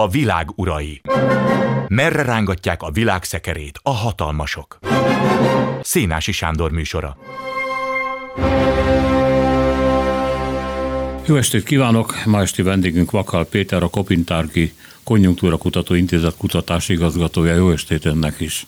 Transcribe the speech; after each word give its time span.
A 0.00 0.08
világ 0.08 0.48
urai. 0.54 1.00
Merre 1.88 2.22
rángatják 2.22 2.82
a 2.82 2.90
világ 2.90 3.24
szekerét 3.24 3.78
a 3.82 3.90
hatalmasok? 3.90 4.78
Szénási 5.82 6.32
Sándor 6.32 6.70
műsora. 6.70 7.16
Jó 11.26 11.36
estét 11.36 11.62
kívánok! 11.62 12.14
Ma 12.24 12.40
esti 12.40 12.62
vendégünk 12.62 13.10
Vakal 13.10 13.44
Péter, 13.44 13.82
a 13.82 13.88
Kopintárki 13.88 14.72
Konjunktúra 15.04 15.56
Kutató 15.56 15.94
Intézet 15.94 16.36
kutatási 16.36 16.92
igazgatója. 16.92 17.54
Jó 17.54 17.70
estét 17.70 18.04
önnek 18.04 18.40
is! 18.40 18.64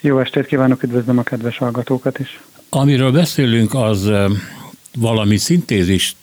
Jó 0.00 0.18
estét 0.18 0.46
kívánok, 0.46 0.82
üdvözlöm 0.82 1.18
a 1.18 1.22
kedves 1.22 1.58
hallgatókat 1.58 2.18
is! 2.18 2.40
Amiről 2.68 3.12
beszélünk, 3.12 3.74
az 3.74 4.08
eh, 4.08 4.30
valami 4.98 5.36
szintézist 5.36 6.16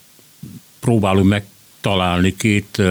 próbálunk 0.80 1.28
megtalálni 1.82 2.36
két 2.36 2.82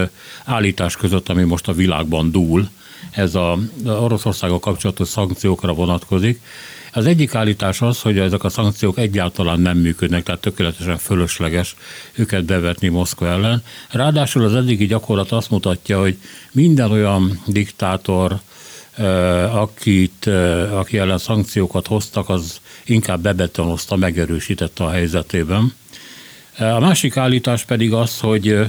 állítás 0.45 0.95
között, 0.95 1.29
ami 1.29 1.43
most 1.43 1.67
a 1.67 1.73
világban 1.73 2.31
dúl. 2.31 2.69
Ez 3.11 3.35
a 3.35 3.57
Oroszországgal 3.85 4.59
kapcsolatos 4.59 5.07
szankciókra 5.07 5.73
vonatkozik. 5.73 6.41
Az 6.93 7.05
egyik 7.05 7.35
állítás 7.35 7.81
az, 7.81 8.01
hogy 8.01 8.19
ezek 8.19 8.43
a 8.43 8.49
szankciók 8.49 8.97
egyáltalán 8.97 9.59
nem 9.59 9.77
működnek, 9.77 10.23
tehát 10.23 10.41
tökéletesen 10.41 10.97
fölösleges 10.97 11.75
őket 12.15 12.45
bevetni 12.45 12.87
Moszkva 12.87 13.27
ellen. 13.27 13.63
Ráadásul 13.89 14.43
az 14.43 14.55
eddigi 14.55 14.85
gyakorlat 14.85 15.31
azt 15.31 15.49
mutatja, 15.49 15.99
hogy 15.99 16.17
minden 16.51 16.91
olyan 16.91 17.41
diktátor, 17.45 18.39
akit, 19.51 20.25
aki 20.71 20.97
ellen 20.97 21.17
szankciókat 21.17 21.87
hoztak, 21.87 22.29
az 22.29 22.61
inkább 22.85 23.21
bebetonozta, 23.21 23.95
megerősítette 23.95 24.83
a 24.83 24.89
helyzetében. 24.89 25.73
A 26.61 26.79
másik 26.79 27.17
állítás 27.17 27.63
pedig 27.63 27.93
az, 27.93 28.19
hogy 28.19 28.59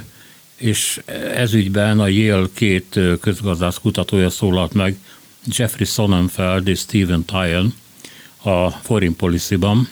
és 0.56 1.00
ezügyben 1.34 2.00
a 2.00 2.06
Yale 2.06 2.46
két 2.52 2.98
közgazdász 3.20 3.78
kutatója 3.78 4.30
szólalt 4.30 4.72
meg, 4.72 4.96
Jeffrey 5.44 5.86
Sonnenfeld 5.86 6.68
és 6.68 6.78
Stephen 6.78 7.24
Tyen 7.24 7.74
a 8.42 8.70
Foreign 8.70 9.16
Policy-ban, 9.16 9.88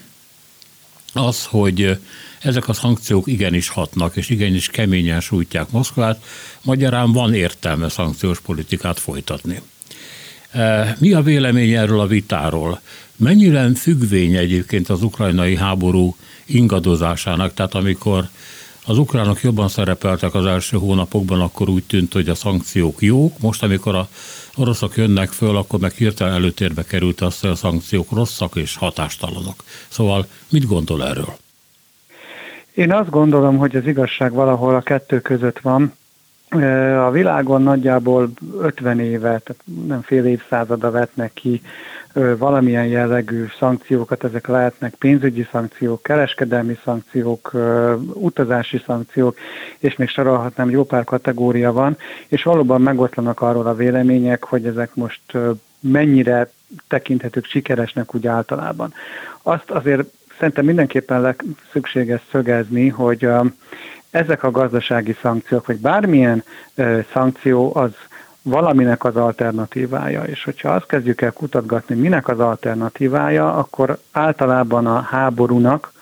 az, 1.12 1.44
hogy 1.44 1.98
ezek 2.40 2.68
a 2.68 2.72
szankciók 2.72 3.26
igenis 3.26 3.68
hatnak, 3.68 4.16
és 4.16 4.28
igenis 4.28 4.68
keményen 4.68 5.20
sújtják 5.20 5.70
Moszkvát, 5.70 6.24
magyarán 6.62 7.12
van 7.12 7.34
értelme 7.34 7.88
szankciós 7.88 8.40
politikát 8.40 8.98
folytatni. 8.98 9.60
Mi 10.98 11.12
a 11.12 11.22
vélemény 11.22 11.72
erről 11.72 12.00
a 12.00 12.06
vitáról? 12.06 12.80
Mennyire 13.16 13.70
függvény 13.74 14.36
egyébként 14.36 14.88
az 14.88 15.02
ukrajnai 15.02 15.56
háború 15.56 16.16
ingadozásának, 16.54 17.54
tehát 17.54 17.74
amikor 17.74 18.24
az 18.86 18.98
ukránok 18.98 19.40
jobban 19.42 19.68
szerepeltek 19.68 20.34
az 20.34 20.46
első 20.46 20.76
hónapokban, 20.76 21.40
akkor 21.40 21.68
úgy 21.68 21.84
tűnt, 21.84 22.12
hogy 22.12 22.28
a 22.28 22.34
szankciók 22.34 23.02
jók. 23.02 23.38
Most, 23.38 23.62
amikor 23.62 23.94
a 23.94 24.08
oroszok 24.56 24.96
jönnek 24.96 25.28
föl, 25.28 25.56
akkor 25.56 25.78
meg 25.78 25.92
hirtelen 25.92 26.34
előtérbe 26.34 26.84
került 26.84 27.20
az, 27.20 27.40
hogy 27.40 27.50
a 27.50 27.54
szankciók 27.54 28.10
rosszak 28.10 28.56
és 28.56 28.76
hatástalanok. 28.76 29.64
Szóval 29.88 30.26
mit 30.50 30.66
gondol 30.66 31.06
erről? 31.06 31.36
Én 32.74 32.92
azt 32.92 33.10
gondolom, 33.10 33.56
hogy 33.56 33.76
az 33.76 33.86
igazság 33.86 34.32
valahol 34.32 34.74
a 34.74 34.80
kettő 34.80 35.20
között 35.20 35.58
van. 35.58 35.92
A 37.06 37.10
világon 37.10 37.62
nagyjából 37.62 38.30
50 38.60 39.00
éve, 39.00 39.18
tehát 39.18 39.62
nem 39.86 40.02
fél 40.02 40.24
évszázada 40.24 40.90
vetnek 40.90 41.32
ki 41.32 41.62
valamilyen 42.12 42.86
jellegű 42.86 43.46
szankciókat, 43.58 44.24
ezek 44.24 44.46
lehetnek 44.46 44.94
pénzügyi 44.94 45.46
szankciók, 45.52 46.02
kereskedelmi 46.02 46.78
szankciók, 46.84 47.50
utazási 48.14 48.82
szankciók, 48.86 49.36
és 49.78 49.96
még 49.96 50.08
sorolhatnám, 50.08 50.70
jó 50.70 50.84
pár 50.84 51.04
kategória 51.04 51.72
van, 51.72 51.96
és 52.28 52.42
valóban 52.42 52.80
megoszlanak 52.80 53.40
arról 53.40 53.66
a 53.66 53.74
vélemények, 53.74 54.44
hogy 54.44 54.66
ezek 54.66 54.94
most 54.94 55.20
mennyire 55.80 56.50
tekinthetők 56.88 57.44
sikeresnek 57.44 58.14
úgy 58.14 58.26
általában. 58.26 58.92
Azt 59.42 59.70
azért 59.70 60.08
szerintem 60.38 60.64
mindenképpen 60.64 61.36
szükséges 61.72 62.20
szögezni, 62.30 62.88
hogy 62.88 63.28
ezek 64.10 64.42
a 64.42 64.50
gazdasági 64.50 65.16
szankciók, 65.22 65.66
vagy 65.66 65.80
bármilyen 65.80 66.44
szankció 67.12 67.76
az 67.76 67.90
valaminek 68.42 69.04
az 69.04 69.16
alternatívája. 69.16 70.22
És 70.22 70.44
hogyha 70.44 70.70
azt 70.70 70.86
kezdjük 70.86 71.20
el 71.20 71.32
kutatgatni, 71.32 71.94
minek 71.94 72.28
az 72.28 72.40
alternatívája, 72.40 73.54
akkor 73.54 73.98
általában 74.12 74.86
a 74.86 75.00
háborúnak, 75.00 75.92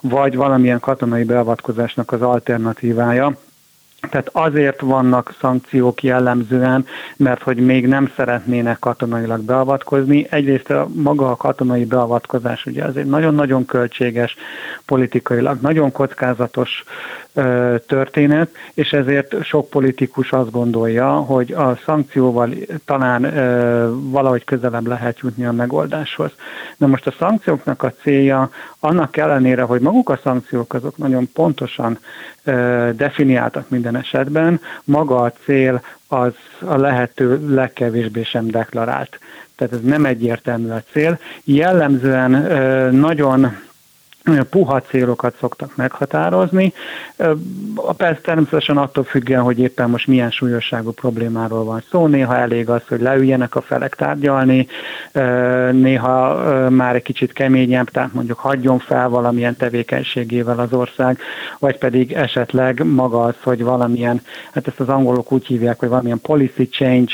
vagy 0.00 0.36
valamilyen 0.36 0.80
katonai 0.80 1.24
beavatkozásnak 1.24 2.12
az 2.12 2.22
alternatívája, 2.22 3.36
tehát 4.10 4.30
azért 4.32 4.80
vannak 4.80 5.34
szankciók 5.40 6.02
jellemzően, 6.02 6.86
mert 7.16 7.42
hogy 7.42 7.56
még 7.56 7.86
nem 7.86 8.12
szeretnének 8.16 8.78
katonailag 8.78 9.40
beavatkozni. 9.40 10.26
Egyrészt 10.30 10.70
a 10.70 10.88
maga 10.94 11.30
a 11.30 11.36
katonai 11.36 11.84
beavatkozás 11.84 12.66
ugye 12.66 12.84
azért 12.84 13.08
nagyon-nagyon 13.08 13.64
költséges, 13.64 14.36
politikailag 14.84 15.60
nagyon 15.60 15.92
kockázatos 15.92 16.84
történet, 17.86 18.50
és 18.74 18.92
ezért 18.92 19.44
sok 19.44 19.70
politikus 19.70 20.32
azt 20.32 20.50
gondolja, 20.50 21.10
hogy 21.10 21.52
a 21.52 21.78
szankcióval 21.84 22.54
talán 22.84 23.22
valahogy 24.10 24.44
közelebb 24.44 24.86
lehet 24.86 25.18
jutni 25.18 25.44
a 25.44 25.52
megoldáshoz. 25.52 26.30
Na 26.76 26.86
most 26.86 27.06
a 27.06 27.14
szankcióknak 27.18 27.82
a 27.82 27.92
célja 28.02 28.50
annak 28.80 29.16
ellenére, 29.16 29.62
hogy 29.62 29.80
maguk 29.80 30.08
a 30.08 30.20
szankciók 30.22 30.74
azok 30.74 30.96
nagyon 30.96 31.28
pontosan 31.32 31.98
definiáltak 32.92 33.68
minden 33.68 33.95
esetben, 33.96 34.60
maga 34.84 35.22
a 35.22 35.32
cél 35.44 35.82
az 36.08 36.32
a 36.60 36.76
lehető 36.76 37.54
legkevésbé 37.54 38.22
sem 38.22 38.46
deklarált. 38.46 39.18
Tehát 39.56 39.72
ez 39.74 39.80
nem 39.80 40.04
egyértelmű 40.04 40.70
a 40.70 40.82
cél. 40.92 41.18
Jellemzően 41.44 42.30
nagyon 42.94 43.56
puha 44.50 44.80
célokat 44.80 45.36
szoktak 45.40 45.76
meghatározni. 45.76 46.72
Persze 47.96 48.20
természetesen 48.20 48.76
attól 48.76 49.04
függően, 49.04 49.42
hogy 49.42 49.58
éppen 49.58 49.90
most 49.90 50.06
milyen 50.06 50.30
súlyosságú 50.30 50.90
problémáról 50.90 51.64
van 51.64 51.82
szó, 51.90 52.06
néha 52.06 52.36
elég 52.36 52.68
az, 52.68 52.82
hogy 52.88 53.00
leüljenek 53.00 53.54
a 53.54 53.60
felek 53.60 53.94
tárgyalni, 53.94 54.66
néha 55.72 56.34
már 56.70 56.94
egy 56.94 57.02
kicsit 57.02 57.32
keményebb, 57.32 57.88
tehát 57.90 58.12
mondjuk 58.12 58.38
hagyjon 58.38 58.78
fel 58.78 59.08
valamilyen 59.08 59.56
tevékenységével 59.56 60.58
az 60.58 60.72
ország, 60.72 61.18
vagy 61.58 61.78
pedig 61.78 62.12
esetleg 62.12 62.84
maga 62.84 63.22
az, 63.22 63.34
hogy 63.42 63.62
valamilyen, 63.62 64.20
hát 64.52 64.66
ezt 64.66 64.80
az 64.80 64.88
angolok 64.88 65.32
úgy 65.32 65.46
hívják, 65.46 65.78
hogy 65.78 65.88
valamilyen 65.88 66.20
policy 66.20 66.68
change 66.68 67.12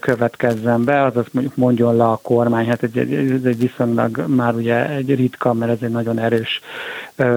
következzen 0.00 0.84
be, 0.84 1.02
azaz 1.02 1.26
mondjuk 1.30 1.56
mondjon 1.56 1.96
le 1.96 2.04
a 2.04 2.20
kormány, 2.22 2.68
hát 2.68 2.82
ez 2.82 2.90
egy, 2.94 3.12
ez 3.12 3.44
egy 3.44 3.58
viszonylag 3.58 4.24
már 4.26 4.54
ugye 4.54 4.88
egy 4.88 5.14
ritka, 5.14 5.52
mert 5.52 5.72
ez 5.72 5.78
egy 5.80 5.90
nagyon 5.90 6.18
erős 6.18 6.35
erős 6.36 6.60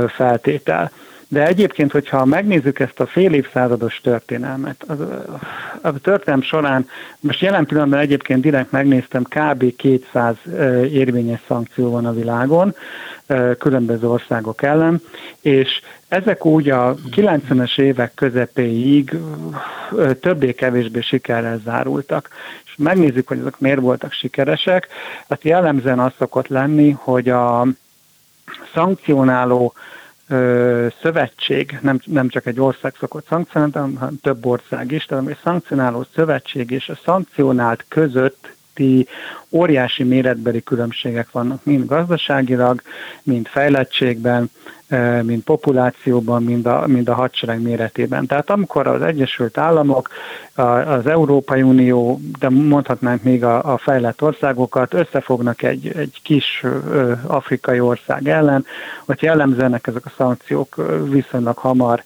feltétel. 0.08 0.92
De 1.32 1.48
egyébként, 1.48 1.92
hogyha 1.92 2.26
megnézzük 2.26 2.80
ezt 2.80 3.00
a 3.00 3.06
fél 3.06 3.34
évszázados 3.34 4.00
történelmet, 4.04 4.84
az, 4.88 5.00
a 5.82 6.00
történelem 6.00 6.42
során, 6.42 6.88
most 7.20 7.42
jelen 7.42 7.66
pillanatban 7.66 8.00
egyébként 8.00 8.42
direkt 8.42 8.72
megnéztem, 8.72 9.24
kb. 9.24 9.76
200 9.76 10.36
érvényes 10.92 11.40
szankció 11.48 11.92
van 11.92 12.06
a 12.06 12.14
világon, 12.14 12.76
különböző 13.58 14.08
országok 14.08 14.62
ellen, 14.64 15.02
és 15.42 15.82
ezek 16.08 16.46
úgy 16.46 16.70
a 16.70 16.96
90-es 17.16 17.80
évek 17.80 18.14
közepéig 18.14 19.18
többé-kevésbé 20.20 21.02
sikerrel 21.02 21.62
zárultak. 21.66 22.30
És 22.66 22.74
megnézzük, 22.78 23.28
hogy 23.28 23.40
ezek 23.40 23.60
miért 23.60 23.80
voltak 23.80 24.12
sikeresek, 24.12 24.88
hát 25.30 25.44
jellemzően 25.44 26.00
az 26.00 26.12
szokott 26.18 26.48
lenni, 26.48 26.92
hogy 26.92 27.30
a 27.30 27.68
szankcionáló 28.74 29.74
ö, 30.30 30.88
szövetség, 31.02 31.80
nem, 31.82 32.00
nem 32.06 32.30
csak 32.30 32.46
egy 32.46 32.60
ország 32.60 32.96
szokott 33.00 33.28
szankcionálni, 33.28 33.96
hanem 33.96 34.20
több 34.22 34.46
ország 34.46 34.92
is, 34.92 35.06
tehát 35.06 35.28
egy 35.28 35.38
szankcionáló 35.44 36.06
szövetség 36.16 36.72
és 36.72 36.90
a 36.90 37.00
szankcionált 37.04 37.86
közötti 37.88 39.08
óriási 39.52 40.04
méretbeli 40.04 40.64
különbségek 40.64 41.32
vannak, 41.32 41.64
mind 41.64 41.86
gazdaságilag, 41.86 42.82
mind 43.24 43.48
fejlettségben, 43.48 44.50
mind 45.22 45.44
populációban, 45.44 46.44
mind 46.44 46.66
a, 46.66 46.84
mind 46.88 47.10
a 47.10 47.14
hadsereg 47.14 47.62
méretében. 47.62 48.26
Tehát 48.26 48.50
amikor 48.50 48.88
az 48.88 49.02
Egyesült 49.02 49.58
Államok, 49.58 50.10
az 50.86 51.08
Európai 51.08 51.62
Unió, 51.62 52.20
de 52.40 52.50
mondhatnánk 52.50 53.24
még 53.24 53.44
a, 53.44 53.74
a 53.74 53.78
fejlett 53.78 54.22
országokat 54.22 54.94
összefognak 54.94 55.64
egy, 55.64 55.92
egy 55.96 56.20
kis 56.24 56.64
afrikai 57.28 57.80
ország 57.80 58.28
ellen, 58.28 58.66
hogy 59.06 59.22
jellemzőnek 59.22 59.88
ezek 59.88 60.06
a 60.06 60.12
szankciók 60.18 60.76
viszonylag 61.10 61.58
hamar 61.58 62.04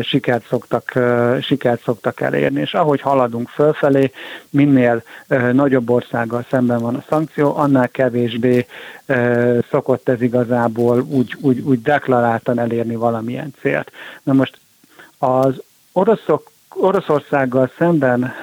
sikert 0.00 0.46
szoktak, 0.48 0.98
sikert 1.40 1.82
szoktak 1.82 2.20
elérni. 2.20 2.60
És 2.60 2.74
ahogy 2.74 3.00
haladunk 3.00 3.48
fölfelé, 3.48 4.10
minél 4.50 5.02
nagyobb 5.52 5.90
országgal 5.90 6.44
szemben 6.50 6.67
van 6.76 6.94
a 6.94 7.04
szankció, 7.08 7.56
annál 7.56 7.88
kevésbé 7.88 8.66
szokott 9.70 10.08
ez 10.08 10.22
igazából 10.22 11.00
úgy, 11.00 11.36
úgy, 11.40 11.60
úgy 11.60 11.82
deklaráltan 11.82 12.58
elérni 12.58 12.94
valamilyen 12.94 13.54
célt. 13.60 13.90
Na 14.22 14.32
most 14.32 14.58
az 15.18 15.62
oroszok 15.92 16.50
Oroszországgal 16.80 17.70
szemben 17.78 18.34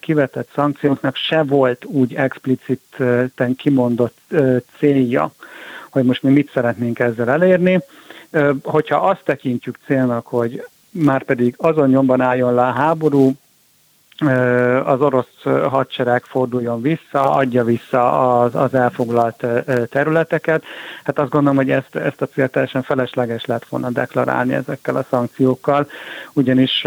kivetett 0.00 0.48
szankcióknak 0.54 1.16
se 1.16 1.42
volt 1.42 1.84
úgy 1.84 2.14
expliciten 2.14 3.56
kimondott 3.56 4.18
célja, 4.78 5.32
hogy 5.90 6.04
most 6.04 6.22
mi 6.22 6.30
mit 6.30 6.50
szeretnénk 6.52 6.98
ezzel 6.98 7.30
elérni. 7.30 7.80
Hogyha 8.62 8.96
azt 8.96 9.24
tekintjük 9.24 9.78
célnak, 9.86 10.26
hogy 10.26 10.66
már 10.90 11.22
pedig 11.22 11.54
azon 11.58 11.88
nyomban 11.88 12.20
álljon 12.20 12.54
le 12.54 12.62
a 12.62 12.72
háború, 12.72 13.32
az 14.84 15.00
orosz 15.00 15.42
hadsereg 15.68 16.24
forduljon 16.24 16.82
vissza, 16.82 17.30
adja 17.30 17.64
vissza 17.64 18.38
az, 18.40 18.54
az 18.54 18.74
elfoglalt 18.74 19.46
területeket. 19.90 20.64
Hát 21.04 21.18
azt 21.18 21.30
gondolom, 21.30 21.56
hogy 21.56 21.70
ezt, 21.70 21.96
ezt 21.96 22.22
a 22.22 22.26
célt 22.26 22.50
teljesen 22.50 22.82
felesleges 22.82 23.44
lett 23.44 23.64
volna 23.64 23.90
deklarálni 23.90 24.54
ezekkel 24.54 24.96
a 24.96 25.06
szankciókkal, 25.10 25.86
ugyanis 26.32 26.86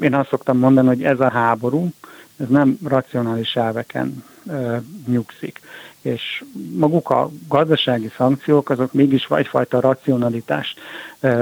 én 0.00 0.14
azt 0.14 0.28
szoktam 0.28 0.58
mondani, 0.58 0.86
hogy 0.88 1.02
ez 1.02 1.20
a 1.20 1.30
háború, 1.30 1.88
ez 2.36 2.48
nem 2.48 2.78
racionális 2.88 3.56
elveken 3.56 4.24
nyugszik 5.06 5.60
és 6.02 6.44
maguk 6.76 7.10
a 7.10 7.30
gazdasági 7.48 8.10
szankciók 8.16 8.70
azok 8.70 8.92
mégis 8.92 9.26
egyfajta 9.30 9.80
racionalitást 9.80 10.80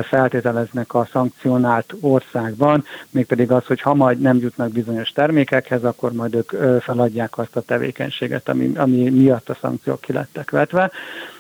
feltételeznek 0.03 0.95
a 0.95 1.09
szankcionált 1.13 1.95
országban, 2.01 2.85
mégpedig 3.11 3.51
az, 3.51 3.65
hogy 3.65 3.81
ha 3.81 3.95
majd 3.95 4.21
nem 4.21 4.37
jutnak 4.37 4.73
bizonyos 4.73 5.11
termékekhez, 5.11 5.85
akkor 5.85 6.13
majd 6.13 6.35
ők 6.35 6.81
feladják 6.83 7.39
azt 7.39 7.57
a 7.57 7.61
tevékenységet, 7.61 8.49
ami, 8.49 8.73
ami 8.77 9.11
miatt 9.11 9.49
a 9.49 9.59
szankciók 9.61 10.01
kilettek 10.01 10.51
vetve. 10.51 10.91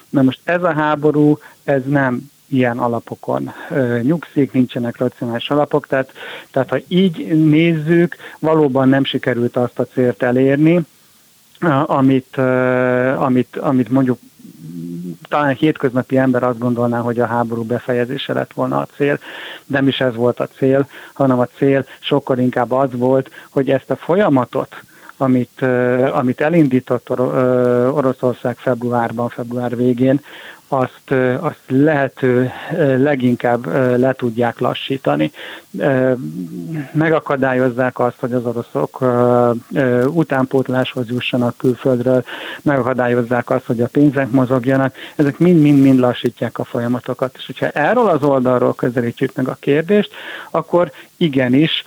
Na 0.08 0.22
most 0.22 0.40
ez 0.44 0.62
a 0.62 0.72
háború, 0.72 1.38
ez 1.64 1.82
nem 1.86 2.30
ilyen 2.46 2.78
alapokon 2.78 3.52
nyugszik, 4.02 4.52
nincsenek 4.52 4.96
racionális 4.96 5.50
alapok, 5.50 5.86
tehát, 5.86 6.12
tehát 6.50 6.68
ha 6.68 6.78
így 6.88 7.26
nézzük, 7.48 8.16
valóban 8.38 8.88
nem 8.88 9.04
sikerült 9.04 9.56
azt 9.56 9.78
a 9.78 9.86
célt 9.86 10.22
elérni, 10.22 10.86
amit, 11.86 12.36
amit, 13.16 13.56
amit 13.56 13.88
mondjuk 13.88 14.18
talán 15.28 15.54
hétköznapi 15.54 16.16
ember 16.18 16.42
azt 16.42 16.58
gondolná, 16.58 16.98
hogy 16.98 17.20
a 17.20 17.26
háború 17.26 17.62
befejezése 17.62 18.32
lett 18.32 18.52
volna 18.52 18.78
a 18.78 18.88
cél, 18.96 19.18
nem 19.66 19.88
is 19.88 20.00
ez 20.00 20.14
volt 20.14 20.40
a 20.40 20.48
cél, 20.56 20.88
hanem 21.12 21.38
a 21.38 21.46
cél 21.56 21.86
sokkal 22.00 22.38
inkább 22.38 22.72
az 22.72 22.90
volt, 22.92 23.30
hogy 23.50 23.70
ezt 23.70 23.90
a 23.90 23.96
folyamatot, 23.96 24.82
amit, 25.16 25.62
amit 26.12 26.40
elindított 26.40 27.10
Oroszország 27.90 28.56
februárban, 28.56 29.28
február 29.28 29.76
végén, 29.76 30.20
azt, 30.72 31.10
azt 31.40 31.60
lehető 31.66 32.50
leginkább 32.96 33.66
le 33.98 34.12
tudják 34.12 34.58
lassítani. 34.58 35.32
Megakadályozzák 36.92 37.98
azt, 37.98 38.16
hogy 38.18 38.32
az 38.32 38.44
oroszok 38.44 38.98
utánpótláshoz 40.14 41.08
jussanak 41.08 41.56
külföldről, 41.56 42.24
megakadályozzák 42.62 43.50
azt, 43.50 43.64
hogy 43.66 43.80
a 43.80 43.88
pénzek 43.88 44.30
mozogjanak. 44.30 44.94
Ezek 45.16 45.38
mind-mind-mind 45.38 45.98
lassítják 45.98 46.58
a 46.58 46.64
folyamatokat. 46.64 47.34
És 47.38 47.46
hogyha 47.46 47.68
erről 47.68 48.08
az 48.08 48.22
oldalról 48.22 48.74
közelítjük 48.74 49.34
meg 49.34 49.48
a 49.48 49.56
kérdést, 49.60 50.10
akkor 50.50 50.92
igenis 51.16 51.84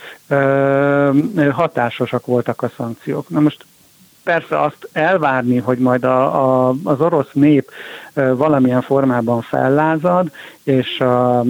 hatásosak 1.50 2.26
voltak 2.26 2.62
a 2.62 2.70
szankciók. 2.76 3.28
Na 3.28 3.40
most 3.40 3.64
persze 4.24 4.60
azt 4.60 4.88
elvárni, 4.92 5.56
hogy 5.56 5.78
majd 5.78 6.04
a, 6.04 6.68
a, 6.68 6.74
az 6.84 7.00
orosz 7.00 7.32
nép 7.32 7.70
valamilyen 8.14 8.82
formában 8.82 9.42
fellázad, 9.42 10.30
és 10.62 11.00
a, 11.00 11.44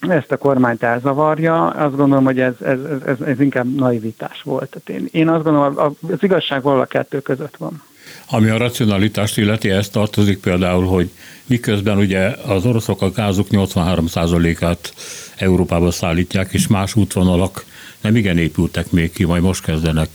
ezt 0.00 0.32
a 0.32 0.36
kormányt 0.36 0.82
elzavarja, 0.82 1.66
azt 1.66 1.96
gondolom, 1.96 2.24
hogy 2.24 2.40
ez, 2.40 2.54
ez, 2.64 2.78
ez, 3.06 3.20
ez 3.20 3.40
inkább 3.40 3.74
naivitás 3.74 4.42
volt. 4.42 4.70
Tehát 4.70 5.02
én, 5.02 5.08
én 5.20 5.28
azt 5.28 5.44
gondolom, 5.44 5.76
az 5.76 6.22
igazság 6.22 6.62
valahol 6.62 6.84
a 6.84 6.86
kettő 6.86 7.20
között 7.20 7.56
van. 7.56 7.82
Ami 8.30 8.48
a 8.48 8.58
racionalitást 8.58 9.38
illeti, 9.38 9.70
ez 9.70 9.88
tartozik 9.88 10.40
például, 10.40 10.86
hogy 10.86 11.10
miközben 11.46 11.98
ugye 11.98 12.34
az 12.46 12.66
oroszok 12.66 13.02
a 13.02 13.10
gázuk 13.10 13.46
83%-át 13.50 14.94
Európába 15.36 15.90
szállítják, 15.90 16.52
és 16.52 16.66
más 16.66 16.94
útvonalak 16.94 17.64
nem 18.00 18.16
igen 18.16 18.38
épültek 18.38 18.90
még 18.90 19.12
ki, 19.12 19.24
majd 19.24 19.42
most 19.42 19.64
kezdenek 19.64 20.08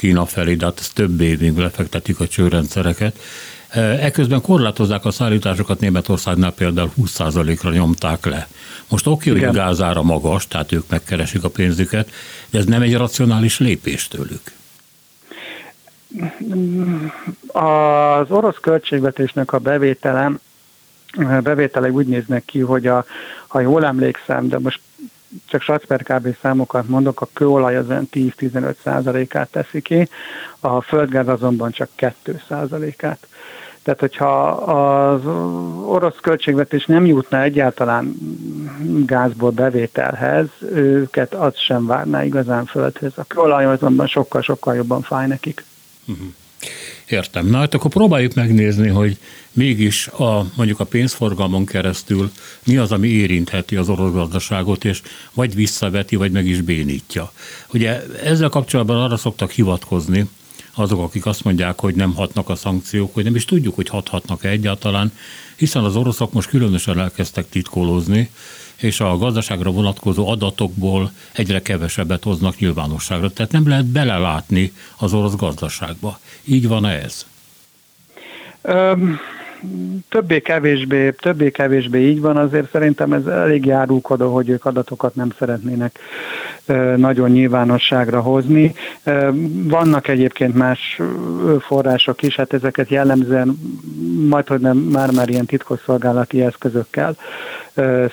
Kína 0.00 0.26
felé, 0.26 0.54
de 0.54 0.64
hát 0.64 0.78
ez 0.78 0.88
több 0.88 1.20
évig 1.20 1.56
lefektetik 1.56 2.20
a 2.20 2.26
csőrendszereket. 2.26 3.18
E, 3.68 3.80
eközben 3.80 4.40
korlátozzák 4.40 5.04
a 5.04 5.10
szállításokat 5.10 5.80
Németországnál 5.80 6.52
például 6.52 6.90
20%-ra 7.02 7.70
nyomták 7.70 8.26
le. 8.26 8.48
Most 8.88 9.06
oké, 9.06 9.30
hogy 9.30 9.50
gázára 9.50 10.02
magas, 10.02 10.48
tehát 10.48 10.72
ők 10.72 10.88
megkeresik 10.88 11.44
a 11.44 11.48
pénzüket, 11.48 12.10
de 12.50 12.58
ez 12.58 12.64
nem 12.64 12.82
egy 12.82 12.96
racionális 12.96 13.58
lépés 13.58 14.08
tőlük. 14.08 14.42
Az 17.46 18.30
orosz 18.30 18.58
költségvetésnek 18.60 19.52
a 19.52 19.58
bevétele, 19.58 20.32
bevétele 21.42 21.90
úgy 21.90 22.06
néznek 22.06 22.44
ki, 22.44 22.60
hogy 22.60 22.86
a, 22.86 23.04
ha 23.46 23.60
jól 23.60 23.84
emlékszem, 23.84 24.48
de 24.48 24.58
most 24.58 24.80
csak 25.46 25.84
per 25.86 26.02
kb. 26.02 26.36
számokat 26.42 26.88
mondok, 26.88 27.20
a 27.20 27.28
kőolaj 27.32 27.76
az 27.76 27.86
10-15 27.88 28.74
százalékát 28.82 29.50
teszi 29.50 29.80
ki, 29.80 30.08
a 30.60 30.80
földgáz 30.80 31.28
azonban 31.28 31.70
csak 31.70 31.88
2 31.94 32.40
százalékát. 32.48 33.26
Tehát, 33.82 34.00
hogyha 34.00 34.48
az 34.50 35.26
orosz 35.86 36.16
költségvetés 36.20 36.84
nem 36.84 37.06
jutna 37.06 37.42
egyáltalán 37.42 38.14
gázból 39.06 39.50
bevételhez, 39.50 40.46
őket 40.72 41.34
az 41.34 41.56
sem 41.56 41.86
várná 41.86 42.24
igazán 42.24 42.64
földhöz. 42.64 43.12
A 43.16 43.24
kőolaj 43.24 43.64
azonban 43.64 44.06
sokkal-sokkal 44.06 44.74
jobban 44.74 45.02
fáj 45.02 45.26
nekik. 45.26 45.64
Uh-huh. 46.06 46.26
Értem. 47.10 47.46
Na 47.46 47.58
hát 47.58 47.74
akkor 47.74 47.90
próbáljuk 47.90 48.34
megnézni, 48.34 48.88
hogy 48.88 49.18
mégis 49.52 50.06
a, 50.06 50.46
mondjuk 50.56 50.80
a 50.80 50.84
pénzforgalmon 50.84 51.66
keresztül 51.66 52.30
mi 52.64 52.76
az, 52.76 52.92
ami 52.92 53.08
érintheti 53.08 53.76
az 53.76 53.88
orosz 53.88 54.12
gazdaságot, 54.12 54.84
és 54.84 55.02
vagy 55.34 55.54
visszaveti, 55.54 56.16
vagy 56.16 56.32
meg 56.32 56.46
is 56.46 56.60
bénítja. 56.60 57.32
Ugye 57.72 58.02
ezzel 58.24 58.48
kapcsolatban 58.48 58.96
arra 58.96 59.16
szoktak 59.16 59.50
hivatkozni, 59.50 60.28
azok, 60.74 61.00
akik 61.00 61.26
azt 61.26 61.44
mondják, 61.44 61.80
hogy 61.80 61.94
nem 61.94 62.14
hatnak 62.14 62.48
a 62.48 62.54
szankciók, 62.54 63.14
hogy 63.14 63.24
nem 63.24 63.34
is 63.34 63.44
tudjuk, 63.44 63.74
hogy 63.74 63.88
hathatnak-e 63.88 64.48
egyáltalán, 64.48 65.12
hiszen 65.60 65.84
az 65.84 65.96
oroszok 65.96 66.32
most 66.32 66.48
különösen 66.48 66.98
elkezdtek 66.98 67.48
titkolózni, 67.48 68.30
és 68.76 69.00
a 69.00 69.18
gazdaságra 69.18 69.70
vonatkozó 69.70 70.28
adatokból 70.28 71.12
egyre 71.32 71.62
kevesebbet 71.62 72.22
hoznak 72.22 72.58
nyilvánosságra. 72.58 73.30
Tehát 73.30 73.52
nem 73.52 73.68
lehet 73.68 73.84
belelátni 73.84 74.72
az 74.96 75.12
orosz 75.12 75.36
gazdaságba. 75.36 76.18
Így 76.44 76.68
van 76.68 76.86
ez? 76.86 77.26
Um 78.62 79.18
többé-kevésbé, 80.08 81.10
többé-kevésbé 81.10 82.08
így 82.08 82.20
van, 82.20 82.36
azért 82.36 82.70
szerintem 82.70 83.12
ez 83.12 83.26
elég 83.26 83.64
járulkodó, 83.64 84.34
hogy 84.34 84.48
ők 84.48 84.64
adatokat 84.64 85.14
nem 85.14 85.30
szeretnének 85.38 85.98
nagyon 86.96 87.30
nyilvánosságra 87.30 88.20
hozni. 88.20 88.74
Vannak 89.52 90.08
egyébként 90.08 90.54
más 90.54 91.00
források 91.60 92.22
is, 92.22 92.36
hát 92.36 92.52
ezeket 92.52 92.88
jellemzően 92.88 93.58
majd, 94.28 94.46
hogy 94.46 94.60
nem 94.60 94.76
már-már 94.76 95.28
ilyen 95.28 95.46
titkosszolgálati 95.46 96.42
eszközökkel 96.42 97.16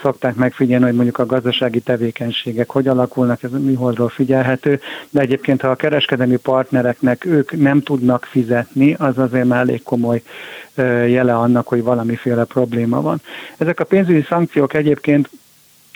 szokták 0.01 0.35
megfigyelni, 0.35 0.85
hogy 0.85 0.93
mondjuk 0.93 1.17
a 1.17 1.25
gazdasági 1.25 1.79
tevékenységek 1.79 2.69
hogy 2.69 2.87
alakulnak, 2.87 3.43
ez 3.43 3.51
műholdról 3.51 4.09
figyelhető, 4.09 4.79
de 5.09 5.21
egyébként 5.21 5.61
ha 5.61 5.67
a 5.67 5.75
kereskedelmi 5.75 6.37
partnereknek 6.37 7.25
ők 7.25 7.51
nem 7.51 7.81
tudnak 7.81 8.25
fizetni, 8.25 8.93
az 8.93 9.17
azért 9.17 9.47
már 9.47 9.59
elég 9.59 9.83
komoly 9.83 10.21
jele 11.07 11.36
annak, 11.39 11.67
hogy 11.67 11.83
valamiféle 11.83 12.43
probléma 12.43 13.01
van. 13.01 13.21
Ezek 13.57 13.79
a 13.79 13.83
pénzügyi 13.83 14.25
szankciók 14.29 14.73
egyébként 14.73 15.29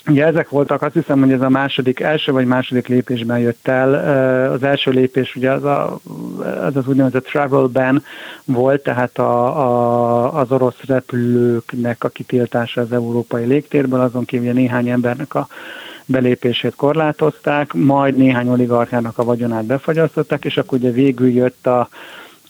Ugye 0.08 0.26
ezek 0.26 0.50
voltak, 0.50 0.82
azt 0.82 0.94
hiszem, 0.94 1.20
hogy 1.20 1.32
ez 1.32 1.42
a 1.42 1.50
második, 1.50 2.00
első 2.00 2.32
vagy 2.32 2.46
második 2.46 2.88
lépésben 2.88 3.40
jött 3.40 3.68
el. 3.68 3.94
Az 4.52 4.64
első 4.64 4.92
lépés 4.92 5.36
ugye 5.36 5.52
az, 5.52 5.64
a, 5.64 6.00
az, 6.66 6.76
az 6.76 6.88
úgynevezett 6.88 7.26
travel 7.26 7.66
ban 7.66 8.04
volt, 8.46 8.84
tehát 8.84 9.18
a, 9.18 9.60
a, 9.60 10.40
az 10.40 10.52
orosz 10.52 10.80
repülőknek 10.88 12.04
a 12.04 12.10
kitiltása 12.10 12.82
az 12.82 12.92
európai 12.92 13.46
légtérből, 13.46 14.00
azon 14.00 14.26
kívül 14.26 14.54
néhány 14.54 14.90
embernek 14.90 15.36
a 15.36 15.48
belépését 16.06 16.76
korlátozták, 16.76 17.74
majd 17.74 18.16
néhány 18.16 18.50
oligarchának 18.50 19.18
a 19.18 19.24
vagyonát 19.24 19.66
befagyasztották, 19.66 20.46
és 20.46 20.58
akkor 20.58 20.78
ugye 20.78 20.92
végül 20.92 21.30
jött 21.30 21.68
a, 21.68 21.90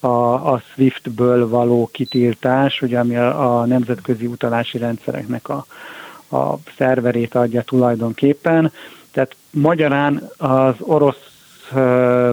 a, 0.02 0.54
a 0.54 0.62
SWIFT-ből 0.74 1.50
való 1.50 1.90
kitiltás, 1.92 2.82
ugye, 2.82 3.00
ami 3.00 3.16
a, 3.16 3.60
a 3.60 3.66
nemzetközi 3.66 4.26
utalási 4.26 4.78
rendszereknek 4.78 5.50
a, 5.50 5.66
a 6.38 6.56
szerverét 6.78 7.36
adja 7.36 7.62
tulajdonképpen. 7.62 8.72
Tehát 9.12 9.36
magyarán 9.52 10.30
az 10.38 10.76
orosz 10.80 11.32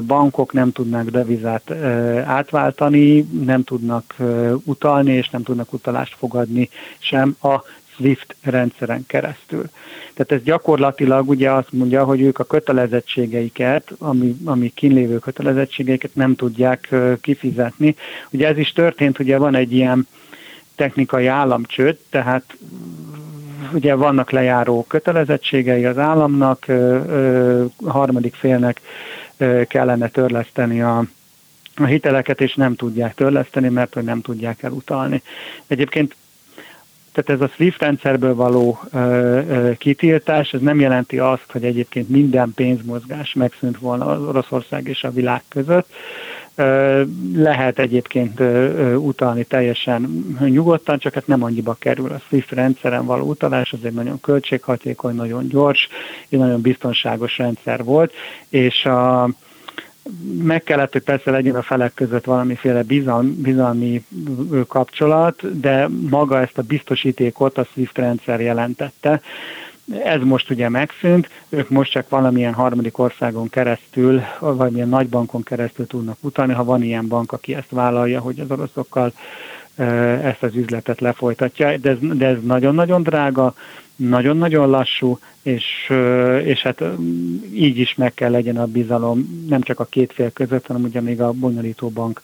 bankok 0.06 0.52
nem 0.52 0.72
tudnak 0.72 1.08
devizát 1.08 1.70
átváltani, 2.24 3.20
nem 3.20 3.64
tudnak 3.64 4.14
utalni, 4.64 5.12
és 5.12 5.28
nem 5.28 5.42
tudnak 5.42 5.72
utalást 5.72 6.16
fogadni 6.16 6.68
sem 6.98 7.36
a 7.42 7.62
SWIFT 7.98 8.36
rendszeren 8.42 9.04
keresztül. 9.06 9.64
Tehát 10.14 10.32
ez 10.32 10.42
gyakorlatilag 10.42 11.28
ugye 11.28 11.50
azt 11.52 11.72
mondja, 11.72 12.04
hogy 12.04 12.20
ők 12.20 12.38
a 12.38 12.44
kötelezettségeiket, 12.44 13.92
ami, 13.98 14.36
ami 14.44 14.72
kínlévő 14.74 15.18
kötelezettségeiket 15.18 16.14
nem 16.14 16.34
tudják 16.34 16.94
kifizetni. 17.20 17.96
Ugye 18.30 18.46
ez 18.46 18.58
is 18.58 18.72
történt, 18.72 19.18
ugye 19.18 19.38
van 19.38 19.54
egy 19.54 19.72
ilyen 19.72 20.06
technikai 20.74 21.26
államcsőd, 21.26 21.98
tehát 22.10 22.56
ugye 23.72 23.94
vannak 23.94 24.30
lejáró 24.30 24.84
kötelezettségei 24.88 25.84
az 25.84 25.98
államnak, 25.98 26.64
a 27.76 27.90
harmadik 27.90 28.34
félnek 28.34 28.80
kellene 29.68 30.08
törleszteni 30.08 30.82
a, 30.82 31.04
a 31.76 31.84
hiteleket, 31.84 32.40
és 32.40 32.54
nem 32.54 32.74
tudják 32.74 33.14
törleszteni, 33.14 33.68
mert 33.68 33.94
hogy 33.94 34.04
nem 34.04 34.20
tudják 34.20 34.62
elutalni. 34.62 35.22
Egyébként 35.66 36.16
tehát 37.22 37.42
ez 37.42 37.48
a 37.48 37.52
SWIFT 37.54 37.80
rendszerből 37.80 38.34
való 38.34 38.80
ö, 38.92 38.98
ö, 38.98 39.72
kitiltás, 39.78 40.52
ez 40.52 40.60
nem 40.60 40.80
jelenti 40.80 41.18
azt, 41.18 41.46
hogy 41.52 41.64
egyébként 41.64 42.08
minden 42.08 42.52
pénzmozgás 42.54 43.34
megszűnt 43.34 43.78
volna 43.78 44.06
az 44.06 44.22
Oroszország 44.22 44.88
és 44.88 45.04
a 45.04 45.10
világ 45.10 45.42
között. 45.48 45.88
Ö, 46.54 47.02
lehet 47.34 47.78
egyébként 47.78 48.40
ö, 48.40 48.94
utalni 48.94 49.44
teljesen 49.44 50.26
nyugodtan, 50.40 50.98
csak 50.98 51.14
hát 51.14 51.26
nem 51.26 51.42
annyiba 51.42 51.76
kerül. 51.78 52.10
A 52.12 52.20
SWIFT 52.28 52.50
rendszeren 52.50 53.04
való 53.04 53.28
utalás 53.28 53.72
az 53.72 53.84
egy 53.84 53.92
nagyon 53.92 54.20
költséghatékony, 54.20 55.14
nagyon 55.14 55.48
gyors, 55.48 55.88
és 56.28 56.38
nagyon 56.38 56.60
biztonságos 56.60 57.38
rendszer 57.38 57.84
volt, 57.84 58.12
és 58.48 58.84
a 58.84 59.28
meg 60.42 60.62
kellett, 60.62 60.92
hogy 60.92 61.02
persze 61.02 61.30
legyen 61.30 61.54
a 61.54 61.62
felek 61.62 61.94
között 61.94 62.24
valamiféle 62.24 62.82
bizalmi, 62.82 63.30
bizalmi 63.30 64.04
kapcsolat, 64.68 65.60
de 65.60 65.88
maga 66.10 66.40
ezt 66.40 66.58
a 66.58 66.62
biztosítékot 66.62 67.58
a 67.58 67.64
SWIFT 67.72 67.98
rendszer 67.98 68.40
jelentette. 68.40 69.20
Ez 70.04 70.20
most 70.22 70.50
ugye 70.50 70.68
megszűnt, 70.68 71.28
ők 71.48 71.68
most 71.68 71.90
csak 71.90 72.08
valamilyen 72.08 72.52
harmadik 72.52 72.98
országon 72.98 73.48
keresztül, 73.48 74.22
vagy 74.38 74.72
milyen 74.72 74.88
nagy 74.88 75.08
bankon 75.08 75.42
keresztül 75.42 75.86
tudnak 75.86 76.16
utalni, 76.20 76.52
ha 76.52 76.64
van 76.64 76.82
ilyen 76.82 77.08
bank, 77.08 77.32
aki 77.32 77.54
ezt 77.54 77.70
vállalja, 77.70 78.20
hogy 78.20 78.40
az 78.40 78.50
oroszokkal 78.50 79.12
ezt 80.22 80.42
az 80.42 80.54
üzletet 80.54 81.00
lefolytatja, 81.00 81.76
de 81.76 81.90
ez, 81.90 81.96
de 82.00 82.26
ez 82.26 82.38
nagyon-nagyon 82.42 83.02
drága, 83.02 83.54
nagyon-nagyon 83.96 84.70
lassú, 84.70 85.18
és, 85.42 85.92
és 86.44 86.62
hát 86.62 86.82
így 87.52 87.78
is 87.78 87.94
meg 87.94 88.14
kell 88.14 88.30
legyen 88.30 88.56
a 88.56 88.66
bizalom 88.66 89.46
nem 89.48 89.60
csak 89.60 89.80
a 89.80 89.84
két 89.84 90.12
fél 90.12 90.32
között, 90.32 90.66
hanem 90.66 90.82
ugye 90.82 91.00
még 91.00 91.20
a 91.20 91.32
bonyolító 91.32 91.88
bank 91.88 92.20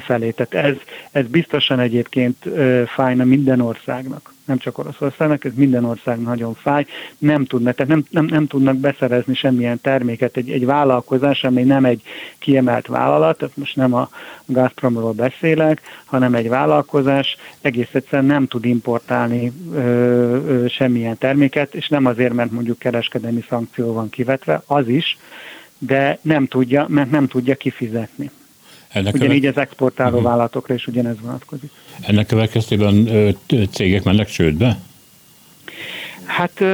felé. 0.00 0.30
Tehát 0.30 0.54
ez, 0.54 0.76
ez 1.10 1.26
biztosan 1.26 1.78
egyébként 1.78 2.48
fájna 2.86 3.24
minden 3.24 3.60
országnak 3.60 4.34
nem 4.46 4.58
csak 4.58 4.78
Oroszországnak, 4.78 5.44
ez 5.44 5.52
minden 5.54 5.84
ország 5.84 6.20
nagyon 6.20 6.54
fáj, 6.54 6.86
nem 7.18 7.44
tudnak, 7.44 7.74
tehát 7.74 7.92
nem, 7.92 8.04
nem, 8.10 8.24
nem 8.24 8.46
tudnak 8.46 8.76
beszerezni 8.76 9.34
semmilyen 9.34 9.80
terméket. 9.80 10.36
Egy, 10.36 10.50
egy 10.50 10.66
vállalkozás, 10.66 11.44
ami 11.44 11.62
nem 11.62 11.84
egy 11.84 12.02
kiemelt 12.38 12.86
vállalat, 12.86 13.38
tehát 13.38 13.56
most 13.56 13.76
nem 13.76 13.94
a 13.94 14.08
Gazpromról 14.46 15.12
beszélek, 15.12 15.80
hanem 16.04 16.34
egy 16.34 16.48
vállalkozás 16.48 17.36
egész 17.60 17.88
egyszerűen 17.92 18.24
nem 18.24 18.46
tud 18.46 18.64
importálni 18.64 19.52
ö, 19.72 19.78
ö, 19.78 20.66
semmilyen 20.68 21.18
terméket, 21.18 21.74
és 21.74 21.88
nem 21.88 22.06
azért, 22.06 22.32
mert 22.32 22.50
mondjuk 22.50 22.78
kereskedelmi 22.78 23.44
szankció 23.48 23.92
van 23.92 24.10
kivetve, 24.10 24.62
az 24.66 24.88
is, 24.88 25.18
de 25.78 26.18
nem 26.22 26.46
tudja, 26.46 26.86
mert 26.88 27.10
nem 27.10 27.26
tudja 27.26 27.54
kifizetni. 27.54 28.30
Ennek 28.96 29.14
Ugyanígy 29.14 29.40
követ... 29.40 29.56
az 29.56 29.62
exportáló 29.62 30.10
uh-huh. 30.16 30.24
vállalatokra 30.30 30.74
is 30.74 30.86
ugyanez 30.86 31.16
vonatkozik. 31.20 31.70
Ennek 32.00 32.26
következtében 32.26 33.08
cégek 33.70 34.02
mennek 34.02 34.28
csődbe? 34.28 34.78
Hát 36.24 36.64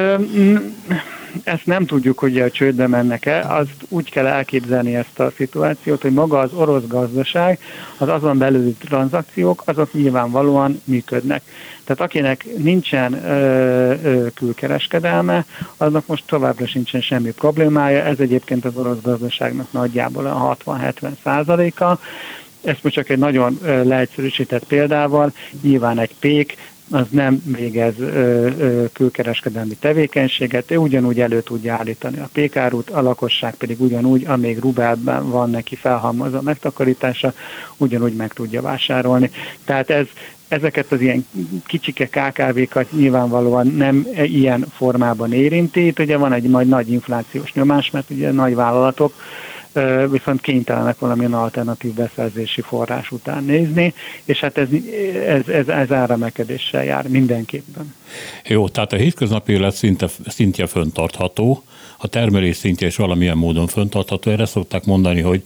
ezt 1.44 1.66
nem 1.66 1.86
tudjuk, 1.86 2.18
hogy 2.18 2.40
a 2.40 2.50
csődbe 2.50 2.86
mennek-e, 2.86 3.54
azt 3.54 3.70
úgy 3.88 4.10
kell 4.10 4.26
elképzelni 4.26 4.94
ezt 4.96 5.20
a 5.20 5.32
szituációt, 5.36 6.02
hogy 6.02 6.12
maga 6.12 6.38
az 6.38 6.52
orosz 6.52 6.86
gazdaság, 6.86 7.58
az 7.98 8.08
azon 8.08 8.38
belüli 8.38 8.72
tranzakciók, 8.72 9.62
azok 9.64 9.92
nyilvánvalóan 9.92 10.82
működnek. 10.84 11.42
Tehát 11.84 12.02
akinek 12.02 12.44
nincsen 12.56 13.12
ö, 13.12 13.94
ö, 14.02 14.26
külkereskedelme, 14.34 15.44
aznak 15.76 16.06
most 16.06 16.24
továbbra 16.26 16.66
sincsen 16.66 17.00
semmi 17.00 17.30
problémája, 17.30 18.04
ez 18.04 18.18
egyébként 18.18 18.64
az 18.64 18.76
orosz 18.76 19.00
gazdaságnak 19.02 19.72
nagyjából 19.72 20.26
a 20.26 20.56
60-70 20.64 21.08
százaléka, 21.22 21.98
ezt 22.62 22.82
most 22.82 22.94
csak 22.94 23.08
egy 23.08 23.18
nagyon 23.18 23.58
leegyszerűsített 23.62 24.64
példával, 24.64 25.32
nyilván 25.62 25.98
egy 25.98 26.14
pék 26.20 26.56
az 26.90 27.06
nem 27.10 27.42
végez 27.44 27.98
ö, 27.98 28.04
ö, 28.58 28.84
külkereskedelmi 28.92 29.74
tevékenységet, 29.74 30.70
ő 30.70 30.76
ugyanúgy 30.76 31.20
elő 31.20 31.40
tudja 31.40 31.74
állítani 31.74 32.18
a 32.18 32.28
pékárút, 32.32 32.90
a 32.90 33.02
lakosság 33.02 33.54
pedig 33.54 33.80
ugyanúgy, 33.80 34.24
amíg 34.26 34.58
rubelben 34.58 35.30
van 35.30 35.50
neki 35.50 35.76
felhalmozva 35.76 36.40
megtakarítása, 36.40 37.32
ugyanúgy 37.76 38.14
meg 38.14 38.32
tudja 38.32 38.62
vásárolni. 38.62 39.30
Tehát 39.64 39.90
ez, 39.90 40.06
ezeket 40.48 40.92
az 40.92 41.00
ilyen 41.00 41.26
kicsike 41.66 42.06
KKV-kat 42.06 42.92
nyilvánvalóan 42.92 43.66
nem 43.66 44.06
ilyen 44.22 44.66
formában 44.76 45.32
érinti. 45.32 45.86
Itt 45.86 45.98
ugye 45.98 46.16
van 46.16 46.32
egy 46.32 46.48
majd 46.48 46.68
nagy 46.68 46.90
inflációs 46.90 47.52
nyomás, 47.52 47.90
mert 47.90 48.10
ugye 48.10 48.32
nagy 48.32 48.54
vállalatok 48.54 49.14
viszont 50.10 50.40
kénytelenek 50.40 50.98
valamilyen 50.98 51.34
alternatív 51.34 51.94
beszerzési 51.94 52.60
forrás 52.60 53.10
után 53.10 53.44
nézni, 53.44 53.94
és 54.24 54.40
hát 54.40 54.58
ez, 54.58 54.68
ez, 55.26 55.48
ez, 55.48 55.68
ez 55.68 55.92
áramekedéssel 55.92 56.84
jár 56.84 57.08
mindenképpen. 57.08 57.94
Jó, 58.44 58.68
tehát 58.68 58.92
a 58.92 58.96
hétköznapi 58.96 59.52
élet 59.52 59.74
szinte, 59.74 60.08
szintje 60.26 60.66
föntartható, 60.66 61.62
a 61.98 62.06
termelés 62.06 62.56
szintje 62.56 62.86
is 62.86 62.96
valamilyen 62.96 63.36
módon 63.36 63.66
föntartható. 63.66 64.30
Erre 64.30 64.46
szokták 64.46 64.84
mondani, 64.84 65.20
hogy 65.20 65.42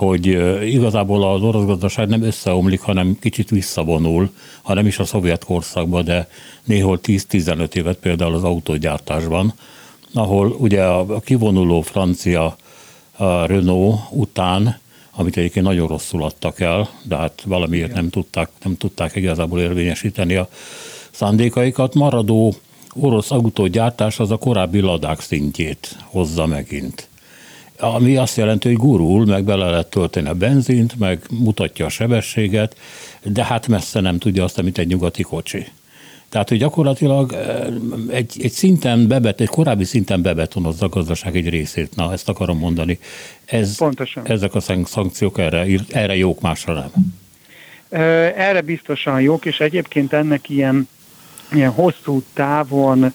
hogy 0.00 0.26
igazából 0.72 1.32
az 1.32 1.42
orosz 1.42 1.64
gazdaság 1.64 2.08
nem 2.08 2.22
összeomlik, 2.22 2.80
hanem 2.80 3.16
kicsit 3.20 3.50
visszavonul, 3.50 4.30
ha 4.62 4.74
nem 4.74 4.86
is 4.86 4.98
a 4.98 5.04
szovjet 5.04 5.44
korszakban, 5.44 6.04
de 6.04 6.28
néhol 6.64 7.00
10-15 7.02 7.74
évet 7.74 7.96
például 7.98 8.34
az 8.34 8.44
autógyártásban, 8.44 9.54
ahol 10.14 10.56
ugye 10.58 10.84
a 10.84 11.20
kivonuló 11.20 11.80
francia 11.80 12.56
a 13.20 13.46
Renault 13.46 14.00
után, 14.10 14.78
amit 15.10 15.36
egyébként 15.36 15.66
nagyon 15.66 15.88
rosszul 15.88 16.22
adtak 16.22 16.60
el, 16.60 16.88
de 17.02 17.16
hát 17.16 17.42
valamiért 17.46 17.94
nem 17.94 18.10
tudták, 18.10 18.50
nem 18.62 18.76
tudták 18.76 19.16
igazából 19.16 19.60
érvényesíteni 19.60 20.34
a 20.34 20.48
szándékaikat. 21.10 21.94
Maradó 21.94 22.54
orosz 22.94 23.30
autógyártás 23.30 24.18
az 24.18 24.30
a 24.30 24.36
korábbi 24.36 24.80
ladák 24.80 25.20
szintjét 25.20 25.96
hozza 26.04 26.46
megint. 26.46 27.08
Ami 27.78 28.16
azt 28.16 28.36
jelenti, 28.36 28.68
hogy 28.68 28.76
gurul, 28.76 29.26
meg 29.26 29.44
bele 29.44 29.70
lehet 29.70 29.90
tölteni 29.90 30.28
a 30.28 30.34
benzint, 30.34 30.98
meg 30.98 31.26
mutatja 31.30 31.86
a 31.86 31.88
sebességet, 31.88 32.76
de 33.22 33.44
hát 33.44 33.66
messze 33.66 34.00
nem 34.00 34.18
tudja 34.18 34.44
azt, 34.44 34.58
amit 34.58 34.78
egy 34.78 34.86
nyugati 34.86 35.22
kocsi. 35.22 35.66
Tehát, 36.30 36.48
hogy 36.48 36.58
gyakorlatilag 36.58 37.32
egy, 38.10 38.36
egy 38.42 38.50
szinten 38.50 39.08
bebet, 39.08 39.40
egy 39.40 39.48
korábbi 39.48 39.84
szinten 39.84 40.22
bebetonozza 40.22 40.86
a 40.86 40.88
gazdaság 40.88 41.36
egy 41.36 41.48
részét. 41.48 41.96
Na, 41.96 42.12
ezt 42.12 42.28
akarom 42.28 42.58
mondani. 42.58 42.98
Ez, 43.44 43.76
Pontosan. 43.76 44.26
Ezek 44.26 44.54
a 44.54 44.60
szankciók 44.84 45.38
erre, 45.38 45.66
erre 45.88 46.16
jók, 46.16 46.40
másra 46.40 46.72
nem. 46.72 46.90
Erre 48.36 48.60
biztosan 48.60 49.20
jók, 49.20 49.44
és 49.44 49.60
egyébként 49.60 50.12
ennek 50.12 50.48
ilyen, 50.48 50.88
ilyen 51.52 51.70
hosszú 51.70 52.22
távon 52.32 53.14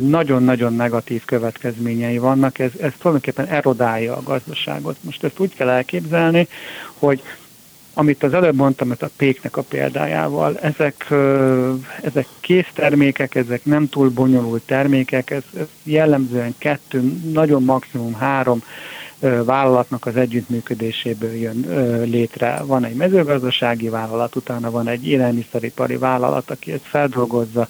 nagyon-nagyon 0.00 0.74
negatív 0.74 1.24
következményei 1.24 2.18
vannak, 2.18 2.58
ez, 2.58 2.70
ez 2.80 2.92
tulajdonképpen 2.98 3.46
erodálja 3.46 4.16
a 4.16 4.22
gazdaságot. 4.22 4.96
Most 5.00 5.24
ezt 5.24 5.38
úgy 5.38 5.54
kell 5.54 5.68
elképzelni, 5.68 6.48
hogy 6.98 7.22
amit 7.94 8.22
az 8.22 8.34
előbb 8.34 8.54
mondtam, 8.54 8.90
ez 8.90 9.02
a 9.02 9.08
péknek 9.16 9.56
a 9.56 9.62
példájával, 9.62 10.58
ezek, 10.58 11.06
ezek 12.02 12.26
késztermékek, 12.40 13.34
ezek 13.34 13.64
nem 13.64 13.88
túl 13.88 14.08
bonyolult 14.08 14.62
termékek, 14.62 15.30
ez, 15.30 15.42
ez 15.58 15.66
jellemzően 15.82 16.54
kettő, 16.58 17.00
nagyon 17.32 17.62
maximum 17.62 18.14
három 18.14 18.62
vállalatnak 19.44 20.06
az 20.06 20.16
együttműködéséből 20.16 21.34
jön 21.34 21.66
létre. 22.04 22.62
Van 22.66 22.84
egy 22.84 22.94
mezőgazdasági 22.94 23.88
vállalat, 23.88 24.36
utána 24.36 24.70
van 24.70 24.88
egy 24.88 25.08
élelmiszeripari 25.08 25.96
vállalat, 25.96 26.50
aki 26.50 26.72
ezt 26.72 26.84
feldolgozza, 26.84 27.68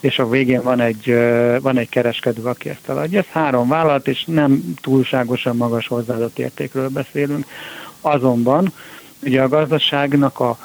és 0.00 0.18
a 0.18 0.28
végén 0.28 0.62
van 0.62 0.80
egy, 0.80 1.14
van 1.60 1.78
egy 1.78 1.88
kereskedő, 1.88 2.42
aki 2.42 2.68
ezt 2.68 2.88
eladja. 2.88 3.18
Ez 3.18 3.26
három 3.26 3.68
vállalat, 3.68 4.08
és 4.08 4.24
nem 4.26 4.74
túlságosan 4.80 5.56
magas 5.56 5.86
hozzáadott 5.86 6.38
értékről 6.38 6.88
beszélünk. 6.88 7.46
Azonban 8.00 8.72
ugye 9.24 9.42
a 9.42 9.48
gazdaságnak 9.48 10.40
a 10.40 10.58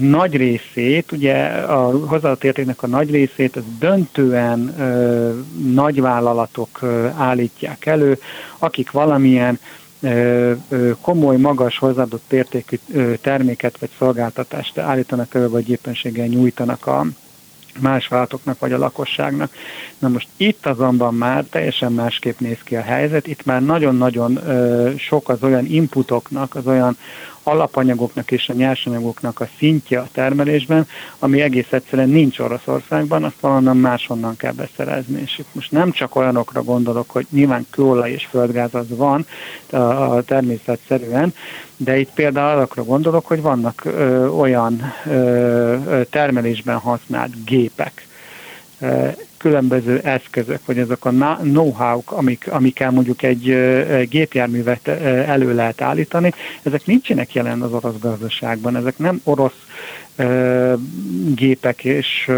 nagy 0.00 0.36
részét, 0.36 1.12
ugye 1.12 1.44
a 1.46 2.06
hozzáadott 2.06 2.82
a 2.82 2.86
nagy 2.86 3.10
részét 3.10 3.56
az 3.56 3.62
döntően 3.78 4.74
ö, 4.78 5.30
nagyvállalatok 5.72 6.78
ö, 6.82 7.06
állítják 7.16 7.86
elő, 7.86 8.18
akik 8.58 8.90
valamilyen 8.90 9.58
ö, 10.00 10.52
ö, 10.68 10.90
komoly, 11.00 11.36
magas 11.36 11.78
hozzáadott 11.78 12.32
értékű 12.32 12.76
ö, 12.92 13.14
terméket 13.20 13.78
vagy 13.78 13.90
szolgáltatást 13.98 14.78
állítanak 14.78 15.34
elő, 15.34 15.48
vagy 15.48 15.70
éppenséggel 15.70 16.26
nyújtanak 16.26 16.86
a, 16.86 17.06
más 17.80 18.08
vállalatoknak 18.08 18.58
vagy 18.58 18.72
a 18.72 18.78
lakosságnak. 18.78 19.52
Na 19.98 20.08
most 20.08 20.28
itt 20.36 20.66
azonban 20.66 21.14
már 21.14 21.44
teljesen 21.44 21.92
másképp 21.92 22.38
néz 22.38 22.58
ki 22.64 22.76
a 22.76 22.82
helyzet, 22.82 23.26
itt 23.26 23.44
már 23.44 23.64
nagyon-nagyon 23.64 24.38
sok 24.98 25.28
az 25.28 25.42
olyan 25.42 25.66
inputoknak, 25.66 26.54
az 26.54 26.66
olyan 26.66 26.96
alapanyagoknak 27.44 28.30
és 28.30 28.48
a 28.48 28.52
nyersanyagoknak 28.52 29.40
a 29.40 29.48
szintje 29.58 29.98
a 29.98 30.08
termelésben, 30.12 30.86
ami 31.18 31.40
egész 31.40 31.72
egyszerűen 31.72 32.08
nincs 32.08 32.38
Oroszországban, 32.38 33.24
azt 33.24 33.40
valahonnan 33.40 33.76
máshonnan 33.76 34.36
kell 34.36 34.52
beszerezni. 34.52 35.20
És 35.20 35.38
itt 35.38 35.48
most 35.52 35.70
nem 35.70 35.90
csak 35.90 36.16
olyanokra 36.16 36.62
gondolok, 36.62 37.10
hogy 37.10 37.26
nyilván 37.30 37.66
kőolaj 37.70 38.10
és 38.10 38.26
földgáz 38.30 38.74
az 38.74 38.96
van 38.96 39.26
a, 39.70 40.22
természetszerűen, 40.22 41.34
de 41.76 41.98
itt 41.98 42.10
például 42.14 42.60
arra 42.60 42.84
gondolok, 42.84 43.26
hogy 43.26 43.42
vannak 43.42 43.84
ö, 43.84 44.26
olyan 44.26 44.92
ö, 45.06 46.00
termelésben 46.10 46.76
használt 46.76 47.44
gépek, 47.44 48.06
különböző 49.44 49.98
eszközök, 49.98 50.66
vagy 50.66 50.78
azok 50.78 51.04
a 51.04 51.10
know-how, 51.42 52.02
amik, 52.04 52.46
amikkel 52.50 52.90
mondjuk 52.90 53.22
egy, 53.22 53.44
gépjárművet 54.08 54.88
elő 54.88 55.54
lehet 55.54 55.80
állítani, 55.80 56.32
ezek 56.62 56.86
nincsenek 56.86 57.34
jelen 57.34 57.62
az 57.62 57.72
orosz 57.72 57.98
gazdaságban, 58.00 58.76
ezek 58.76 58.98
nem 58.98 59.20
orosz 59.24 59.66
gépek 61.34 61.84
és 61.84 62.30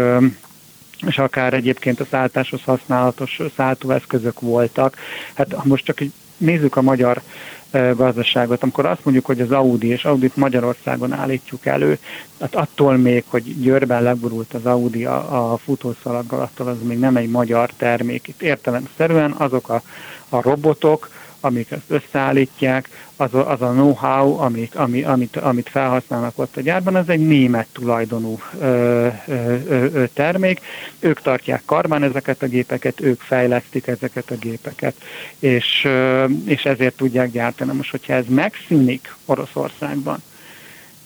és 1.07 1.17
akár 1.17 1.53
egyébként 1.53 1.99
a 1.99 2.05
szálltáshoz 2.09 2.61
használatos 2.63 3.39
szálltóeszközök 3.55 4.39
voltak. 4.39 4.97
Hát 5.33 5.53
ha 5.53 5.63
most 5.65 5.85
csak 5.85 5.99
nézzük 6.37 6.75
a 6.75 6.81
magyar 6.81 7.21
gazdaságot, 7.71 8.63
amikor 8.63 8.85
azt 8.85 9.03
mondjuk, 9.03 9.25
hogy 9.25 9.41
az 9.41 9.51
Audi 9.51 9.87
és 9.87 10.05
Audit 10.05 10.35
Magyarországon 10.35 11.13
állítjuk 11.13 11.65
elő, 11.65 11.97
hát 12.39 12.55
attól 12.55 12.97
még, 12.97 13.23
hogy 13.27 13.61
Győrben 13.61 14.03
leborult 14.03 14.53
az 14.53 14.65
Audi 14.65 15.05
a, 15.05 15.51
a 15.51 15.57
futószalaggal, 15.57 16.41
attól 16.41 16.67
az 16.67 16.77
még 16.83 16.99
nem 16.99 17.15
egy 17.15 17.29
magyar 17.29 17.69
termék. 17.77 18.27
Itt 18.27 18.41
értelemszerűen 18.41 19.31
azok 19.31 19.69
a, 19.69 19.81
a 20.29 20.41
robotok, 20.41 21.09
amik 21.47 21.71
ezt 21.71 21.89
összeállítják, 21.89 22.89
az 23.15 23.33
a, 23.33 23.51
az 23.51 23.61
a 23.61 23.71
know-how, 23.71 24.39
amik, 24.39 24.75
ami, 24.75 25.03
amit, 25.03 25.35
amit 25.35 25.69
felhasználnak 25.69 26.39
ott 26.39 26.57
a 26.57 26.61
gyárban, 26.61 26.95
az 26.95 27.09
egy 27.09 27.27
német 27.27 27.67
tulajdonú 27.71 28.39
ö, 28.59 29.07
ö, 29.27 29.55
ö, 29.67 30.03
termék. 30.13 30.61
Ők 30.99 31.21
tartják 31.21 31.61
karban 31.65 32.03
ezeket 32.03 32.41
a 32.41 32.47
gépeket, 32.47 33.01
ők 33.01 33.21
fejlesztik 33.21 33.87
ezeket 33.87 34.31
a 34.31 34.35
gépeket, 34.35 34.95
és, 35.39 35.81
ö, 35.85 36.25
és 36.45 36.65
ezért 36.65 36.95
tudják 36.95 37.31
gyártani. 37.31 37.73
Most, 37.73 37.91
hogyha 37.91 38.13
ez 38.13 38.25
megszűnik 38.27 39.15
Oroszországban, 39.25 40.23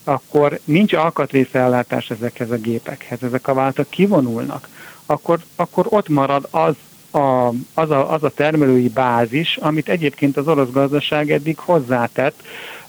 akkor 0.03 0.59
nincs 0.63 0.93
alkatrészellátás 0.93 2.09
ezekhez 2.09 2.51
a 2.51 2.55
gépekhez, 2.55 3.23
ezek 3.23 3.47
a 3.47 3.53
váltak 3.53 3.89
kivonulnak, 3.89 4.67
akkor, 5.05 5.39
akkor 5.55 5.85
ott 5.89 6.09
marad 6.09 6.47
az 6.49 6.75
a, 7.11 7.47
az, 7.73 7.91
a, 7.91 8.13
az 8.13 8.23
a 8.23 8.29
termelői 8.29 8.89
bázis, 8.89 9.57
amit 9.57 9.89
egyébként 9.89 10.37
az 10.37 10.47
orosz 10.47 10.71
gazdaság 10.71 11.31
eddig 11.31 11.57
hozzátett 11.57 12.43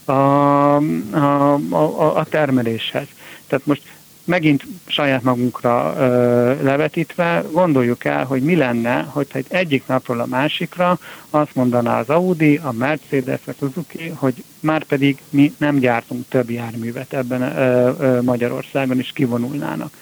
a, 0.05 0.11
a, 0.11 1.53
a, 1.69 2.17
a 2.17 2.25
termeléshez. 2.29 3.07
Tehát 3.47 3.65
most 3.65 3.81
megint 4.25 4.63
saját 4.87 5.23
magunkra 5.23 5.95
ö, 5.97 6.63
levetítve 6.63 7.43
gondoljuk 7.51 8.05
el, 8.05 8.25
hogy 8.25 8.41
mi 8.41 8.55
lenne, 8.55 9.01
hogyha 9.09 9.37
egy 9.37 9.45
egyik 9.49 9.87
napról 9.87 10.19
a 10.19 10.25
másikra 10.25 10.99
azt 11.29 11.55
mondaná 11.55 11.99
az 11.99 12.09
Audi, 12.09 12.59
a 12.63 12.71
Mercedes, 12.71 13.39
a 13.45 13.51
Suzuki, 13.59 14.13
hogy 14.15 14.43
már 14.59 14.83
pedig 14.83 15.21
mi 15.29 15.53
nem 15.57 15.79
gyártunk 15.79 16.27
több 16.29 16.49
járművet 16.49 17.13
ebben 17.13 17.41
ö, 17.41 17.91
ö, 17.99 18.21
Magyarországon, 18.21 18.99
is 18.99 19.11
kivonulnának. 19.11 19.93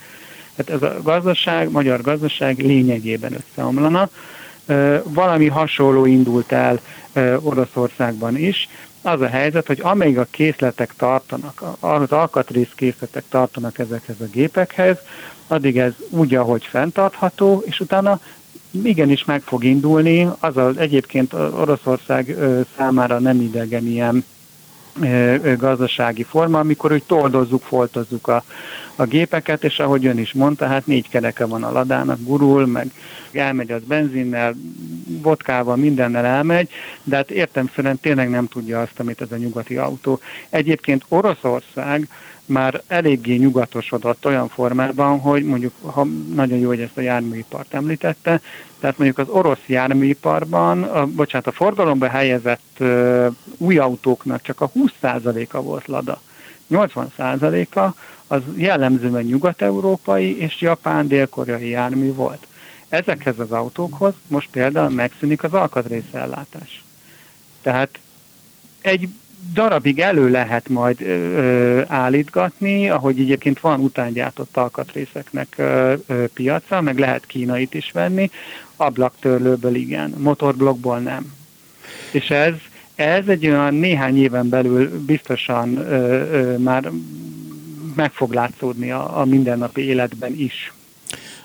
Tehát 0.56 0.84
ez 0.84 0.90
a 0.90 1.02
gazdaság, 1.02 1.72
magyar 1.72 2.02
gazdaság 2.02 2.58
lényegében 2.58 3.34
összeomlana. 3.34 4.10
Valami 5.04 5.48
hasonló 5.48 6.06
indult 6.06 6.52
el 6.52 6.80
Oroszországban 7.42 8.38
is. 8.38 8.70
Az 9.02 9.22
a 9.22 9.28
helyzet, 9.28 9.68
hogy 9.68 9.80
amíg 9.82 10.18
a 10.18 10.28
készletek 10.30 10.94
tartanak, 10.98 11.64
az 11.80 12.12
alkatrész 12.12 12.72
készletek 12.76 13.24
tartanak 13.30 13.80
ezekhez 13.80 14.16
a 14.20 14.30
gépekhez, 14.32 14.98
addig 15.48 15.78
ez 15.78 15.94
úgy, 16.10 16.36
ahogy 16.36 16.66
fenntartható, 16.66 17.64
és 17.66 17.80
utána 17.80 18.20
igenis 18.72 19.26
meg 19.26 19.42
fog 19.42 19.64
indulni, 19.64 20.28
az 20.40 20.58
az 20.58 20.78
egyébként 20.78 21.34
Oroszország 21.34 22.36
számára 22.78 23.20
nem 23.20 23.42
idegen 23.42 23.86
ilyen 23.86 24.26
gazdasági 25.58 26.24
forma, 26.24 26.60
amikor 26.60 26.92
úgy 26.92 27.04
toldozzuk, 27.04 27.62
foltozzuk 27.62 28.28
a, 28.28 28.44
a 28.96 29.06
gépeket, 29.06 29.64
és 29.64 29.80
ahogy 29.80 30.06
ön 30.06 30.18
is 30.18 30.34
mondta, 30.34 30.66
hát 30.66 30.88
négy 30.88 31.10
kereke 31.10 31.46
van 31.46 31.64
a 31.64 31.72
ladának, 31.72 32.18
gurul, 32.24 32.66
meg 32.66 32.92
elmegy 33.32 33.72
az 33.72 33.82
benzinnel, 33.84 34.56
vodkával, 35.22 35.76
mindennel 35.76 36.26
elmegy, 36.26 36.70
de 37.04 37.16
hát 37.16 37.32
értemszerűen 37.32 38.00
tényleg 38.00 38.30
nem 38.30 38.48
tudja 38.48 38.82
azt, 38.82 39.00
amit 39.00 39.22
ez 39.22 39.32
a 39.32 39.38
nyugati 39.38 39.78
autó. 39.78 40.20
Egyébként 40.50 41.06
Oroszország 41.08 42.08
már 42.52 42.82
eléggé 42.88 43.36
nyugatosodott 43.36 44.26
olyan 44.26 44.48
formában, 44.48 45.20
hogy 45.20 45.44
mondjuk, 45.44 45.74
ha 45.82 46.04
nagyon 46.34 46.58
jó, 46.58 46.68
hogy 46.68 46.82
ezt 46.82 46.98
a 46.98 47.02
járműipart 47.02 47.74
említette, 47.74 48.42
tehát 48.80 48.98
mondjuk 48.98 49.18
az 49.18 49.28
orosz 49.28 49.66
járműiparban, 49.66 50.84
a, 50.84 51.06
bocsánat, 51.06 51.48
a 51.48 51.52
forgalomba 51.52 52.08
helyezett 52.08 52.76
ö, 52.78 53.28
új 53.58 53.78
autóknak 53.78 54.42
csak 54.42 54.62
a 54.62 54.72
20%-a 54.72 55.62
volt 55.62 55.88
Lada. 55.88 56.22
80%-a 56.72 57.96
az 58.28 58.42
jellemzően 58.56 59.24
nyugat-európai 59.24 60.40
és 60.40 60.62
japán 60.62 61.08
dél-koreai 61.08 61.70
jármű 61.70 62.14
volt. 62.14 62.48
Ezekhez 62.90 63.40
az 63.40 63.52
autókhoz 63.52 64.14
most 64.28 64.50
például 64.52 64.90
megszűnik 64.90 65.44
az 65.44 65.54
alkatrészellátás. 65.54 66.84
Tehát 67.62 68.00
egy 68.82 69.10
darabig 69.54 70.00
elő 70.00 70.30
lehet 70.30 70.70
majd 70.70 71.02
ö, 71.02 71.82
állítgatni, 71.88 72.90
ahogy 72.90 73.20
egyébként 73.20 73.60
van 73.60 73.80
utángyártott 73.80 74.58
alkatrészeknek 74.58 75.48
ö, 75.58 75.94
ö, 76.08 76.26
piaca, 76.34 76.82
meg 76.82 77.00
lehet 77.00 77.26
kínait 77.26 77.74
is 77.74 77.92
venni, 77.92 78.30
ablaktörlőből 78.76 79.76
igen, 79.76 80.14
motorblokkból 80.18 81.00
nem. 81.00 81.34
És 82.12 82.30
ez, 82.30 82.54
ez 82.96 83.28
egy 83.28 83.48
olyan 83.48 83.74
néhány 83.74 84.18
éven 84.18 84.50
belül 84.50 85.06
biztosan 85.06 85.78
ö, 85.78 85.96
ö, 86.32 86.58
már 86.58 86.92
meg 87.96 88.12
fog 88.12 88.34
látszódni 88.34 88.92
a, 88.92 89.20
a 89.20 89.26
mindennapi 89.26 89.82
életben 89.82 90.34
is. 90.38 90.74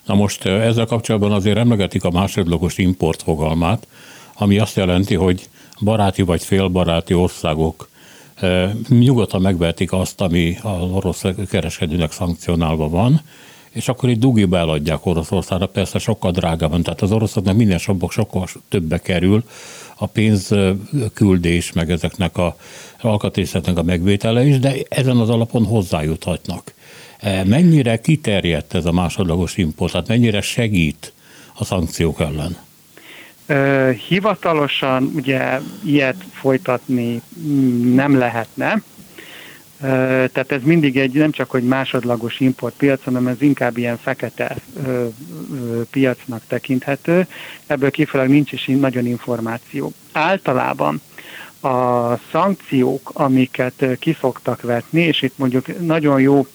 Na 0.05 0.15
most 0.15 0.45
ezzel 0.45 0.87
kapcsolatban 0.87 1.33
azért 1.33 1.57
emlegetik 1.57 2.05
a 2.05 2.11
másodlagos 2.11 2.79
import 2.79 3.23
fogalmát, 3.23 3.87
ami 4.35 4.59
azt 4.59 4.77
jelenti, 4.77 5.15
hogy 5.15 5.49
baráti 5.81 6.23
vagy 6.23 6.45
félbaráti 6.45 7.15
országok 7.15 7.89
nyugodtan 8.89 9.41
megvehetik 9.41 9.93
azt, 9.93 10.21
ami 10.21 10.57
az 10.63 10.91
orosz 10.91 11.25
kereskedőnek 11.51 12.13
szankcionálva 12.13 12.89
van, 12.89 13.21
és 13.71 13.89
akkor 13.89 14.09
egy 14.09 14.19
dugiba 14.19 14.59
eladják 14.59 15.07
Oroszországra, 15.07 15.67
persze 15.67 15.99
sokkal 15.99 16.31
drágában, 16.31 16.83
tehát 16.83 17.03
az 17.03 17.13
oroszoknak 17.13 17.57
minden 17.57 17.79
sobbok 17.79 18.13
sokkal 18.13 18.47
többbe 18.69 18.99
kerül 18.99 19.45
a 19.97 20.07
pénzküldés, 20.07 21.73
meg 21.73 21.91
ezeknek 21.91 22.37
a 22.37 22.57
alkatrészeknek 23.01 23.79
a 23.79 23.83
megvétele 23.83 24.45
is, 24.45 24.59
de 24.59 24.75
ezen 24.89 25.17
az 25.17 25.29
alapon 25.29 25.65
hozzájuthatnak. 25.65 26.75
Mennyire 27.45 28.01
kiterjedt 28.01 28.75
ez 28.75 28.85
a 28.85 28.93
másodlagos 28.93 29.57
import, 29.57 29.93
tehát 29.93 30.09
mennyire 30.09 30.41
segít 30.41 31.13
a 31.55 31.65
szankciók 31.65 32.21
ellen? 32.21 32.66
Hivatalosan 34.09 35.13
ugye 35.15 35.61
ilyet 35.85 36.25
folytatni 36.33 37.23
nem 37.95 38.19
lehetne, 38.19 38.83
tehát 40.33 40.53
ez 40.53 40.63
mindig 40.63 40.97
egy 40.97 41.13
nem 41.13 41.31
csak 41.31 41.51
hogy 41.51 41.63
másodlagos 41.63 42.41
importpiac, 42.41 43.05
hanem 43.05 43.27
ez 43.27 43.43
inkább 43.43 43.77
ilyen 43.77 43.99
fekete 43.99 44.57
piacnak 45.91 46.43
tekinthető. 46.49 47.27
Ebből 47.67 47.91
kifelől 47.91 48.27
nincs 48.27 48.53
is 48.53 48.67
nagyon 48.67 49.07
információ. 49.07 49.93
Általában 50.13 51.01
a 51.61 52.17
szankciók, 52.31 53.11
amiket 53.13 53.87
kiszoktak 53.99 54.63
vetni, 54.63 55.01
és 55.01 55.23
itt 55.23 55.39
mondjuk 55.39 55.81
nagyon 55.81 56.21
jó 56.21 56.47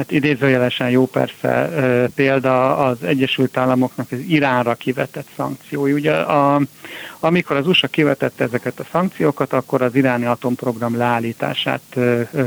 hát 0.00 0.12
idézőjelesen 0.12 0.90
jó 0.90 1.06
persze 1.06 1.70
példa 2.14 2.76
az 2.76 3.02
Egyesült 3.02 3.56
Államoknak 3.56 4.06
az 4.10 4.18
Iránra 4.18 4.74
kivetett 4.74 5.28
szankciói. 5.36 5.92
Ugye 5.92 6.12
a, 6.12 6.60
amikor 7.18 7.56
az 7.56 7.66
USA 7.66 7.86
kivetette 7.86 8.44
ezeket 8.44 8.80
a 8.80 8.86
szankciókat, 8.92 9.52
akkor 9.52 9.82
az 9.82 9.94
iráni 9.94 10.24
atomprogram 10.24 10.96
leállítását 10.96 11.96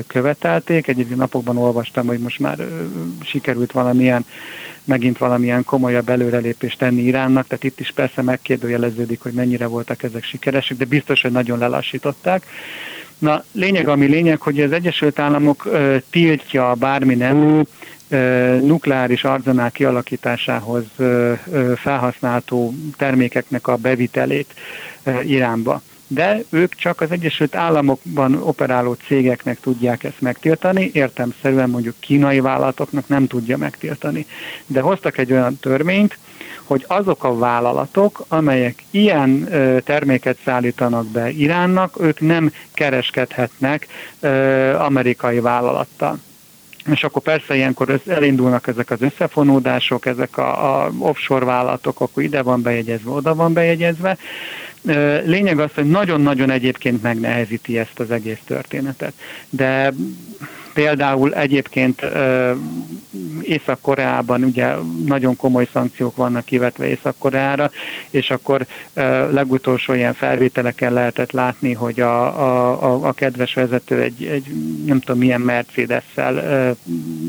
követelték. 0.07 0.87
Egyébként 0.87 1.19
napokban 1.19 1.57
olvastam, 1.57 2.07
hogy 2.07 2.19
most 2.19 2.39
már 2.39 2.57
sikerült 3.23 3.71
valamilyen 3.71 4.25
megint 4.83 5.17
valamilyen 5.17 5.63
komolyabb 5.63 6.09
előrelépést 6.09 6.77
tenni 6.77 7.01
Iránnak, 7.01 7.47
tehát 7.47 7.63
itt 7.63 7.79
is 7.79 7.91
persze 7.91 8.21
megkérdőjeleződik, 8.21 9.21
hogy 9.21 9.33
mennyire 9.33 9.65
voltak 9.65 10.03
ezek 10.03 10.23
sikeresek, 10.23 10.77
de 10.77 10.85
biztos, 10.85 11.21
hogy 11.21 11.31
nagyon 11.31 11.57
lelassították. 11.57 12.45
Na, 13.17 13.43
lényeg, 13.51 13.87
ami 13.87 14.05
lényeg, 14.05 14.41
hogy 14.41 14.59
az 14.61 14.71
Egyesült 14.71 15.19
Államok 15.19 15.65
ö, 15.65 15.97
tiltja 16.09 16.73
bármi 16.73 17.15
nem 17.15 17.65
nukleáris 18.61 19.23
arzenál 19.23 19.71
kialakításához 19.71 20.83
felhasználható 21.75 22.73
termékeknek 22.97 23.67
a 23.67 23.75
bevitelét 23.75 24.53
Iránba 25.23 25.81
de 26.07 26.43
ők 26.49 26.75
csak 26.75 27.01
az 27.01 27.11
Egyesült 27.11 27.55
Államokban 27.55 28.35
operáló 28.35 28.93
cégeknek 28.93 29.59
tudják 29.59 30.03
ezt 30.03 30.21
megtiltani, 30.21 30.89
értemszerűen 30.93 31.69
mondjuk 31.69 31.95
kínai 31.99 32.39
vállalatoknak 32.39 33.07
nem 33.07 33.27
tudja 33.27 33.57
megtiltani. 33.57 34.25
De 34.67 34.81
hoztak 34.81 35.17
egy 35.17 35.31
olyan 35.31 35.57
törvényt, 35.57 36.17
hogy 36.65 36.85
azok 36.87 37.23
a 37.23 37.37
vállalatok, 37.37 38.25
amelyek 38.27 38.83
ilyen 38.91 39.47
terméket 39.83 40.37
szállítanak 40.45 41.05
be 41.05 41.29
Iránnak, 41.29 42.01
ők 42.01 42.19
nem 42.19 42.51
kereskedhetnek 42.73 43.87
amerikai 44.77 45.39
vállalattal. 45.39 46.19
És 46.91 47.03
akkor 47.03 47.21
persze 47.21 47.55
ilyenkor 47.55 48.01
elindulnak 48.07 48.67
ezek 48.67 48.91
az 48.91 49.01
összefonódások, 49.01 50.05
ezek 50.05 50.37
a, 50.37 50.83
a 50.83 50.91
offshore 50.99 51.45
vállalatok, 51.45 52.01
akkor 52.01 52.23
ide 52.23 52.41
van 52.41 52.61
bejegyezve, 52.61 53.11
oda 53.11 53.35
van 53.35 53.53
bejegyezve. 53.53 54.17
Lényeg 55.25 55.59
az, 55.59 55.69
hogy 55.73 55.89
nagyon-nagyon 55.89 56.49
egyébként 56.49 57.01
megnehezíti 57.01 57.77
ezt 57.77 57.99
az 57.99 58.11
egész 58.11 58.39
történetet. 58.45 59.13
De 59.49 59.93
Például 60.73 61.33
egyébként 61.33 62.01
Észak-Koreában 63.41 64.43
ugye 64.43 64.73
nagyon 65.05 65.35
komoly 65.35 65.67
szankciók 65.73 66.15
vannak 66.15 66.45
kivetve 66.45 66.87
Észak-Koreára, 66.87 67.71
és 68.09 68.31
akkor 68.31 68.65
legutolsó 69.31 69.93
ilyen 69.93 70.13
felvételeken 70.13 70.93
lehetett 70.93 71.31
látni, 71.31 71.73
hogy 71.73 71.99
a, 71.99 72.25
a, 72.83 73.07
a 73.07 73.11
kedves 73.11 73.53
vezető 73.53 74.01
egy, 74.01 74.23
egy 74.23 74.45
nem 74.85 74.99
tudom 74.99 75.17
milyen 75.17 75.41
Mercedes-szel 75.41 76.75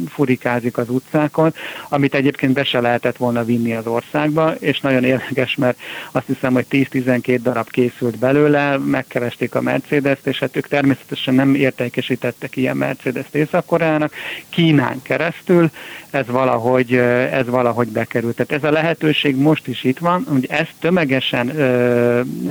furikázik 0.09 0.79
az 0.79 0.89
utcákon, 0.89 1.55
amit 1.89 2.15
egyébként 2.15 2.53
be 2.53 2.65
se 2.65 2.81
lehetett 2.81 3.17
volna 3.17 3.45
vinni 3.45 3.75
az 3.75 3.87
országba, 3.87 4.55
és 4.59 4.81
nagyon 4.81 5.05
érdekes, 5.05 5.57
mert 5.57 5.79
azt 6.13 6.27
hiszem, 6.27 6.53
hogy 6.53 6.67
10-12 6.71 7.39
darab 7.43 7.71
készült 7.71 8.19
belőle, 8.19 8.79
megkeresték 8.79 9.55
a 9.55 9.61
Mercedes-t, 9.61 10.27
és 10.27 10.39
hát 10.39 10.57
ők 10.57 10.69
természetesen 10.69 11.35
nem 11.35 11.55
értékesítettek 11.55 12.57
ilyen 12.57 12.77
Mercedes-t 12.77 13.34
Észak-Koreának, 13.35 14.13
Kínán 14.49 15.03
keresztül 15.03 15.71
ez 16.11 16.27
valahogy, 16.27 16.95
ez 17.33 17.47
valahogy 17.47 17.89
bekerült. 17.89 18.37
Tehát 18.37 18.65
ez 18.65 18.71
a 18.71 18.73
lehetőség 18.73 19.37
most 19.37 19.67
is 19.67 19.85
itt 19.85 19.99
van, 19.99 20.27
hogy 20.29 20.47
ezt 20.51 20.75
tömegesen 20.81 21.53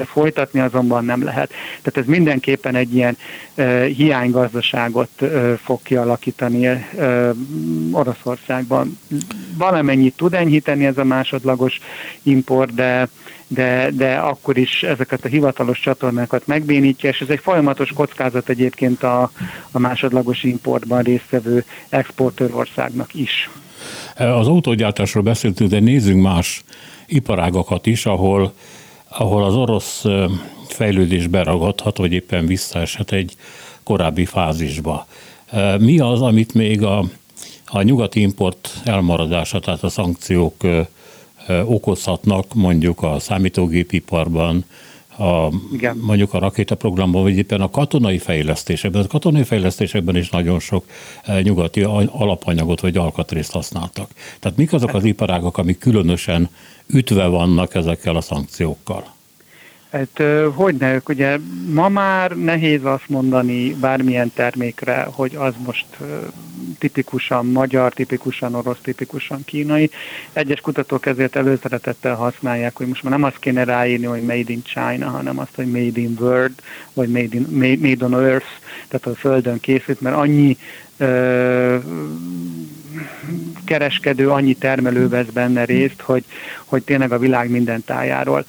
folytatni 0.05 0.59
azonban 0.59 1.05
nem 1.05 1.23
lehet. 1.23 1.49
Tehát 1.81 1.97
ez 1.97 2.05
mindenképpen 2.05 2.75
egy 2.75 2.95
ilyen 2.95 3.17
ö, 3.55 3.85
hiánygazdaságot 3.85 5.09
ö, 5.19 5.53
fog 5.63 5.81
kialakítani 5.81 6.87
Oroszországban. 7.91 8.99
Valamennyit 9.57 10.15
tud 10.15 10.33
enyhíteni 10.33 10.85
ez 10.85 10.97
a 10.97 11.03
másodlagos 11.03 11.79
import, 12.23 12.73
de 12.73 13.07
de, 13.53 13.89
de 13.91 14.15
akkor 14.15 14.57
is 14.57 14.83
ezeket 14.83 15.25
a 15.25 15.27
hivatalos 15.27 15.79
csatornákat 15.79 16.47
megbénítja, 16.47 17.09
és 17.09 17.21
ez 17.21 17.29
egy 17.29 17.39
folyamatos 17.39 17.91
kockázat 17.93 18.49
egyébként 18.49 19.03
a, 19.03 19.31
a 19.71 19.79
másodlagos 19.79 20.43
importban 20.43 21.01
résztvevő 21.01 21.65
exportőrországnak 21.89 23.13
is. 23.13 23.49
Az 24.15 24.47
autógyártásról 24.47 25.23
beszéltünk, 25.23 25.69
de 25.69 25.79
nézzünk 25.79 26.21
más 26.21 26.63
iparágakat 27.07 27.85
is, 27.85 28.05
ahol, 28.05 28.53
ahol 29.07 29.43
az 29.43 29.55
orosz 29.55 30.05
fejlődés 30.67 31.27
beragadhat, 31.27 31.97
vagy 31.97 32.13
éppen 32.13 32.45
visszaeshet 32.45 33.11
egy 33.11 33.35
korábbi 33.83 34.25
fázisba. 34.25 35.07
Mi 35.79 35.99
az, 35.99 36.21
amit 36.21 36.53
még 36.53 36.83
a, 36.83 37.05
a 37.65 37.81
nyugati 37.81 38.21
import 38.21 38.81
elmaradása, 38.85 39.59
tehát 39.59 39.83
a 39.83 39.89
szankciók 39.89 40.55
okozhatnak 41.65 42.53
mondjuk 42.53 43.01
a 43.01 43.19
számítógépiparban, 43.19 44.65
a, 45.17 45.47
Igen. 45.73 45.97
mondjuk 45.97 46.33
a 46.33 46.39
rakétaprogramban, 46.39 47.21
vagy 47.21 47.37
éppen 47.37 47.61
a 47.61 47.69
katonai 47.69 48.17
fejlesztésekben. 48.17 49.03
A 49.03 49.07
katonai 49.07 49.43
fejlesztésekben 49.43 50.15
is 50.15 50.29
nagyon 50.29 50.59
sok 50.59 50.85
nyugati 51.41 51.81
alapanyagot 52.11 52.79
vagy 52.79 52.97
alkatrészt 52.97 53.51
használtak. 53.51 54.11
Tehát 54.39 54.57
mik 54.57 54.73
azok 54.73 54.93
az 54.93 55.03
iparágak, 55.03 55.57
amik 55.57 55.77
különösen 55.77 56.49
ütve 56.87 57.25
vannak 57.25 57.75
ezekkel 57.75 58.15
a 58.15 58.21
szankciókkal? 58.21 59.13
Hát 59.93 60.23
hogy 60.53 60.75
ne, 60.75 60.97
ugye 61.07 61.37
ma 61.73 61.89
már 61.89 62.31
nehéz 62.31 62.83
azt 62.83 63.09
mondani 63.09 63.73
bármilyen 63.73 64.31
termékre, 64.35 65.07
hogy 65.11 65.35
az 65.35 65.53
most 65.65 65.85
tipikusan 66.79 67.45
magyar, 67.45 67.93
tipikusan 67.93 68.55
orosz, 68.55 68.77
tipikusan 68.81 69.43
kínai. 69.45 69.89
Egyes 70.33 70.61
kutatók 70.61 71.05
ezért 71.05 71.35
előszeretettel 71.35 72.15
használják, 72.15 72.77
hogy 72.77 72.87
most 72.87 73.03
már 73.03 73.13
nem 73.13 73.23
azt 73.23 73.39
kéne 73.39 73.63
ráírni, 73.63 74.05
hogy 74.05 74.21
made 74.21 74.51
in 74.51 74.63
China, 74.63 75.09
hanem 75.09 75.39
azt, 75.39 75.55
hogy 75.55 75.71
made 75.71 75.99
in 75.99 76.17
world, 76.19 76.53
vagy 76.93 77.09
made, 77.09 77.27
in, 77.31 77.47
made, 77.49 77.77
made 77.87 78.05
on 78.05 78.13
earth, 78.13 78.47
tehát 78.87 79.05
a 79.05 79.19
földön 79.19 79.59
készült, 79.59 80.01
mert 80.01 80.15
annyi 80.15 80.57
ö, 80.97 81.77
kereskedő, 83.65 84.29
annyi 84.29 84.53
termelő 84.53 85.07
vesz 85.07 85.27
benne 85.33 85.65
részt, 85.65 86.01
hogy, 86.01 86.23
hogy 86.65 86.83
tényleg 86.83 87.11
a 87.11 87.19
világ 87.19 87.49
minden 87.49 87.83
tájáról 87.85 88.45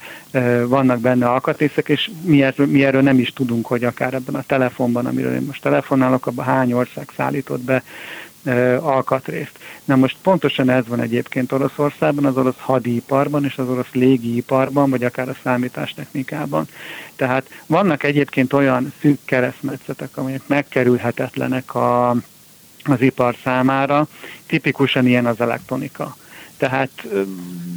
vannak 0.67 0.99
benne 0.99 1.29
alkatrészek, 1.29 1.89
és 1.89 2.09
mi 2.21 2.43
erről, 2.43 2.67
mi 2.67 2.85
erről 2.85 3.01
nem 3.01 3.19
is 3.19 3.33
tudunk, 3.33 3.65
hogy 3.65 3.83
akár 3.83 4.13
ebben 4.13 4.35
a 4.35 4.43
telefonban, 4.47 5.05
amiről 5.05 5.33
én 5.33 5.41
most 5.45 5.61
telefonálok, 5.61 6.25
abban 6.25 6.45
hány 6.45 6.73
ország 6.73 7.09
szállított 7.15 7.61
be 7.61 7.83
alkatrészt. 8.79 9.59
Na 9.85 9.95
most 9.95 10.17
pontosan 10.21 10.69
ez 10.69 10.87
van 10.87 10.99
egyébként 10.99 11.51
Oroszországban, 11.51 12.25
az 12.25 12.37
orosz 12.37 12.59
hadiiparban 12.59 13.45
és 13.45 13.57
az 13.57 13.69
orosz 13.69 13.91
légiiparban, 13.91 14.89
vagy 14.89 15.03
akár 15.03 15.29
a 15.29 15.35
számítástechnikában. 15.43 16.67
Tehát 17.15 17.49
vannak 17.65 18.03
egyébként 18.03 18.53
olyan 18.53 18.93
szűk 19.01 19.19
keresztmetszetek, 19.25 20.17
amelyek 20.17 20.41
megkerülhetetlenek 20.47 21.75
a, 21.75 22.15
az 22.87 23.01
ipar 23.01 23.35
számára, 23.43 24.07
tipikusan 24.47 25.07
ilyen 25.07 25.25
az 25.25 25.41
elektronika. 25.41 26.15
Tehát 26.57 26.89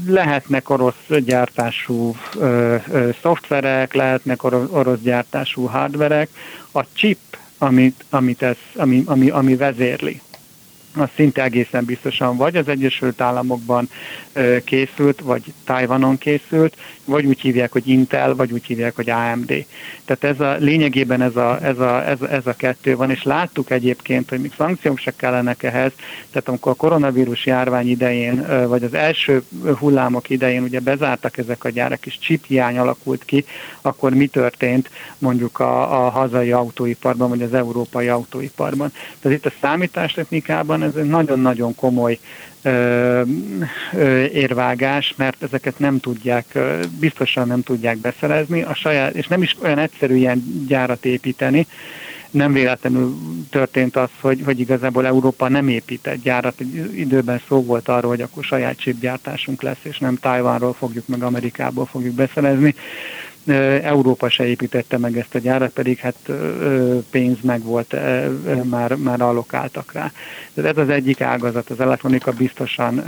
lehetnek 0.07 0.71
orosz 0.71 1.09
gyártású 1.19 2.17
ö, 2.37 2.77
ö, 2.91 3.09
szoftverek, 3.23 3.95
lehetnek 3.95 4.45
orosz 4.45 5.01
gyártású 5.01 5.65
hardverek, 5.65 6.29
a 6.73 6.85
chip, 6.93 7.19
amit, 7.59 8.05
amit 8.11 8.43
ez, 8.43 8.57
ami, 8.77 9.03
ami, 9.07 9.31
ami 9.31 9.57
vezérli 9.57 10.21
az 11.01 11.09
szinte 11.15 11.43
egészen 11.43 11.85
biztosan 11.85 12.37
vagy 12.37 12.57
az 12.57 12.69
Egyesült 12.69 13.21
Államokban 13.21 13.89
készült, 14.65 15.21
vagy 15.21 15.43
Tajvanon 15.65 16.19
készült, 16.19 16.77
vagy 17.05 17.25
úgy 17.25 17.41
hívják, 17.41 17.73
hogy 17.73 17.89
Intel, 17.89 18.35
vagy 18.35 18.53
úgy 18.53 18.65
hívják, 18.65 18.97
hogy 18.97 19.11
AMD. 19.11 19.67
Tehát 20.05 20.25
ez 20.25 20.41
a, 20.41 20.57
lényegében 20.59 21.23
ez 21.23 21.37
a, 21.37 21.59
ez 21.63 21.79
a, 21.79 22.09
ez, 22.09 22.21
a, 22.21 22.33
ez 22.33 22.47
a 22.47 22.57
kettő 22.57 22.97
van, 22.97 23.11
és 23.11 23.23
láttuk 23.23 23.71
egyébként, 23.71 24.29
hogy 24.29 24.41
még 24.41 24.53
szankciók 24.57 24.99
se 24.99 25.13
kellenek 25.17 25.63
ehhez, 25.63 25.93
tehát 26.31 26.49
amikor 26.49 26.73
a 26.73 26.75
koronavírus 26.75 27.47
járvány 27.47 27.89
idején, 27.89 28.47
vagy 28.69 28.83
az 28.83 28.95
első 28.95 29.43
hullámok 29.79 30.31
idején 30.31 30.63
ugye 30.63 30.81
bezártak 30.81 31.39
ezek 31.39 31.65
a 31.65 31.69
gyárak, 31.69 32.07
és 32.07 32.19
chiphiány 32.19 32.79
alakult 32.79 33.25
ki, 33.25 33.45
akkor 33.81 34.15
mi 34.15 34.27
történt 34.27 34.91
mondjuk 35.19 35.59
a, 35.59 36.05
a 36.07 36.11
hazai 36.11 36.53
autóiparban, 36.53 37.29
vagy 37.29 37.43
az 37.43 37.55
európai 37.55 38.09
autóiparban. 38.09 38.93
Tehát 39.21 39.39
itt 39.39 39.47
a 39.47 39.53
számítástechnikában 39.61 40.88
ez 40.97 41.07
nagyon-nagyon 41.07 41.75
komoly 41.75 42.19
érvágás, 44.33 45.15
mert 45.17 45.43
ezeket 45.43 45.79
nem 45.79 46.01
tudják, 46.01 46.59
biztosan 47.01 47.47
nem 47.47 47.63
tudják 47.63 47.97
beszerezni, 47.99 48.63
a 48.63 48.75
saját, 48.75 49.15
és 49.15 49.27
nem 49.27 49.43
is 49.43 49.57
olyan 49.63 49.79
egyszerű 49.79 50.15
ilyen 50.15 50.65
gyárat 50.69 51.05
építeni, 51.05 51.67
nem 52.31 52.53
véletlenül 52.53 53.17
történt 53.51 53.97
az, 53.97 54.09
hogy, 54.21 54.43
hogy 54.45 54.61
igazából 54.61 55.07
Európa 55.07 55.49
nem 55.49 55.69
épített 55.69 56.23
gyárat. 56.23 56.61
Időben 56.95 57.41
szó 57.49 57.65
volt 57.65 57.89
arról, 57.89 58.11
hogy 58.11 58.21
akkor 58.21 58.45
saját 58.45 58.79
csipgyártásunk 58.79 59.63
lesz, 59.63 59.79
és 59.83 59.99
nem 59.99 60.17
Tajvánról 60.17 60.73
fogjuk 60.73 61.07
meg 61.07 61.23
Amerikából 61.23 61.87
fogjuk 61.87 62.15
beszerezni. 62.15 62.75
Európa 63.83 64.29
se 64.29 64.47
építette 64.47 64.99
meg 64.99 65.19
ezt 65.19 65.35
a 65.35 65.39
gyárat, 65.39 65.71
pedig 65.71 65.99
hát 65.99 66.31
pénz 67.11 67.37
meg 67.43 67.63
volt, 67.63 67.97
már, 68.63 68.95
már 68.95 69.21
allokáltak 69.21 69.93
rá. 69.93 70.13
ez 70.55 70.77
az 70.77 70.89
egyik 70.89 71.21
ágazat, 71.21 71.71
az 71.71 71.81
elektronika 71.81 72.33
biztosan 72.33 73.03